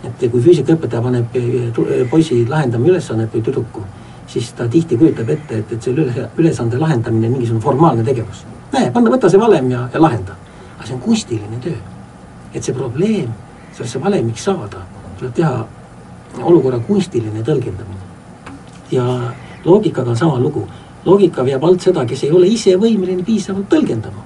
et 0.04 0.32
kui 0.32 0.42
füüsikaõpetaja 0.42 1.02
paneb 1.04 1.36
eh, 1.38 1.50
eh, 1.70 2.06
poisi 2.10 2.42
lahendama 2.50 2.90
ülesannet 2.90 3.34
või 3.36 3.44
tüdruku, 3.46 3.84
siis 4.32 4.52
ta 4.58 4.68
tihti 4.72 4.98
kujutab 4.98 5.30
ette, 5.30 5.62
et, 5.62 5.74
et 5.76 5.84
selle 5.84 6.28
ülesande 6.38 6.80
lahendamine 6.82 7.30
on 7.30 7.36
mingisugune 7.38 7.64
formaalne 7.64 8.06
tegevus. 8.08 8.46
näe, 8.72 8.90
panna, 8.92 9.12
võta 9.14 9.30
see 9.30 9.40
valem 9.40 9.70
ja, 9.72 9.88
ja 9.94 10.02
lahenda. 10.02 10.36
aga 10.78 10.88
see 10.88 10.96
on 10.96 11.02
kunstiline 11.02 11.60
töö. 11.62 11.78
et 12.54 12.64
see 12.64 12.74
probleem, 12.74 13.30
sellesse 13.74 14.02
valemiks 14.02 14.44
saada, 14.50 14.86
tuleb 15.20 15.34
teha 15.34 15.66
olukorra 16.42 16.80
kunstiline 16.88 17.44
tõlgendamine. 17.46 18.06
ja 18.92 19.06
loogikaga 19.66 20.10
on 20.10 20.18
sama 20.18 20.40
lugu. 20.40 20.68
loogika 21.06 21.46
veab 21.46 21.64
alt 21.64 21.82
seda, 21.82 22.06
kes 22.06 22.24
ei 22.24 22.32
ole 22.32 22.48
ise 22.48 22.76
võimeline 22.76 23.24
piisavalt 23.26 23.70
tõlgendama. 23.70 24.26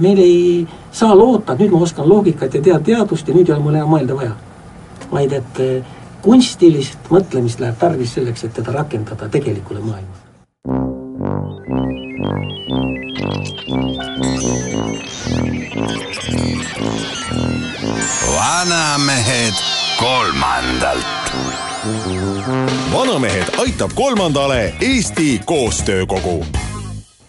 meil 0.00 0.18
ei 0.18 0.66
saa 0.92 1.14
loota, 1.16 1.52
et 1.52 1.60
nüüd 1.60 1.72
ma 1.72 1.80
oskan 1.80 2.08
loogikat 2.08 2.54
ja 2.54 2.60
tean 2.60 2.82
teadust 2.82 3.28
ja 3.28 3.34
nüüd 3.34 3.48
ei 3.48 3.54
ole 3.54 3.62
mul 3.62 3.74
enam 3.74 3.94
mõelda 3.94 4.16
vaja 4.16 4.34
vaid 5.12 5.32
et 5.32 5.60
eh, 5.60 5.96
kunstilist 6.22 7.10
mõtlemist 7.10 7.60
läheb 7.62 7.78
tarvis 7.78 8.14
selleks, 8.16 8.44
et 8.44 8.54
teda 8.54 8.72
rakendada 8.72 9.28
tegelikule 9.28 9.80
maailmale. 9.80 10.24
vanamehed 18.36 19.54
kolmandalt. 19.98 21.06
vanamehed 22.92 23.54
aitab 23.58 23.90
kolmandale 23.94 24.74
Eesti 24.80 25.40
Koostöökogu 25.44 26.44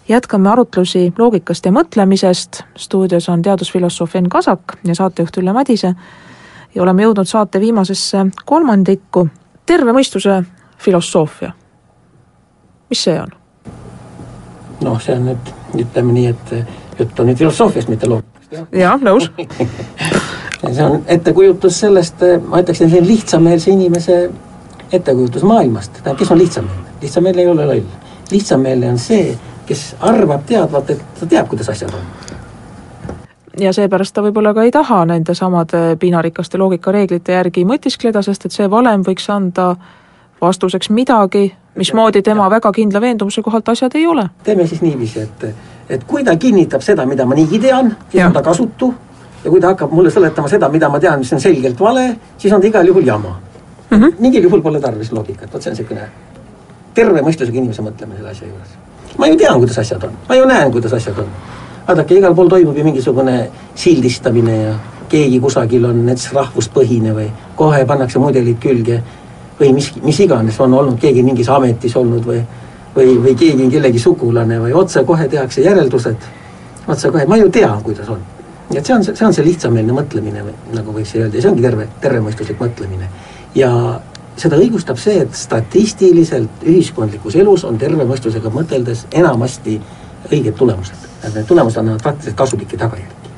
jätkame 0.10 0.50
arutlusi 0.50 1.14
loogikast 1.18 1.66
ja 1.66 1.72
mõtlemisest, 1.72 2.64
stuudios 2.78 3.30
on 3.30 3.42
teadusfilosoof 3.42 4.16
Enn 4.16 4.30
Kasak 4.30 4.78
ja 4.84 4.96
saatejuht 4.96 5.38
Ülle 5.38 5.54
Madise 5.54 5.96
ja 6.76 6.84
oleme 6.84 7.04
jõudnud 7.04 7.28
saate 7.28 7.60
viimasesse 7.60 8.26
kolmandikku, 8.46 9.28
terve 9.66 9.94
mõistuse 9.96 10.44
filosoofia. 10.78 11.52
mis 12.90 13.04
see 13.04 13.20
on? 13.22 13.32
noh, 14.82 15.02
see 15.02 15.16
on 15.16 15.32
nüüd, 15.32 15.54
ütleme 15.84 16.14
nii, 16.14 16.28
et 16.34 17.00
jutt 17.00 17.20
on 17.20 17.32
nüüd 17.32 17.38
filosoofiast, 17.38 17.90
mitte 17.90 18.10
loogikast, 18.10 18.52
jah? 18.52 18.68
jah, 18.72 19.02
nõus 19.02 19.30
see 20.74 20.84
on 20.86 21.02
ettekujutus 21.08 21.80
sellest, 21.80 22.24
ma 22.48 22.62
ütleksin, 22.64 22.92
see 22.92 23.02
on 23.02 23.08
lihtsameelse 23.08 23.72
inimese 23.72 24.20
ettekujutus 24.92 25.44
maailmast, 25.44 26.00
tähendab, 26.00 26.20
kes 26.22 26.32
on 26.32 26.42
lihtsameelne? 26.44 26.96
lihtsameelne 27.02 27.42
ei 27.42 27.52
ole 27.52 27.66
loll. 27.66 27.92
lihtsameelne 28.32 28.90
on 28.90 29.02
see, 29.02 29.38
kes 29.66 29.90
arvab 30.00 30.46
teadvalt, 30.48 30.90
et 30.96 31.20
ta 31.20 31.26
teab, 31.26 31.50
kuidas 31.52 31.70
asjad 31.74 31.94
on 31.94 32.06
ja 33.60 33.74
seepärast 33.74 34.14
ta 34.14 34.22
võib-olla 34.22 34.54
ka 34.54 34.64
ei 34.64 34.72
taha 34.72 35.04
nende 35.06 35.34
samade 35.36 35.96
piinarikaste 36.00 36.58
loogikareeglite 36.58 37.34
järgi 37.34 37.66
mõtiskleda, 37.66 38.22
sest 38.22 38.46
et 38.46 38.56
see 38.56 38.70
valem 38.70 39.04
võiks 39.06 39.30
anda 39.34 39.76
vastuseks 40.42 40.90
midagi, 40.94 41.50
mismoodi 41.76 42.22
tema 42.22 42.50
väga 42.50 42.72
kindla 42.72 43.02
veendumuse 43.02 43.42
kohalt 43.42 43.70
asjad 43.70 43.96
ei 43.96 44.08
ole. 44.08 44.30
teeme 44.44 44.68
siis 44.68 44.82
niiviisi, 44.82 45.20
et, 45.20 45.46
et 45.90 46.04
kui 46.04 46.24
ta 46.24 46.36
kinnitab 46.38 46.82
seda, 46.82 47.06
mida 47.06 47.26
ma 47.26 47.36
niigi 47.36 47.60
tean, 47.60 47.96
siis 48.10 48.22
ja. 48.22 48.28
on 48.28 48.34
ta 48.34 48.42
kasutu 48.46 48.94
ja 49.44 49.50
kui 49.50 49.62
ta 49.62 49.74
hakkab 49.74 49.92
mulle 49.92 50.12
seletama 50.12 50.48
seda, 50.48 50.70
mida 50.70 50.90
ma 50.90 51.00
tean, 51.00 51.20
mis 51.20 51.34
on 51.34 51.42
selgelt 51.42 51.80
vale, 51.80 52.08
siis 52.38 52.54
on 52.54 52.62
ta 52.62 52.68
igal 52.68 52.88
juhul 52.88 53.06
jama 53.06 53.36
mm. 53.90 53.98
-hmm. 53.98 54.14
mingil 54.20 54.44
juhul 54.44 54.62
pole 54.62 54.80
tarvis 54.80 55.12
loogikat, 55.12 55.54
vot 55.54 55.62
see 55.62 55.72
on 55.72 55.78
niisugune 55.78 56.10
terve 56.94 57.22
mõistusega 57.22 57.58
inimese 57.58 57.82
mõtlemine 57.82 58.18
selle 58.18 58.30
asja 58.30 58.48
juures. 58.48 58.70
ma 59.18 59.28
ju 59.28 59.36
tean, 59.38 59.60
kuidas 59.60 59.78
asjad 59.78 60.04
on, 60.04 60.18
ma 60.30 60.36
ju 60.36 60.46
näen, 60.46 60.72
kuidas 60.72 60.94
asjad 60.94 61.18
on 61.18 61.28
vaadake, 61.88 62.18
igal 62.20 62.36
pool 62.36 62.50
toimub 62.52 62.78
ju 62.78 62.84
mingisugune 62.84 63.38
sildistamine 63.76 64.58
ja 64.62 64.76
keegi 65.10 65.40
kusagil 65.40 65.86
on 65.88 66.04
näiteks 66.06 66.34
rahvuspõhine 66.36 67.14
või 67.16 67.28
kohe 67.56 67.86
pannakse 67.88 68.20
mudelid 68.20 68.60
külge 68.62 69.02
või 69.60 69.72
mis, 69.74 69.94
mis 70.04 70.20
iganes, 70.26 70.60
on 70.60 70.74
olnud 70.74 71.00
keegi 71.00 71.24
mingis 71.24 71.50
ametis 71.50 71.96
olnud 71.98 72.26
või 72.28 72.42
või, 72.98 73.14
või 73.24 73.36
keegi 73.38 73.64
on 73.64 73.72
kellegi 73.72 74.00
sugulane 74.02 74.60
või 74.62 74.74
otsekohe 74.74 75.28
tehakse 75.30 75.62
järeldused, 75.62 76.28
otsekohe, 76.88 77.26
ma 77.30 77.38
ju 77.38 77.50
tean, 77.54 77.82
kuidas 77.86 78.10
on. 78.10 78.24
nii 78.70 78.80
et 78.80 78.86
see 78.86 78.96
on, 78.96 79.04
see 79.06 79.26
on 79.26 79.36
see 79.36 79.46
lihtsameelne 79.46 79.94
mõtlemine, 79.96 80.44
nagu 80.74 80.96
võiks 80.96 81.14
öelda, 81.16 81.38
ja 81.38 81.44
see 81.44 81.52
ongi 81.52 81.64
terve, 81.64 81.88
tervemõistuslik 82.04 82.60
mõtlemine. 82.60 83.10
ja 83.56 83.72
seda 84.38 84.58
õigustab 84.58 85.00
see, 85.02 85.22
et 85.24 85.36
statistiliselt 85.36 86.66
ühiskondlikus 86.66 87.36
elus 87.36 87.64
on 87.66 87.78
terve 87.78 88.06
mõistusega 88.06 88.52
mõteldes 88.54 89.06
enamasti 89.14 89.80
õiged 90.32 90.58
tulemused 90.58 91.07
tulemused 91.48 91.80
annavad 91.80 92.02
praktiliselt 92.02 92.38
kasulikke 92.38 92.78
tagajärgi. 92.78 93.32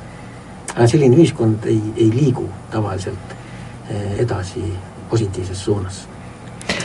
aga 0.74 0.86
selline 0.86 1.16
ühiskond 1.16 1.66
ei, 1.66 1.80
ei 1.96 2.10
liigu 2.14 2.48
tavaliselt 2.70 3.34
eh, 3.90 4.20
edasi 4.24 4.62
positiivses 5.10 5.64
suunas, 5.64 6.08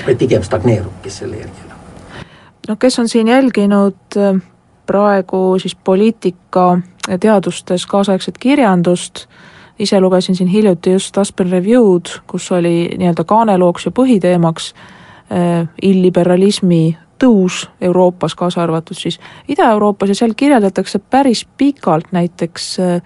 vaid 0.05 0.17
pigem 0.17 0.43
stagneerub, 0.43 0.93
kes 1.01 1.17
selle 1.17 1.37
järgi 1.37 1.65
elab. 1.65 2.25
no 2.67 2.75
kes 2.75 2.99
on 2.99 3.09
siin 3.09 3.27
jälginud 3.27 4.17
eh, 4.17 4.41
praegu 4.85 5.59
siis 5.59 5.75
poliitika 5.75 6.79
teadustes 7.19 7.85
kaasaegset 7.85 8.37
kirjandust, 8.37 9.25
ise 9.79 9.99
lugesin 9.99 10.35
siin 10.35 10.49
hiljuti 10.49 10.91
just 10.91 11.17
Aspen 11.17 11.49
Review'd, 11.51 12.19
kus 12.27 12.51
oli 12.51 12.89
nii-öelda 12.97 13.23
kaanelooks 13.23 13.85
ja 13.85 13.91
põhiteemaks 13.91 14.73
eh, 15.29 15.67
illiberalismi 15.81 16.97
tõus 17.23 17.65
Euroopas, 17.81 18.35
kaasa 18.35 18.63
arvatud 18.63 18.97
siis 18.97 19.19
Ida-Euroopas 19.47 20.09
ja 20.09 20.15
seal 20.15 20.33
kirjeldatakse 20.37 20.99
päris 20.99 21.45
pikalt 21.57 22.11
näiteks 22.11 22.79
äh, 22.79 23.01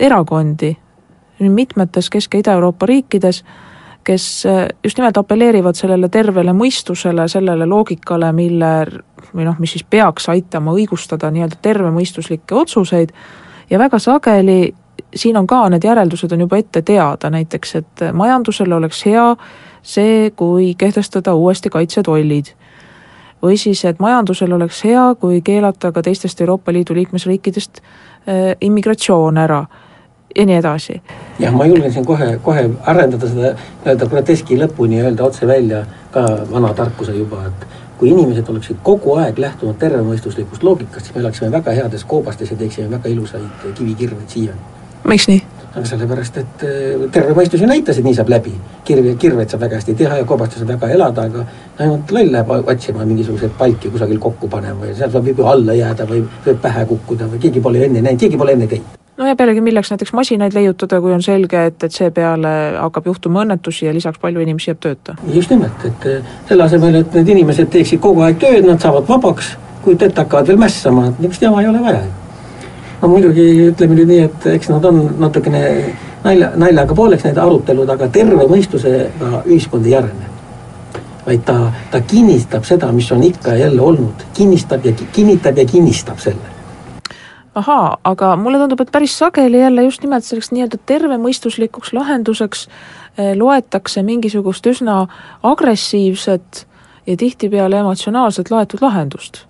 erakondi 0.00 0.76
mitmetes 1.40 2.10
Kesk- 2.10 2.34
ja 2.34 2.40
Ida-Euroopa 2.40 2.86
riikides, 2.86 3.44
kes 4.04 4.46
äh, 4.46 4.66
just 4.84 4.98
nimelt 4.98 5.16
apelleerivad 5.16 5.74
sellele 5.74 6.08
tervele 6.08 6.52
mõistusele, 6.52 7.28
sellele 7.28 7.66
loogikale, 7.66 8.32
mille 8.32 8.72
või 9.34 9.44
noh, 9.44 9.58
mis 9.58 9.76
siis 9.76 9.84
peaks 9.84 10.28
aitama 10.28 10.72
õigustada 10.72 11.30
nii-öelda 11.30 11.60
tervemõistuslikke 11.62 12.54
otsuseid 12.54 13.12
ja 13.70 13.78
väga 13.78 13.98
sageli 13.98 14.74
siin 15.14 15.36
on 15.36 15.46
ka 15.46 15.68
need 15.68 15.84
järeldused 15.84 16.32
on 16.32 16.40
juba 16.40 16.58
ette 16.58 16.82
teada, 16.82 17.30
näiteks 17.30 17.74
et 17.80 18.04
majandusel 18.12 18.72
oleks 18.72 19.04
hea 19.06 19.28
see, 19.82 20.30
kui 20.36 20.74
kehtestada 20.78 21.34
uuesti 21.34 21.70
kaitsetollid. 21.70 22.52
Või 23.42 23.58
siis, 23.58 23.84
et 23.84 23.98
majandusel 23.98 24.52
oleks 24.52 24.84
hea, 24.84 25.14
kui 25.20 25.40
keelata 25.44 25.92
ka 25.92 26.02
teistest 26.02 26.40
Euroopa 26.40 26.72
Liidu 26.72 26.94
liikmesriikidest 26.94 27.80
äh, 27.80 28.56
immigratsioon 28.60 29.38
ära 29.38 29.64
ja 30.36 30.46
nii 30.46 30.56
edasi. 30.56 31.02
jah, 31.38 31.54
ma 31.54 31.66
julgen 31.66 31.92
siin 31.92 32.06
kohe, 32.06 32.38
kohe 32.42 32.70
arendada 32.86 33.28
seda 33.28 33.52
nii-öelda 33.56 34.08
groteski 34.10 34.58
lõpuni 34.60 34.98
ja 34.98 35.08
öelda 35.08 35.24
otse 35.24 35.46
välja 35.46 35.84
ka 36.12 36.24
vana 36.50 36.72
tarkuse 36.74 37.16
juba, 37.16 37.44
et 37.48 37.66
kui 37.98 38.10
inimesed 38.12 38.48
oleksid 38.48 38.82
kogu 38.82 39.16
aeg 39.18 39.38
lähtunud 39.38 39.78
tervemõistuslikust 39.78 40.62
loogikast, 40.62 41.06
siis 41.06 41.16
me 41.16 41.24
elaksime 41.24 41.50
väga 41.52 41.74
heades 41.74 42.04
koobastes 42.04 42.50
ja 42.50 42.56
teeksime 42.56 42.90
väga 42.90 43.08
ilusaid 43.08 43.70
kivikirveid 43.74 44.28
siiani. 44.28 44.60
miks 45.04 45.28
nii? 45.28 45.42
Aga 45.74 45.84
sellepärast, 45.86 46.36
et 46.42 46.66
äh, 46.66 47.06
terve 47.12 47.34
mõistus 47.36 47.62
ju 47.62 47.68
näitas, 47.68 47.98
et 47.98 48.06
nii 48.06 48.16
saab 48.16 48.30
läbi. 48.32 48.54
kirve, 48.84 49.14
kirveid 49.20 49.50
saab 49.50 49.66
väga 49.66 49.80
hästi 49.80 49.94
teha 49.94 50.20
ja 50.20 50.28
koobastes 50.28 50.62
saab 50.62 50.70
väga 50.74 50.92
elada, 50.94 51.26
aga 51.28 51.44
ainult 51.78 52.12
loll 52.12 52.32
läheb 52.32 52.54
otsima 52.58 53.04
mingisuguseid 53.04 53.56
palki 53.58 53.90
kusagil 53.92 54.18
kokku 54.18 54.48
panema 54.48 54.86
ja 54.88 54.94
seal 55.02 55.12
võib 55.12 55.42
ju 55.42 55.46
alla 55.46 55.76
jääda 55.76 56.06
või 56.08 56.22
võib 56.46 56.62
pähe 56.62 56.86
kukkuda 56.92 57.28
või 57.32 57.42
keegi 57.42 57.60
pole 57.60 57.84
enne 57.84 58.00
näinud, 58.00 58.20
keegi 58.20 58.40
pole 58.40 58.56
enne 58.56 58.70
teinud 58.70 58.96
no 59.18 59.26
ja 59.26 59.36
pealegi, 59.36 59.60
milleks 59.60 59.90
näiteks 59.92 60.12
masinaid 60.16 60.54
leiutada, 60.56 61.00
kui 61.04 61.12
on 61.12 61.22
selge, 61.22 61.64
et, 61.70 61.82
et 61.84 61.94
seepeale 61.94 62.54
hakkab 62.78 63.10
juhtuma 63.10 63.42
õnnetusi 63.44 63.88
ja 63.88 63.94
lisaks 63.94 64.20
palju 64.22 64.44
inimesi 64.44 64.70
jääb 64.70 64.80
tööta? 64.84 65.18
just 65.34 65.52
nimelt, 65.52 65.84
et 65.84 66.08
äh, 66.08 66.38
selle 66.48 66.64
asemel, 66.64 67.02
et 67.02 67.18
need 67.20 67.34
inimesed 67.36 67.68
teeksid 67.74 68.00
kogu 68.04 68.24
aeg 68.26 68.40
tööd, 68.40 68.64
nad 68.66 68.80
saavad 68.80 69.08
vabaks, 69.10 69.52
kuid 69.84 70.02
et 70.06 70.16
hakkavad 70.24 70.48
veel 70.48 70.64
mässama, 70.64 71.10
niisugust 71.18 71.44
jama 71.44 71.62
ei 71.64 71.70
ole 71.72 71.84
vaja 71.84 72.06
no 73.02 73.08
muidugi 73.08 73.46
ütleme 73.68 73.98
nüüd 73.98 74.10
nii, 74.10 74.24
et 74.28 74.48
eks 74.54 74.72
nad 74.72 74.84
on 74.88 75.00
natukene 75.20 75.62
nalja, 76.24 76.50
naljaga 76.56 76.96
pooleks 76.98 77.26
need 77.28 77.38
arutelud, 77.38 77.88
aga 77.94 78.10
terve 78.14 78.48
mõistusega 78.50 79.42
ühiskond 79.46 79.86
ei 79.86 79.96
arene. 80.00 80.34
vaid 81.28 81.42
ta, 81.44 81.58
ta 81.92 82.00
kinnistab 82.00 82.64
seda, 82.64 82.88
mis 82.92 83.10
on 83.12 83.22
ikka 83.22 83.52
ja 83.52 83.66
jälle 83.66 83.82
olnud, 83.84 84.22
kinnistab 84.34 84.86
ja 84.86 84.94
kinnitab 85.12 85.58
ja 85.58 85.66
kinnistab 85.68 86.22
selle 86.22 86.56
ahaa, 87.58 87.96
aga 88.04 88.36
mulle 88.38 88.60
tundub, 88.60 88.80
et 88.80 88.92
päris 88.92 89.16
sageli 89.18 89.60
jälle 89.60 89.82
just 89.82 90.02
nimelt 90.04 90.24
selleks 90.24 90.52
nii-öelda 90.54 90.78
tervemõistuslikuks 90.86 91.92
lahenduseks 91.96 92.64
eh, 92.68 93.34
loetakse 93.36 94.02
mingisugust 94.06 94.66
üsna 94.70 95.00
agressiivset 95.42 96.64
ja 97.06 97.16
tihtipeale 97.16 97.80
emotsionaalselt 97.82 98.50
laetud 98.50 98.84
lahendust. 98.84 99.44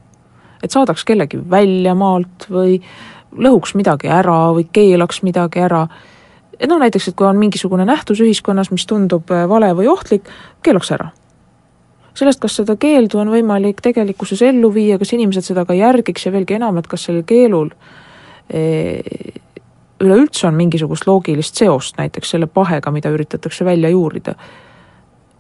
et 0.62 0.74
saadaks 0.74 1.04
kellegi 1.04 1.38
välja 1.50 1.94
maalt 1.94 2.48
või 2.50 2.80
lõhuks 3.36 3.74
midagi 3.78 4.08
ära 4.12 4.52
või 4.56 4.66
keelaks 4.72 5.22
midagi 5.26 5.62
ära, 5.64 5.84
et 6.58 6.68
noh, 6.70 6.80
näiteks, 6.80 7.10
et 7.10 7.16
kui 7.18 7.26
on 7.28 7.38
mingisugune 7.38 7.86
nähtus 7.88 8.20
ühiskonnas, 8.24 8.72
mis 8.74 8.86
tundub 8.88 9.30
äh, 9.34 9.46
vale 9.48 9.70
või 9.76 9.88
ohtlik, 9.90 10.28
keelaks 10.62 10.92
ära. 10.96 11.10
sellest, 12.18 12.40
kas 12.40 12.56
seda 12.58 12.74
keeldu 12.76 13.20
on 13.20 13.28
võimalik 13.30 13.80
tegelikkuses 13.80 14.42
ellu 14.42 14.72
viia, 14.74 14.98
kas 14.98 15.12
inimesed 15.14 15.44
seda 15.44 15.64
ka 15.64 15.74
järgiks 15.74 16.26
ja 16.26 16.32
veelgi 16.32 16.56
enam, 16.56 16.78
et 16.78 16.86
kas 16.90 17.04
sellel 17.06 17.22
keelul 17.22 17.70
eh, 18.50 18.98
üleüldse 20.00 20.48
on 20.48 20.54
mingisugust 20.58 21.06
loogilist 21.06 21.54
seost 21.54 21.98
näiteks 21.98 22.34
selle 22.34 22.46
pahega, 22.46 22.90
mida 22.90 23.10
üritatakse 23.14 23.64
välja 23.64 23.88
juurida. 23.88 24.34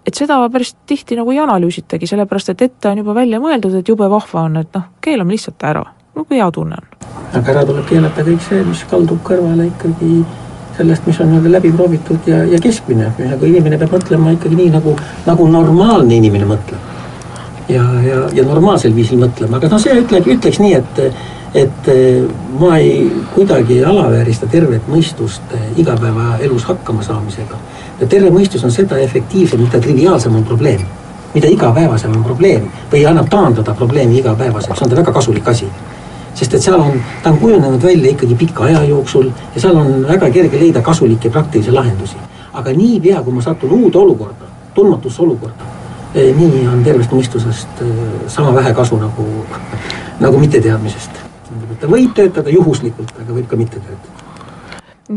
et 0.06 0.14
seda 0.14 0.38
päris 0.48 0.76
tihti 0.86 1.16
nagu 1.16 1.30
ei 1.30 1.38
analüüsitagi, 1.38 2.06
sellepärast 2.06 2.54
et 2.54 2.62
ette 2.62 2.88
on 2.88 2.98
juba 3.02 3.14
välja 3.14 3.40
mõeldud, 3.40 3.74
et 3.74 3.88
jube 3.88 4.06
vahva 4.10 4.46
on, 4.46 4.56
et 4.56 4.74
noh, 4.74 4.86
keelame 5.00 5.34
lihtsalt 5.34 5.64
ära, 5.66 5.82
no 6.18 6.26
kui 6.26 6.42
hea 6.42 6.50
tunne 6.52 6.76
on 6.82 6.98
aga 7.38 7.54
ära 7.54 7.64
tuleb 7.68 7.86
keelata 7.88 8.24
kõik 8.26 8.44
see, 8.44 8.60
mis 8.66 8.82
kaldub 8.90 9.22
kõrvale 9.26 9.68
ikkagi 9.68 10.12
sellest, 10.78 11.06
mis 11.08 11.18
on 11.20 11.32
nii-öelda 11.32 11.54
läbi 11.56 11.72
proovitud 11.74 12.28
ja, 12.30 12.42
ja 12.48 12.60
keskmine, 12.62 13.10
nagu 13.18 13.48
inimene 13.48 13.78
peab 13.80 13.96
mõtlema 13.96 14.34
ikkagi 14.36 14.58
nii, 14.58 14.68
nagu, 14.76 14.94
nagu 15.26 15.48
normaalne 15.50 16.18
inimene 16.18 16.46
mõtleb. 16.48 16.94
ja, 17.68 17.82
ja, 18.04 18.20
ja 18.32 18.44
normaalsel 18.46 18.94
viisil 18.96 19.20
mõtlema, 19.20 19.58
aga 19.58 19.72
noh, 19.72 19.82
see 19.82 19.98
ütlegi, 20.04 20.38
ütleks 20.38 20.62
nii, 20.62 20.78
et 20.78 21.04
et 21.56 21.86
ma 22.60 22.74
ei, 22.76 23.06
kuidagi 23.32 23.78
ei 23.78 23.84
alaväärista 23.88 24.46
tervet 24.52 24.84
mõistust 24.88 25.54
igapäevaelus 25.80 26.66
hakkama 26.68 27.02
saamisega. 27.02 27.56
ja 28.00 28.06
terve 28.06 28.30
mõistus 28.30 28.64
on 28.64 28.72
seda 28.72 28.98
efektiivsem, 29.00 29.60
mida 29.64 29.80
triviaalsem 29.80 30.36
on 30.36 30.44
probleem. 30.44 30.80
mida 31.34 31.48
igapäevasem 31.48 32.16
on 32.16 32.24
probleem 32.24 32.68
või 32.92 33.04
annab 33.08 33.28
taandada 33.28 33.74
probleemi 33.74 34.18
igapäevaseks, 34.18 34.82
on 34.82 34.90
ta 34.90 34.96
väga 34.96 35.12
kasulik 35.12 35.48
asi 35.48 35.66
sest 36.38 36.54
et 36.54 36.62
seal 36.62 36.80
on, 36.80 37.00
ta 37.22 37.32
on 37.32 37.38
kujunenud 37.38 37.82
välja 37.82 38.12
ikkagi 38.12 38.34
pika 38.38 38.64
aja 38.68 38.82
jooksul 38.86 39.30
ja 39.54 39.60
seal 39.60 39.76
on 39.76 40.04
väga 40.08 40.30
kerge 40.30 40.60
leida 40.60 40.82
kasulikke 40.82 41.30
praktilisi 41.30 41.74
lahendusi. 41.74 42.16
aga 42.52 42.72
niipea, 42.74 43.22
kui 43.22 43.32
ma 43.32 43.42
satun 43.42 43.72
uude 43.72 43.98
olukorda, 43.98 44.48
tundmatusse 44.74 45.22
olukorda, 45.22 45.66
eh, 46.14 46.34
nii 46.36 46.66
on 46.66 46.84
tervest 46.84 47.12
mõistusest 47.14 47.82
eh, 47.82 47.90
sama 48.26 48.54
vähe 48.54 48.72
kasu 48.74 48.98
nagu, 48.98 49.26
nagu 50.24 50.38
mitteteadmisest. 50.38 51.22
ta 51.80 51.90
võib 51.90 52.14
töötada 52.14 52.50
juhuslikult, 52.50 53.12
aga 53.22 53.34
võib 53.34 53.46
ka 53.50 53.56
mitte 53.56 53.78
töötada 53.78 54.17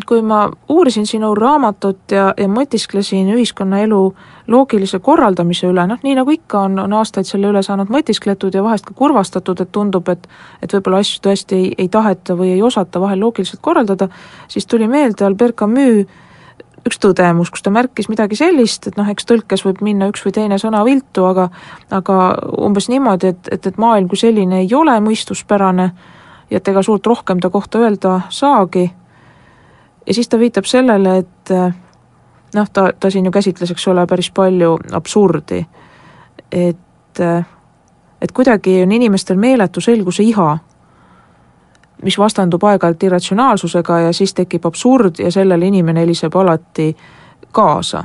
kui 0.08 0.22
ma 0.24 0.46
uurisin 0.70 1.06
sinu 1.08 1.34
raamatut 1.36 2.14
ja, 2.16 2.32
ja 2.38 2.48
mõtisklesin 2.48 3.28
ühiskonnaelu 3.36 4.00
loogilise 4.52 5.00
korraldamise 5.04 5.68
üle, 5.68 5.84
noh 5.88 6.00
nii 6.04 6.16
nagu 6.16 6.32
ikka, 6.32 6.66
on, 6.70 6.80
on 6.86 6.96
aastaid 7.02 7.28
selle 7.28 7.52
üle 7.52 7.64
saanud 7.66 7.92
mõtiskletud 7.92 8.56
ja 8.56 8.64
vahest 8.64 8.88
ka 8.88 8.96
kurvastatud, 8.98 9.60
et 9.62 9.72
tundub, 9.72 10.08
et 10.10 10.28
et 10.62 10.74
võib-olla 10.74 11.02
asju 11.04 11.22
tõesti 11.28 11.58
ei, 11.58 11.70
ei 11.78 11.90
taheta 11.92 12.38
või 12.40 12.54
ei 12.56 12.62
osata 12.64 13.02
vahel 13.04 13.20
loogiliselt 13.20 13.62
korraldada, 13.62 14.08
siis 14.48 14.66
tuli 14.66 14.88
meelde 14.88 15.26
Albert 15.28 15.60
Camus 15.60 16.06
üks 16.88 16.98
tõdemus, 17.02 17.52
kus 17.54 17.62
ta 17.62 17.70
märkis 17.74 18.10
midagi 18.10 18.38
sellist, 18.40 18.88
et 18.90 18.98
noh, 18.98 19.10
eks 19.12 19.28
tõlkes 19.30 19.66
võib 19.68 19.84
minna 19.86 20.08
üks 20.10 20.24
või 20.26 20.34
teine 20.34 20.58
sõna 20.62 20.82
viltu, 20.88 21.26
aga 21.30 21.50
aga 21.94 22.18
umbes 22.58 22.90
niimoodi, 22.90 23.36
et, 23.36 23.52
et, 23.52 23.68
et 23.68 23.78
maailm 23.78 24.10
kui 24.10 24.18
selline 24.18 24.64
ei 24.64 24.74
ole 24.76 24.96
mõistuspärane 25.04 25.92
ja 26.50 26.58
et 26.58 26.68
ega 26.68 26.84
suurt 26.84 27.06
rohkem 27.08 27.40
ta 27.44 27.52
kohta 27.54 27.84
öelda 27.84 28.22
saagi 28.34 28.88
ja 30.12 30.16
siis 30.16 30.30
ta 30.30 30.40
viitab 30.40 30.66
sellele, 30.66 31.18
et 31.18 31.52
eh, 31.52 31.74
noh, 32.56 32.70
ta, 32.74 32.90
ta 33.00 33.10
siin 33.10 33.26
ju 33.26 33.32
käsitles, 33.32 33.72
eks 33.72 33.88
ole, 33.88 34.04
päris 34.08 34.28
palju 34.36 34.74
absurdi, 34.92 35.62
et, 36.52 37.20
eh, 37.20 37.46
et 38.22 38.32
kuidagi 38.32 38.82
on 38.84 38.92
inimestel 38.92 39.40
meeletu 39.40 39.80
selguse 39.82 40.24
iha, 40.24 40.58
mis 42.04 42.18
vastandub 42.20 42.64
aeg-ajalt 42.68 43.04
irratsionaalsusega 43.08 44.00
ja 44.08 44.14
siis 44.14 44.34
tekib 44.34 44.68
absurd 44.68 45.24
ja 45.24 45.32
sellele 45.32 45.72
inimene 45.72 46.04
heliseb 46.04 46.36
alati 46.36 46.90
kaasa 47.52 48.04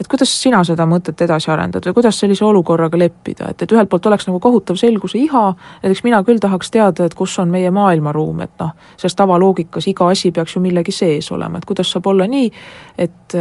et 0.00 0.08
kuidas 0.08 0.32
sina 0.42 0.62
seda 0.64 0.86
mõtet 0.88 1.22
edasi 1.24 1.50
arendad 1.50 1.86
või 1.86 1.96
kuidas 1.96 2.18
sellise 2.20 2.44
olukorraga 2.44 2.98
leppida, 2.98 3.50
et, 3.50 3.62
et 3.62 3.72
ühelt 3.72 3.90
poolt 3.92 4.06
oleks 4.10 4.28
nagu 4.28 4.40
kohutav 4.42 4.76
selguse 4.80 5.18
iha, 5.18 5.44
näiteks 5.82 6.04
mina 6.04 6.22
küll 6.26 6.42
tahaks 6.42 6.70
teada, 6.70 7.06
et 7.06 7.14
kus 7.16 7.38
on 7.42 7.52
meie 7.52 7.70
maailmaruum, 7.74 8.42
et 8.44 8.52
noh, 8.60 8.74
selles 8.96 9.16
tavaloogikas 9.16 9.88
iga 9.92 10.10
asi 10.12 10.32
peaks 10.36 10.56
ju 10.56 10.64
millegi 10.64 10.92
sees 10.92 11.30
olema, 11.32 11.58
et 11.58 11.68
kuidas 11.68 11.92
saab 11.92 12.10
olla 12.12 12.28
nii, 12.30 12.50
et 12.98 13.38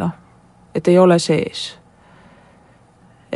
noh, 0.00 0.16
et 0.74 0.88
ei 0.88 0.98
ole 0.98 1.18
sees 1.22 1.68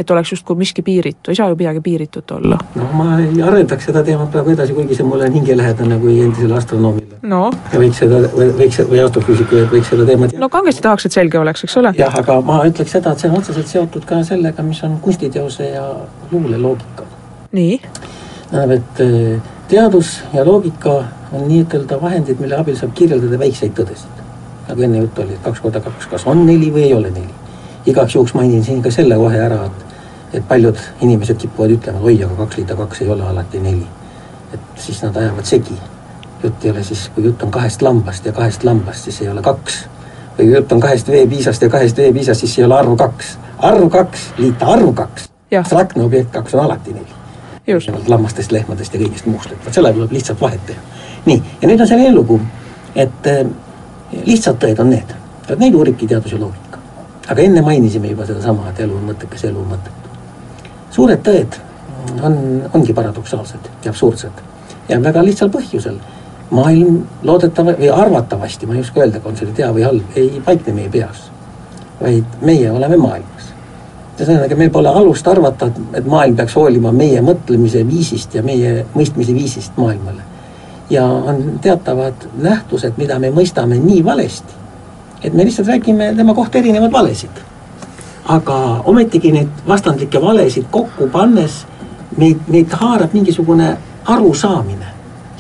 et 0.03 0.11
oleks 0.11 0.33
justkui 0.35 0.57
miski 0.59 0.83
piiritu, 0.83 1.31
ei 1.31 1.39
saa 1.39 1.49
ju 1.51 1.57
midagi 1.59 1.81
piiritut 1.81 2.31
olla. 2.37 2.59
no 2.75 2.89
ma 2.99 3.19
ei 3.21 3.43
arendaks 3.43 3.89
seda 3.89 4.03
teemat 4.07 4.31
praegu 4.35 4.53
edasi, 4.55 4.75
kuigi 4.77 4.99
see 4.99 5.07
mulle 5.07 5.29
on 5.31 5.37
hingelähedane 5.39 5.99
kui 6.03 6.19
endisele 6.25 6.57
astronoomile. 6.59 7.21
no. 7.33 7.43
võiks 7.73 8.03
seda, 8.03 8.21
võiks, 8.59 8.81
või 8.91 9.03
astrofüüsikule, 9.05 9.65
võiks 9.73 9.93
seda 9.95 10.07
teemat 10.09 10.37
no 10.43 10.49
kangesti 10.53 10.85
tahaks, 10.85 11.09
et 11.09 11.19
selge 11.19 11.41
oleks, 11.41 11.65
eks 11.67 11.77
ole? 11.81 11.95
jah, 11.99 12.19
aga 12.23 12.39
ma 12.47 12.61
ütleks 12.69 12.97
seda, 12.99 13.15
et 13.15 13.25
see 13.25 13.31
on 13.31 13.39
otseselt 13.41 13.71
seotud 13.71 14.07
ka 14.09 14.23
sellega, 14.27 14.65
mis 14.67 14.83
on 14.87 14.99
kunstiteose 15.05 15.73
ja 15.73 15.89
luule 16.33 16.61
loogika. 16.61 17.07
nii? 17.59 17.79
tähendab, 18.51 18.79
et 18.79 19.05
eh, 19.07 19.53
teadus 19.73 20.17
ja 20.35 20.45
loogika 20.47 20.99
on 21.33 21.47
nii-ütelda 21.49 22.01
vahendid, 22.01 22.41
mille 22.43 22.59
abil 22.59 22.77
saab 22.77 22.93
kirjeldada 22.99 23.39
väikseid 23.41 23.79
tõdesid. 23.79 24.27
nagu 24.69 24.89
enne 24.89 25.07
juttu 25.07 25.25
oli, 25.25 25.39
et 25.39 25.47
kaks 25.47 25.63
korda 25.63 25.81
kaks, 25.85 26.11
kas 26.11 26.27
on 26.27 26.45
neli 26.47 26.73
või 26.75 26.91
ei 26.91 26.99
ole 26.99 27.15
neli 27.15 27.41
igaks 27.87 28.15
juhuks 28.15 28.35
mainin 28.35 28.65
siin 28.65 28.83
ka 28.83 28.91
selle 28.91 29.17
kohe 29.19 29.39
ära, 29.39 29.65
et 29.67 29.92
et 30.33 30.49
paljud 30.49 30.79
inimesed 31.01 31.37
kipuvad 31.37 31.75
ütlema, 31.77 32.01
oi, 32.01 32.17
aga 32.25 32.35
kaks 32.45 32.57
liita 32.57 32.77
kaks 32.77 33.03
ei 33.05 33.09
ole 33.13 33.25
alati 33.29 33.61
neli. 33.61 33.87
et 34.53 34.61
siis 34.77 35.03
nad 35.03 35.17
ajavad 35.17 35.45
segi. 35.45 35.79
jutt 36.43 36.65
ei 36.65 36.71
ole 36.71 36.83
siis, 36.85 37.11
kui 37.15 37.25
jutt 37.25 37.43
on 37.43 37.51
kahest 37.51 37.83
lambast 37.83 38.27
ja 38.27 38.33
kahest 38.33 38.65
lambast, 38.65 39.05
siis 39.05 39.21
ei 39.23 39.29
ole 39.29 39.43
kaks. 39.43 39.85
või 40.39 40.45
kui 40.45 40.55
jutt 40.55 40.73
on 40.73 40.81
kahest 40.81 41.09
veepiisast 41.09 41.63
ja 41.63 41.69
kahest 41.69 41.97
veepiisast, 41.97 42.41
siis 42.41 42.59
ei 42.59 42.65
ole 42.65 42.75
arv 42.75 42.97
kaks. 42.97 43.39
arv 43.59 43.89
kaks, 43.91 44.31
liita 44.39 44.67
arv 44.67 44.95
kaks. 44.95 45.29
abstraktne 45.59 46.05
objekt 46.05 46.31
kaks 46.31 46.55
on 46.55 46.65
alati 46.65 46.93
neli. 46.93 47.21
erinevalt 47.67 48.09
lammastest, 48.09 48.53
lehmadest 48.53 48.95
ja 48.95 49.01
kõigest 49.01 49.27
muust, 49.27 49.53
et 49.53 49.65
vot 49.65 49.75
selle 49.75 49.93
tuleb 49.93 50.13
lihtsalt 50.13 50.41
vahet 50.41 50.67
teha. 50.67 50.81
nii, 51.27 51.43
ja 51.63 51.69
nüüd 51.69 51.81
on 51.81 51.89
selline 51.89 52.15
lugu, 52.15 52.41
et 52.95 53.27
äh, 53.27 53.47
lihtsad 54.27 54.59
tõed 54.65 54.81
on 54.81 54.91
need, 54.91 55.17
et 55.49 55.59
neid 55.59 55.75
uuribki 55.75 56.07
teadus 56.07 56.33
ja 56.33 56.41
loogika 56.41 56.73
aga 57.29 57.43
enne 57.43 57.63
mainisime 57.63 58.11
juba 58.11 58.27
sedasama, 58.27 58.71
et 58.71 58.81
elu 58.85 58.97
on 58.97 59.11
mõttekas, 59.13 59.45
elu 59.49 59.61
on 59.61 59.75
mõttetu. 59.75 60.02
Suured 60.93 61.23
tõed 61.25 61.59
on, 62.23 62.37
ongi 62.75 62.95
paradoksaalsed 62.95 63.71
ja 63.85 63.93
absurdsed 63.93 64.43
ja 64.89 64.99
väga 65.03 65.25
lihtsal 65.25 65.51
põhjusel. 65.53 65.99
maailm 66.53 66.99
loodetava 67.25 67.73
või 67.79 67.89
arvatavasti, 67.89 68.67
ma 68.67 68.75
ei 68.75 68.81
oska 68.85 69.01
öelda, 69.01 69.21
on 69.25 69.37
see 69.37 69.55
hea 69.57 69.71
või 69.73 69.87
halb, 69.87 70.17
ei 70.17 70.43
paikne 70.45 70.75
meie 70.77 70.91
peas, 70.93 71.31
vaid 72.01 72.25
meie 72.43 72.71
oleme 72.71 72.97
maailmas. 72.97 73.53
ühesõnaga, 74.19 74.57
meil 74.57 74.71
pole 74.71 74.89
alust 74.89 75.29
arvata, 75.29 75.71
et 75.95 76.07
maailm 76.07 76.37
peaks 76.37 76.57
hoolima 76.57 76.93
meie 76.93 77.23
mõtlemise 77.25 77.87
viisist 77.89 78.35
ja 78.35 78.43
meie 78.43 78.85
mõistmise 78.95 79.35
viisist 79.35 79.77
maailmale. 79.77 80.23
ja 80.91 81.07
on 81.07 81.59
teatavad 81.61 82.29
nähtused, 82.37 82.93
mida 82.97 83.19
me 83.19 83.31
mõistame 83.31 83.79
nii 83.81 84.05
valesti 84.05 84.63
et 85.25 85.35
me 85.35 85.45
lihtsalt 85.45 85.69
räägime 85.69 86.13
tema 86.17 86.35
kohta 86.35 86.59
erinevaid 86.59 86.93
valesid. 86.93 87.43
Aga 88.29 88.57
ometigi 88.85 89.33
neid 89.33 89.49
vastandlikke 89.69 90.21
valesid 90.23 90.69
kokku 90.71 91.09
pannes 91.13 91.65
meid, 92.17 92.39
meid 92.49 92.71
haarab 92.81 93.13
mingisugune 93.13 93.77
arusaamine. 94.05 94.87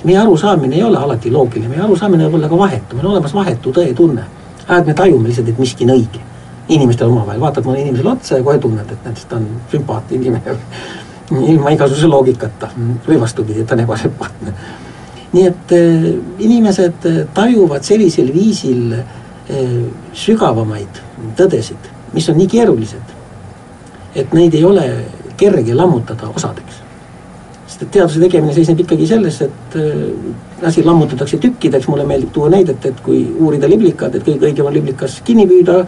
meie 0.04 0.18
arusaamine 0.18 0.76
ei 0.76 0.82
ole 0.82 0.98
alati 0.98 1.30
loogiline, 1.30 1.68
meie 1.68 1.82
arusaamine 1.82 2.26
võib 2.26 2.34
olla 2.34 2.48
ka 2.48 2.58
vahetu, 2.58 2.96
meil 2.96 3.06
on 3.06 3.12
olemas 3.12 3.34
vahetu 3.34 3.72
tõetunne. 3.72 4.24
ajad 4.68 4.86
me 4.86 4.94
tajume 4.94 5.28
lihtsalt, 5.28 5.48
et 5.48 5.58
miski 5.58 5.84
on 5.84 5.96
õige. 5.96 6.20
inimestel 6.68 7.08
omavahel, 7.08 7.40
vaatad 7.40 7.64
mõnele 7.64 7.82
inimesele 7.82 8.08
otsa 8.08 8.36
ja 8.36 8.42
kohe 8.42 8.58
tunned, 8.58 8.90
et 8.92 9.04
näed, 9.04 9.24
ta 9.28 9.36
on 9.36 9.46
sümpaatne 9.70 10.16
inimene 10.16 10.56
ilma 11.52 11.70
igasuguse 11.70 12.06
loogikata 12.06 12.70
või 13.06 13.20
vastupidi, 13.20 13.60
et 13.60 13.66
ta 13.66 13.74
on 13.74 13.80
ebasümpaatne. 13.80 14.54
nii 15.32 15.46
et 15.46 15.72
äh, 15.72 16.06
inimesed 16.38 17.10
tajuvad 17.34 17.82
sellisel 17.82 18.32
viisil 18.34 18.92
äh, 18.92 19.04
Eh, 19.50 19.86
sügavamaid 20.14 21.00
tõdesid, 21.34 21.88
mis 22.12 22.28
on 22.28 22.38
nii 22.38 22.48
keerulised, 22.52 23.16
et 24.14 24.32
neid 24.36 24.54
ei 24.54 24.64
ole 24.64 24.86
kerge 25.36 25.74
lammutada 25.74 26.28
osadeks. 26.36 26.80
sest 27.66 27.82
et 27.82 27.90
teaduse 27.90 28.20
tegemine 28.20 28.52
seisneb 28.52 28.80
ikkagi 28.84 29.06
selles, 29.08 29.40
et 29.40 29.76
äh, 29.80 30.66
asi 30.68 30.84
lammutatakse 30.84 31.38
tükkideks, 31.40 31.88
mulle 31.88 32.04
meeldib 32.06 32.32
tuua 32.32 32.50
näidet, 32.52 32.84
et 32.86 33.00
kui 33.00 33.24
uurida 33.38 33.68
liblikad, 33.68 34.14
et 34.14 34.26
kõige 34.26 34.50
õigem 34.50 34.68
on 34.68 34.74
liblikas 34.76 35.20
kinni 35.24 35.46
püüda, 35.48 35.78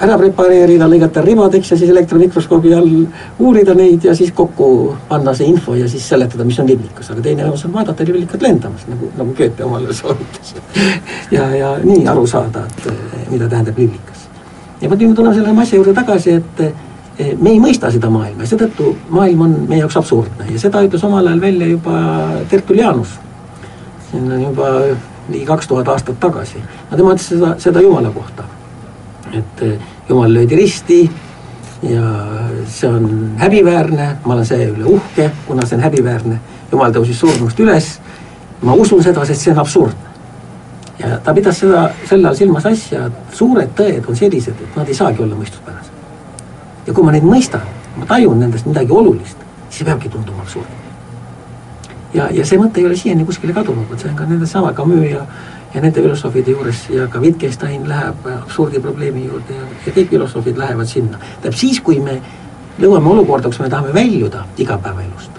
ära 0.00 0.16
prepareerida, 0.20 0.88
lõigata 0.90 1.22
ribadeks 1.24 1.72
ja 1.72 1.78
siis 1.80 1.90
elektronmikroskoobi 1.92 2.72
all 2.76 2.90
uurida 3.40 3.74
neid 3.76 4.04
ja 4.04 4.14
siis 4.16 4.32
kokku 4.36 4.96
panna 5.08 5.32
see 5.36 5.48
info 5.48 5.74
ja 5.78 5.88
siis 5.88 6.04
seletada, 6.08 6.44
mis 6.44 6.58
on 6.60 6.68
liblikas, 6.68 7.10
aga 7.12 7.24
teine 7.24 7.46
võimalus 7.46 7.64
on 7.68 7.74
vaadata 7.78 8.06
liblikat 8.08 8.44
lendamas, 8.44 8.86
nagu, 8.90 9.10
nagu 9.16 9.34
Goethe 9.36 9.64
omale 9.64 9.96
soovitas 9.96 10.54
ja, 11.36 11.48
ja 11.56 11.74
nii 11.82 12.04
aru 12.12 12.26
saada, 12.28 12.66
et 12.68 13.30
mida 13.32 13.48
tähendab 13.48 13.78
liblikas. 13.80 14.09
Ja 14.80 14.90
vot 14.90 15.00
me 15.00 15.14
tuleme 15.14 15.34
selle 15.34 15.60
asja 15.62 15.80
juurde 15.80 15.94
tagasi, 15.94 16.36
et 16.40 16.60
eh, 16.66 17.34
me 17.40 17.50
ei 17.50 17.60
mõista 17.60 17.90
seda 17.92 18.10
maailma 18.10 18.46
ja 18.46 18.52
seetõttu 18.52 18.94
maailm 19.10 19.46
on 19.48 19.58
meie 19.68 19.82
jaoks 19.84 19.98
absurdne 20.00 20.52
ja 20.52 20.60
seda 20.60 20.84
ütles 20.86 21.04
omal 21.04 21.26
ajal 21.26 21.40
välja 21.40 21.66
juba 21.74 21.98
Tertullianus. 22.48 23.18
siin 24.10 24.32
on 24.32 24.42
juba 24.42 24.70
ligi 25.28 25.44
kaks 25.46 25.68
tuhat 25.68 25.88
aastat 25.88 26.20
tagasi, 26.20 26.62
no 26.90 26.96
tema 26.96 27.14
ütles 27.14 27.28
seda, 27.34 27.54
seda 27.58 27.84
Jumala 27.84 28.10
kohta 28.10 28.48
et 29.32 29.62
eh, 29.62 29.78
jumal 30.08 30.34
löödi 30.34 30.56
risti 30.56 31.10
ja 31.82 32.02
see 32.68 32.88
on 32.88 33.32
häbiväärne, 33.38 34.16
ma 34.24 34.34
olen 34.34 34.46
selle 34.46 34.68
üle 34.74 34.84
uhke, 34.84 35.30
kuna 35.46 35.66
see 35.66 35.78
on 35.78 35.84
häbiväärne. 35.84 36.40
jumal 36.72 36.92
tõusis 36.94 37.18
surnust 37.18 37.58
üles, 37.60 37.86
ma 38.62 38.74
usun 38.78 39.02
seda, 39.02 39.24
sest 39.26 39.42
see 39.42 39.52
on 39.52 39.58
absurdne. 39.58 40.09
Ja 41.00 41.18
ta 41.24 41.34
pidas 41.34 41.60
seda 41.62 41.86
sel 42.08 42.24
ajal 42.24 42.36
silmas 42.36 42.66
asja, 42.66 43.06
et 43.06 43.36
suured 43.36 43.72
tõed 43.76 44.08
on 44.08 44.16
sellised, 44.16 44.64
et 44.66 44.76
nad 44.76 44.88
ei 44.88 44.96
saagi 44.96 45.22
olla 45.22 45.38
mõistuspärased. 45.38 45.96
ja 46.86 46.94
kui 46.94 47.04
ma 47.04 47.14
neid 47.14 47.24
mõistan, 47.24 47.64
ma 47.96 48.06
tajun 48.06 48.40
nendest 48.40 48.66
midagi 48.66 48.92
olulist, 48.92 49.46
siis 49.70 49.86
peabki 49.86 50.08
tunduma 50.08 50.42
absurdne. 50.42 50.76
ja, 52.14 52.28
ja 52.32 52.44
see 52.46 52.58
mõte 52.58 52.80
ei 52.80 52.86
ole 52.86 52.96
siiani 52.96 53.24
kuskile 53.24 53.56
kadunud, 53.56 53.88
vot 53.90 54.00
see 54.00 54.10
on 54.10 54.16
ka 54.16 54.28
nende 54.28 54.46
sama 54.46 54.72
Camus 54.72 55.08
ja 55.10 55.26
ja 55.74 55.80
nende 55.80 56.02
filosoofide 56.02 56.50
juures 56.50 56.88
ja 56.90 57.06
ka 57.06 57.20
Wittgenstein 57.22 57.88
läheb 57.88 58.24
absurdi 58.32 58.80
probleemi 58.82 59.24
juurde 59.26 59.54
ja, 59.54 59.66
ja 59.86 59.92
kõik 59.94 60.08
filosoofid 60.10 60.58
lähevad 60.58 60.88
sinna. 60.90 61.18
tähendab 61.18 61.58
siis, 61.58 61.80
kui 61.80 62.00
me 62.00 62.16
jõuame 62.78 63.12
olukorda, 63.12 63.48
kus 63.48 63.60
me 63.60 63.68
tahame 63.70 63.94
väljuda 63.94 64.44
igapäevaelust. 64.58 65.30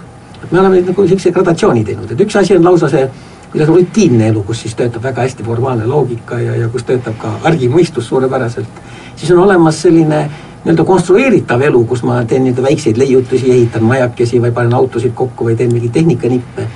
et 0.44 0.52
me 0.52 0.60
oleme 0.60 0.80
nagu 0.80 1.02
niisuguse 1.02 1.32
gradatsiooni 1.32 1.84
teinud, 1.84 2.10
et 2.10 2.20
üks 2.20 2.38
asi 2.38 2.56
on 2.56 2.64
lausa 2.64 2.88
see 2.88 3.04
kuidas 3.52 3.68
rutiinne 3.68 4.28
elu, 4.32 4.42
kus 4.48 4.62
siis 4.64 4.74
töötab 4.74 5.02
väga 5.02 5.26
hästi 5.26 5.44
formaalne 5.44 5.86
loogika 5.86 6.38
ja, 6.40 6.56
ja 6.56 6.68
kus 6.72 6.86
töötab 6.88 7.18
ka 7.20 7.34
argimõistus 7.48 8.08
suurepäraselt, 8.08 8.80
siis 9.16 9.30
on 9.34 9.42
olemas 9.44 9.82
selline 9.82 10.22
nii-öelda 10.62 10.84
konstrueeritav 10.86 11.60
elu, 11.60 11.84
kus 11.90 12.02
ma 12.06 12.22
teen 12.24 12.46
nii-öelda 12.46 12.64
väikseid 12.68 12.96
leiutusi, 12.96 13.50
ehitan 13.50 13.84
majakesi 13.84 14.40
või 14.40 14.54
panen 14.56 14.74
autosid 14.78 15.12
kokku 15.14 15.50
või 15.50 15.56
teen 15.58 15.72
mingeid 15.74 15.92
tehnikanippe 15.98 16.68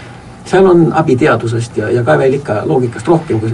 seal 0.46 0.66
on 0.66 0.92
abi 0.94 1.16
teadusest 1.16 1.76
ja, 1.76 1.90
ja 1.90 2.04
ka 2.04 2.16
veel 2.18 2.38
ikka 2.38 2.60
loogikast 2.66 3.08
rohkem, 3.08 3.40
kui 3.42 3.52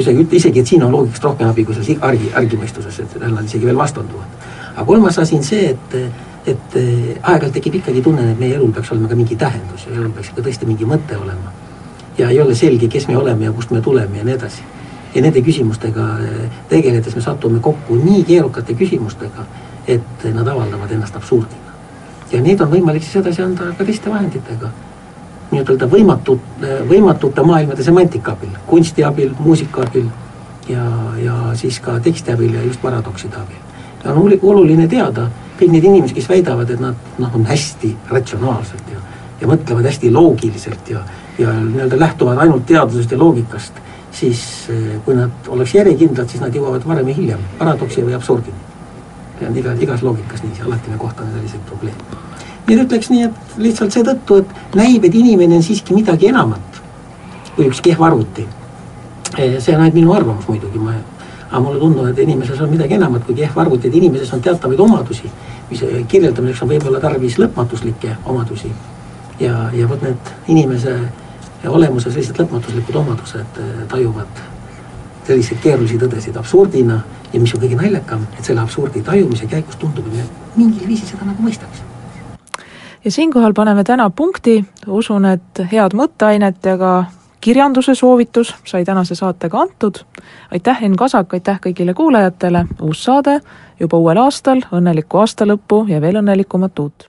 isegi, 0.00 0.26
isegi, 0.38 0.60
et 0.60 0.68
siin 0.68 0.84
on 0.84 0.92
loogikast 0.92 1.24
rohkem 1.24 1.48
abi 1.48 1.64
kui 1.64 1.76
selles 1.76 2.04
argi, 2.04 2.30
argimõistuses, 2.36 3.00
et 3.04 3.16
nad 3.22 3.44
isegi 3.44 3.66
veel 3.66 3.78
vastanduvad. 3.78 4.46
aga 4.74 4.84
kolmas 4.84 5.18
asi 5.18 5.36
on 5.38 5.44
see, 5.46 5.70
et, 5.70 5.98
et 6.50 6.78
aeg-ajalt 7.22 7.54
tekib 7.54 7.78
ikkagi 7.80 8.02
tunne, 8.02 8.30
et 8.32 8.40
meie 8.40 8.58
elul 8.58 8.72
peaks 8.74 8.92
olema 8.92 9.08
ka 9.08 9.18
mingi 9.18 9.36
tähendus 9.40 9.86
ja 9.86 9.94
elul 9.94 10.10
peaks 10.16 10.32
ikka 10.32 10.44
tõesti 10.48 10.68
mingi 10.68 10.88
mõte 10.88 11.16
olema. 11.16 11.54
Ja 12.18 12.30
ei 12.30 12.40
ole 12.40 12.54
selge, 12.54 12.88
kes 12.88 13.08
me 13.08 13.16
oleme 13.16 13.44
ja 13.44 13.52
kust 13.52 13.70
me 13.70 13.80
tuleme 13.80 14.18
ja 14.18 14.24
nii 14.24 14.34
edasi. 14.34 14.62
ja 15.14 15.22
nende 15.22 15.42
küsimustega 15.42 16.04
tegeledes 16.68 17.14
me 17.14 17.20
satume 17.22 17.60
kokku 17.60 17.94
nii 17.94 18.24
keerukate 18.24 18.74
küsimustega, 18.74 19.44
et 19.86 20.24
nad 20.34 20.46
avaldavad 20.46 20.90
ennast 20.90 21.16
absurdina. 21.16 21.76
ja 22.32 22.42
neid 22.42 22.60
on 22.60 22.70
võimalik 22.70 23.02
siis 23.02 23.16
edasi 23.22 23.42
anda 23.42 23.72
ka 23.78 23.84
teiste 23.84 24.10
vahenditega 24.10 24.70
nii-ütelda 25.54 25.86
võimatud, 25.90 26.66
võimatute 26.88 27.42
maailmade 27.46 27.84
semantika 27.84 28.32
abil, 28.32 28.54
kunsti 28.66 29.04
abil, 29.04 29.34
muusika 29.38 29.84
abil 29.86 30.08
ja, 30.68 30.84
ja 31.20 31.36
siis 31.58 31.80
ka 31.84 31.98
teksti 32.02 32.34
abil 32.34 32.54
ja 32.54 32.62
just 32.64 32.82
paradokside 32.82 33.36
abil. 33.36 33.60
ja 34.04 34.12
on 34.12 34.38
oluline 34.42 34.88
teada, 34.88 35.28
kõik 35.58 35.70
need 35.72 35.84
inimesed, 35.84 36.14
kes 36.16 36.28
väidavad, 36.28 36.70
et 36.70 36.80
nad 36.80 37.18
noh, 37.18 37.34
on 37.34 37.46
hästi 37.46 37.94
ratsionaalsed 38.10 38.92
ja, 38.92 39.02
ja 39.40 39.50
mõtlevad 39.50 39.86
hästi 39.90 40.10
loogiliselt 40.12 40.90
ja, 40.90 41.04
ja 41.38 41.52
nii-öelda 41.52 41.98
lähtuvad 42.00 42.38
ainult 42.38 42.66
teadusest 42.66 43.10
ja 43.10 43.18
loogikast, 43.18 43.80
siis 44.12 44.44
eh, 44.70 45.00
kui 45.04 45.16
nad 45.18 45.48
oleks 45.48 45.74
järjekindlad, 45.74 46.28
siis 46.28 46.42
nad 46.42 46.54
jõuavad 46.54 46.86
varem 46.86 47.08
või 47.08 47.16
hiljem 47.16 47.48
paradoksi 47.58 48.04
või 48.06 48.14
absurdini. 48.14 48.70
see 49.38 49.48
on 49.48 49.56
iga, 49.58 49.72
igas 49.80 50.02
loogikas 50.02 50.42
nii, 50.42 50.62
alati 50.66 50.90
me 50.90 50.98
kohtame 50.98 51.32
selliseid 51.34 51.66
probleeme 51.66 52.22
ja 52.68 52.82
ütleks 52.82 53.10
nii, 53.10 53.24
et 53.28 53.56
lihtsalt 53.60 53.92
seetõttu, 53.92 54.38
et 54.42 54.76
näib, 54.78 55.04
et 55.04 55.14
inimene 55.14 55.58
on 55.58 55.62
siiski 55.62 55.94
midagi 55.94 56.30
enamat 56.30 56.80
kui 57.54 57.68
üks 57.68 57.80
kehv 57.84 58.02
arvuti. 58.02 58.46
Eh, 59.38 59.58
see 59.60 59.74
on 59.74 59.82
ainult 59.82 59.98
minu 59.98 60.14
arvamus 60.14 60.46
muidugi, 60.48 60.78
ma, 60.78 60.94
aga 61.50 61.60
mulle 61.62 61.78
tundub, 61.82 62.06
et 62.10 62.18
inimeses 62.22 62.60
on 62.62 62.70
midagi 62.70 62.96
enamat 62.96 63.26
kui 63.26 63.36
kehv 63.38 63.58
arvuti, 63.62 63.88
et 63.88 63.98
inimeses 64.00 64.32
on 64.34 64.42
teatavaid 64.42 64.80
omadusi, 64.80 65.30
mis 65.70 65.84
kirjeldamiseks 66.08 66.62
on 66.64 66.72
võib-olla 66.72 67.02
tarvis 67.02 67.38
lõpmatuslikke 67.42 68.16
omadusi. 68.24 68.72
ja, 69.40 69.68
ja 69.74 69.88
vot 69.90 70.02
need 70.02 70.34
inimese 70.48 70.94
olemuse 71.70 72.10
sellised 72.10 72.38
lõpmatuslikud 72.40 73.00
omadused 73.00 73.62
eh, 73.62 73.86
tajuvad 73.88 74.44
selliseid 75.24 75.60
keerulisi 75.62 75.98
tõdesid 75.98 76.36
absurdina 76.36 77.00
ja 77.32 77.40
mis 77.40 77.54
on 77.54 77.62
kõige 77.62 77.78
naljakam, 77.78 78.26
et 78.38 78.44
selle 78.44 78.60
absurdi 78.60 79.02
tajumise 79.02 79.48
käigus 79.50 79.76
tundub, 79.80 80.06
et 80.12 80.20
me 80.20 80.26
mingil 80.56 80.88
viisil 80.88 81.14
seda 81.14 81.28
nagu 81.28 81.42
mõistaks. 81.42 81.82
Ja 83.04 83.10
siinkohal 83.12 83.52
paneme 83.52 83.84
täna 83.84 84.08
punkti, 84.10 84.62
usun, 84.86 85.24
et 85.28 85.60
head 85.72 85.96
mõtteainet 85.96 86.64
ja 86.64 86.76
ka 86.80 86.92
kirjanduse 87.44 87.94
soovitus 87.94 88.54
sai 88.64 88.84
tänase 88.84 89.14
saatega 89.14 89.60
antud. 89.60 89.98
aitäh, 90.52 90.82
Enn 90.82 90.96
Kasak, 90.96 91.34
aitäh 91.34 91.60
kõigile 91.66 91.94
kuulajatele, 91.94 92.66
uus 92.80 93.04
saade 93.04 93.40
juba 93.80 93.98
uuel 93.98 94.18
aastal, 94.18 94.64
õnnelikku 94.72 95.20
aasta 95.20 95.44
lõppu 95.44 95.84
ja 95.88 96.00
veel 96.00 96.22
õnnelikumat 96.22 96.78
uut! 96.78 97.08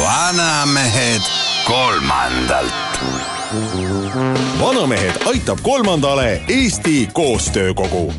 Vanamehed 0.00 1.22
kolmandalt. 1.66 2.74
vanamehed 4.60 5.22
aitab 5.26 5.58
kolmandale 5.62 6.42
Eesti 6.48 7.08
Koostöökogu 7.12 8.12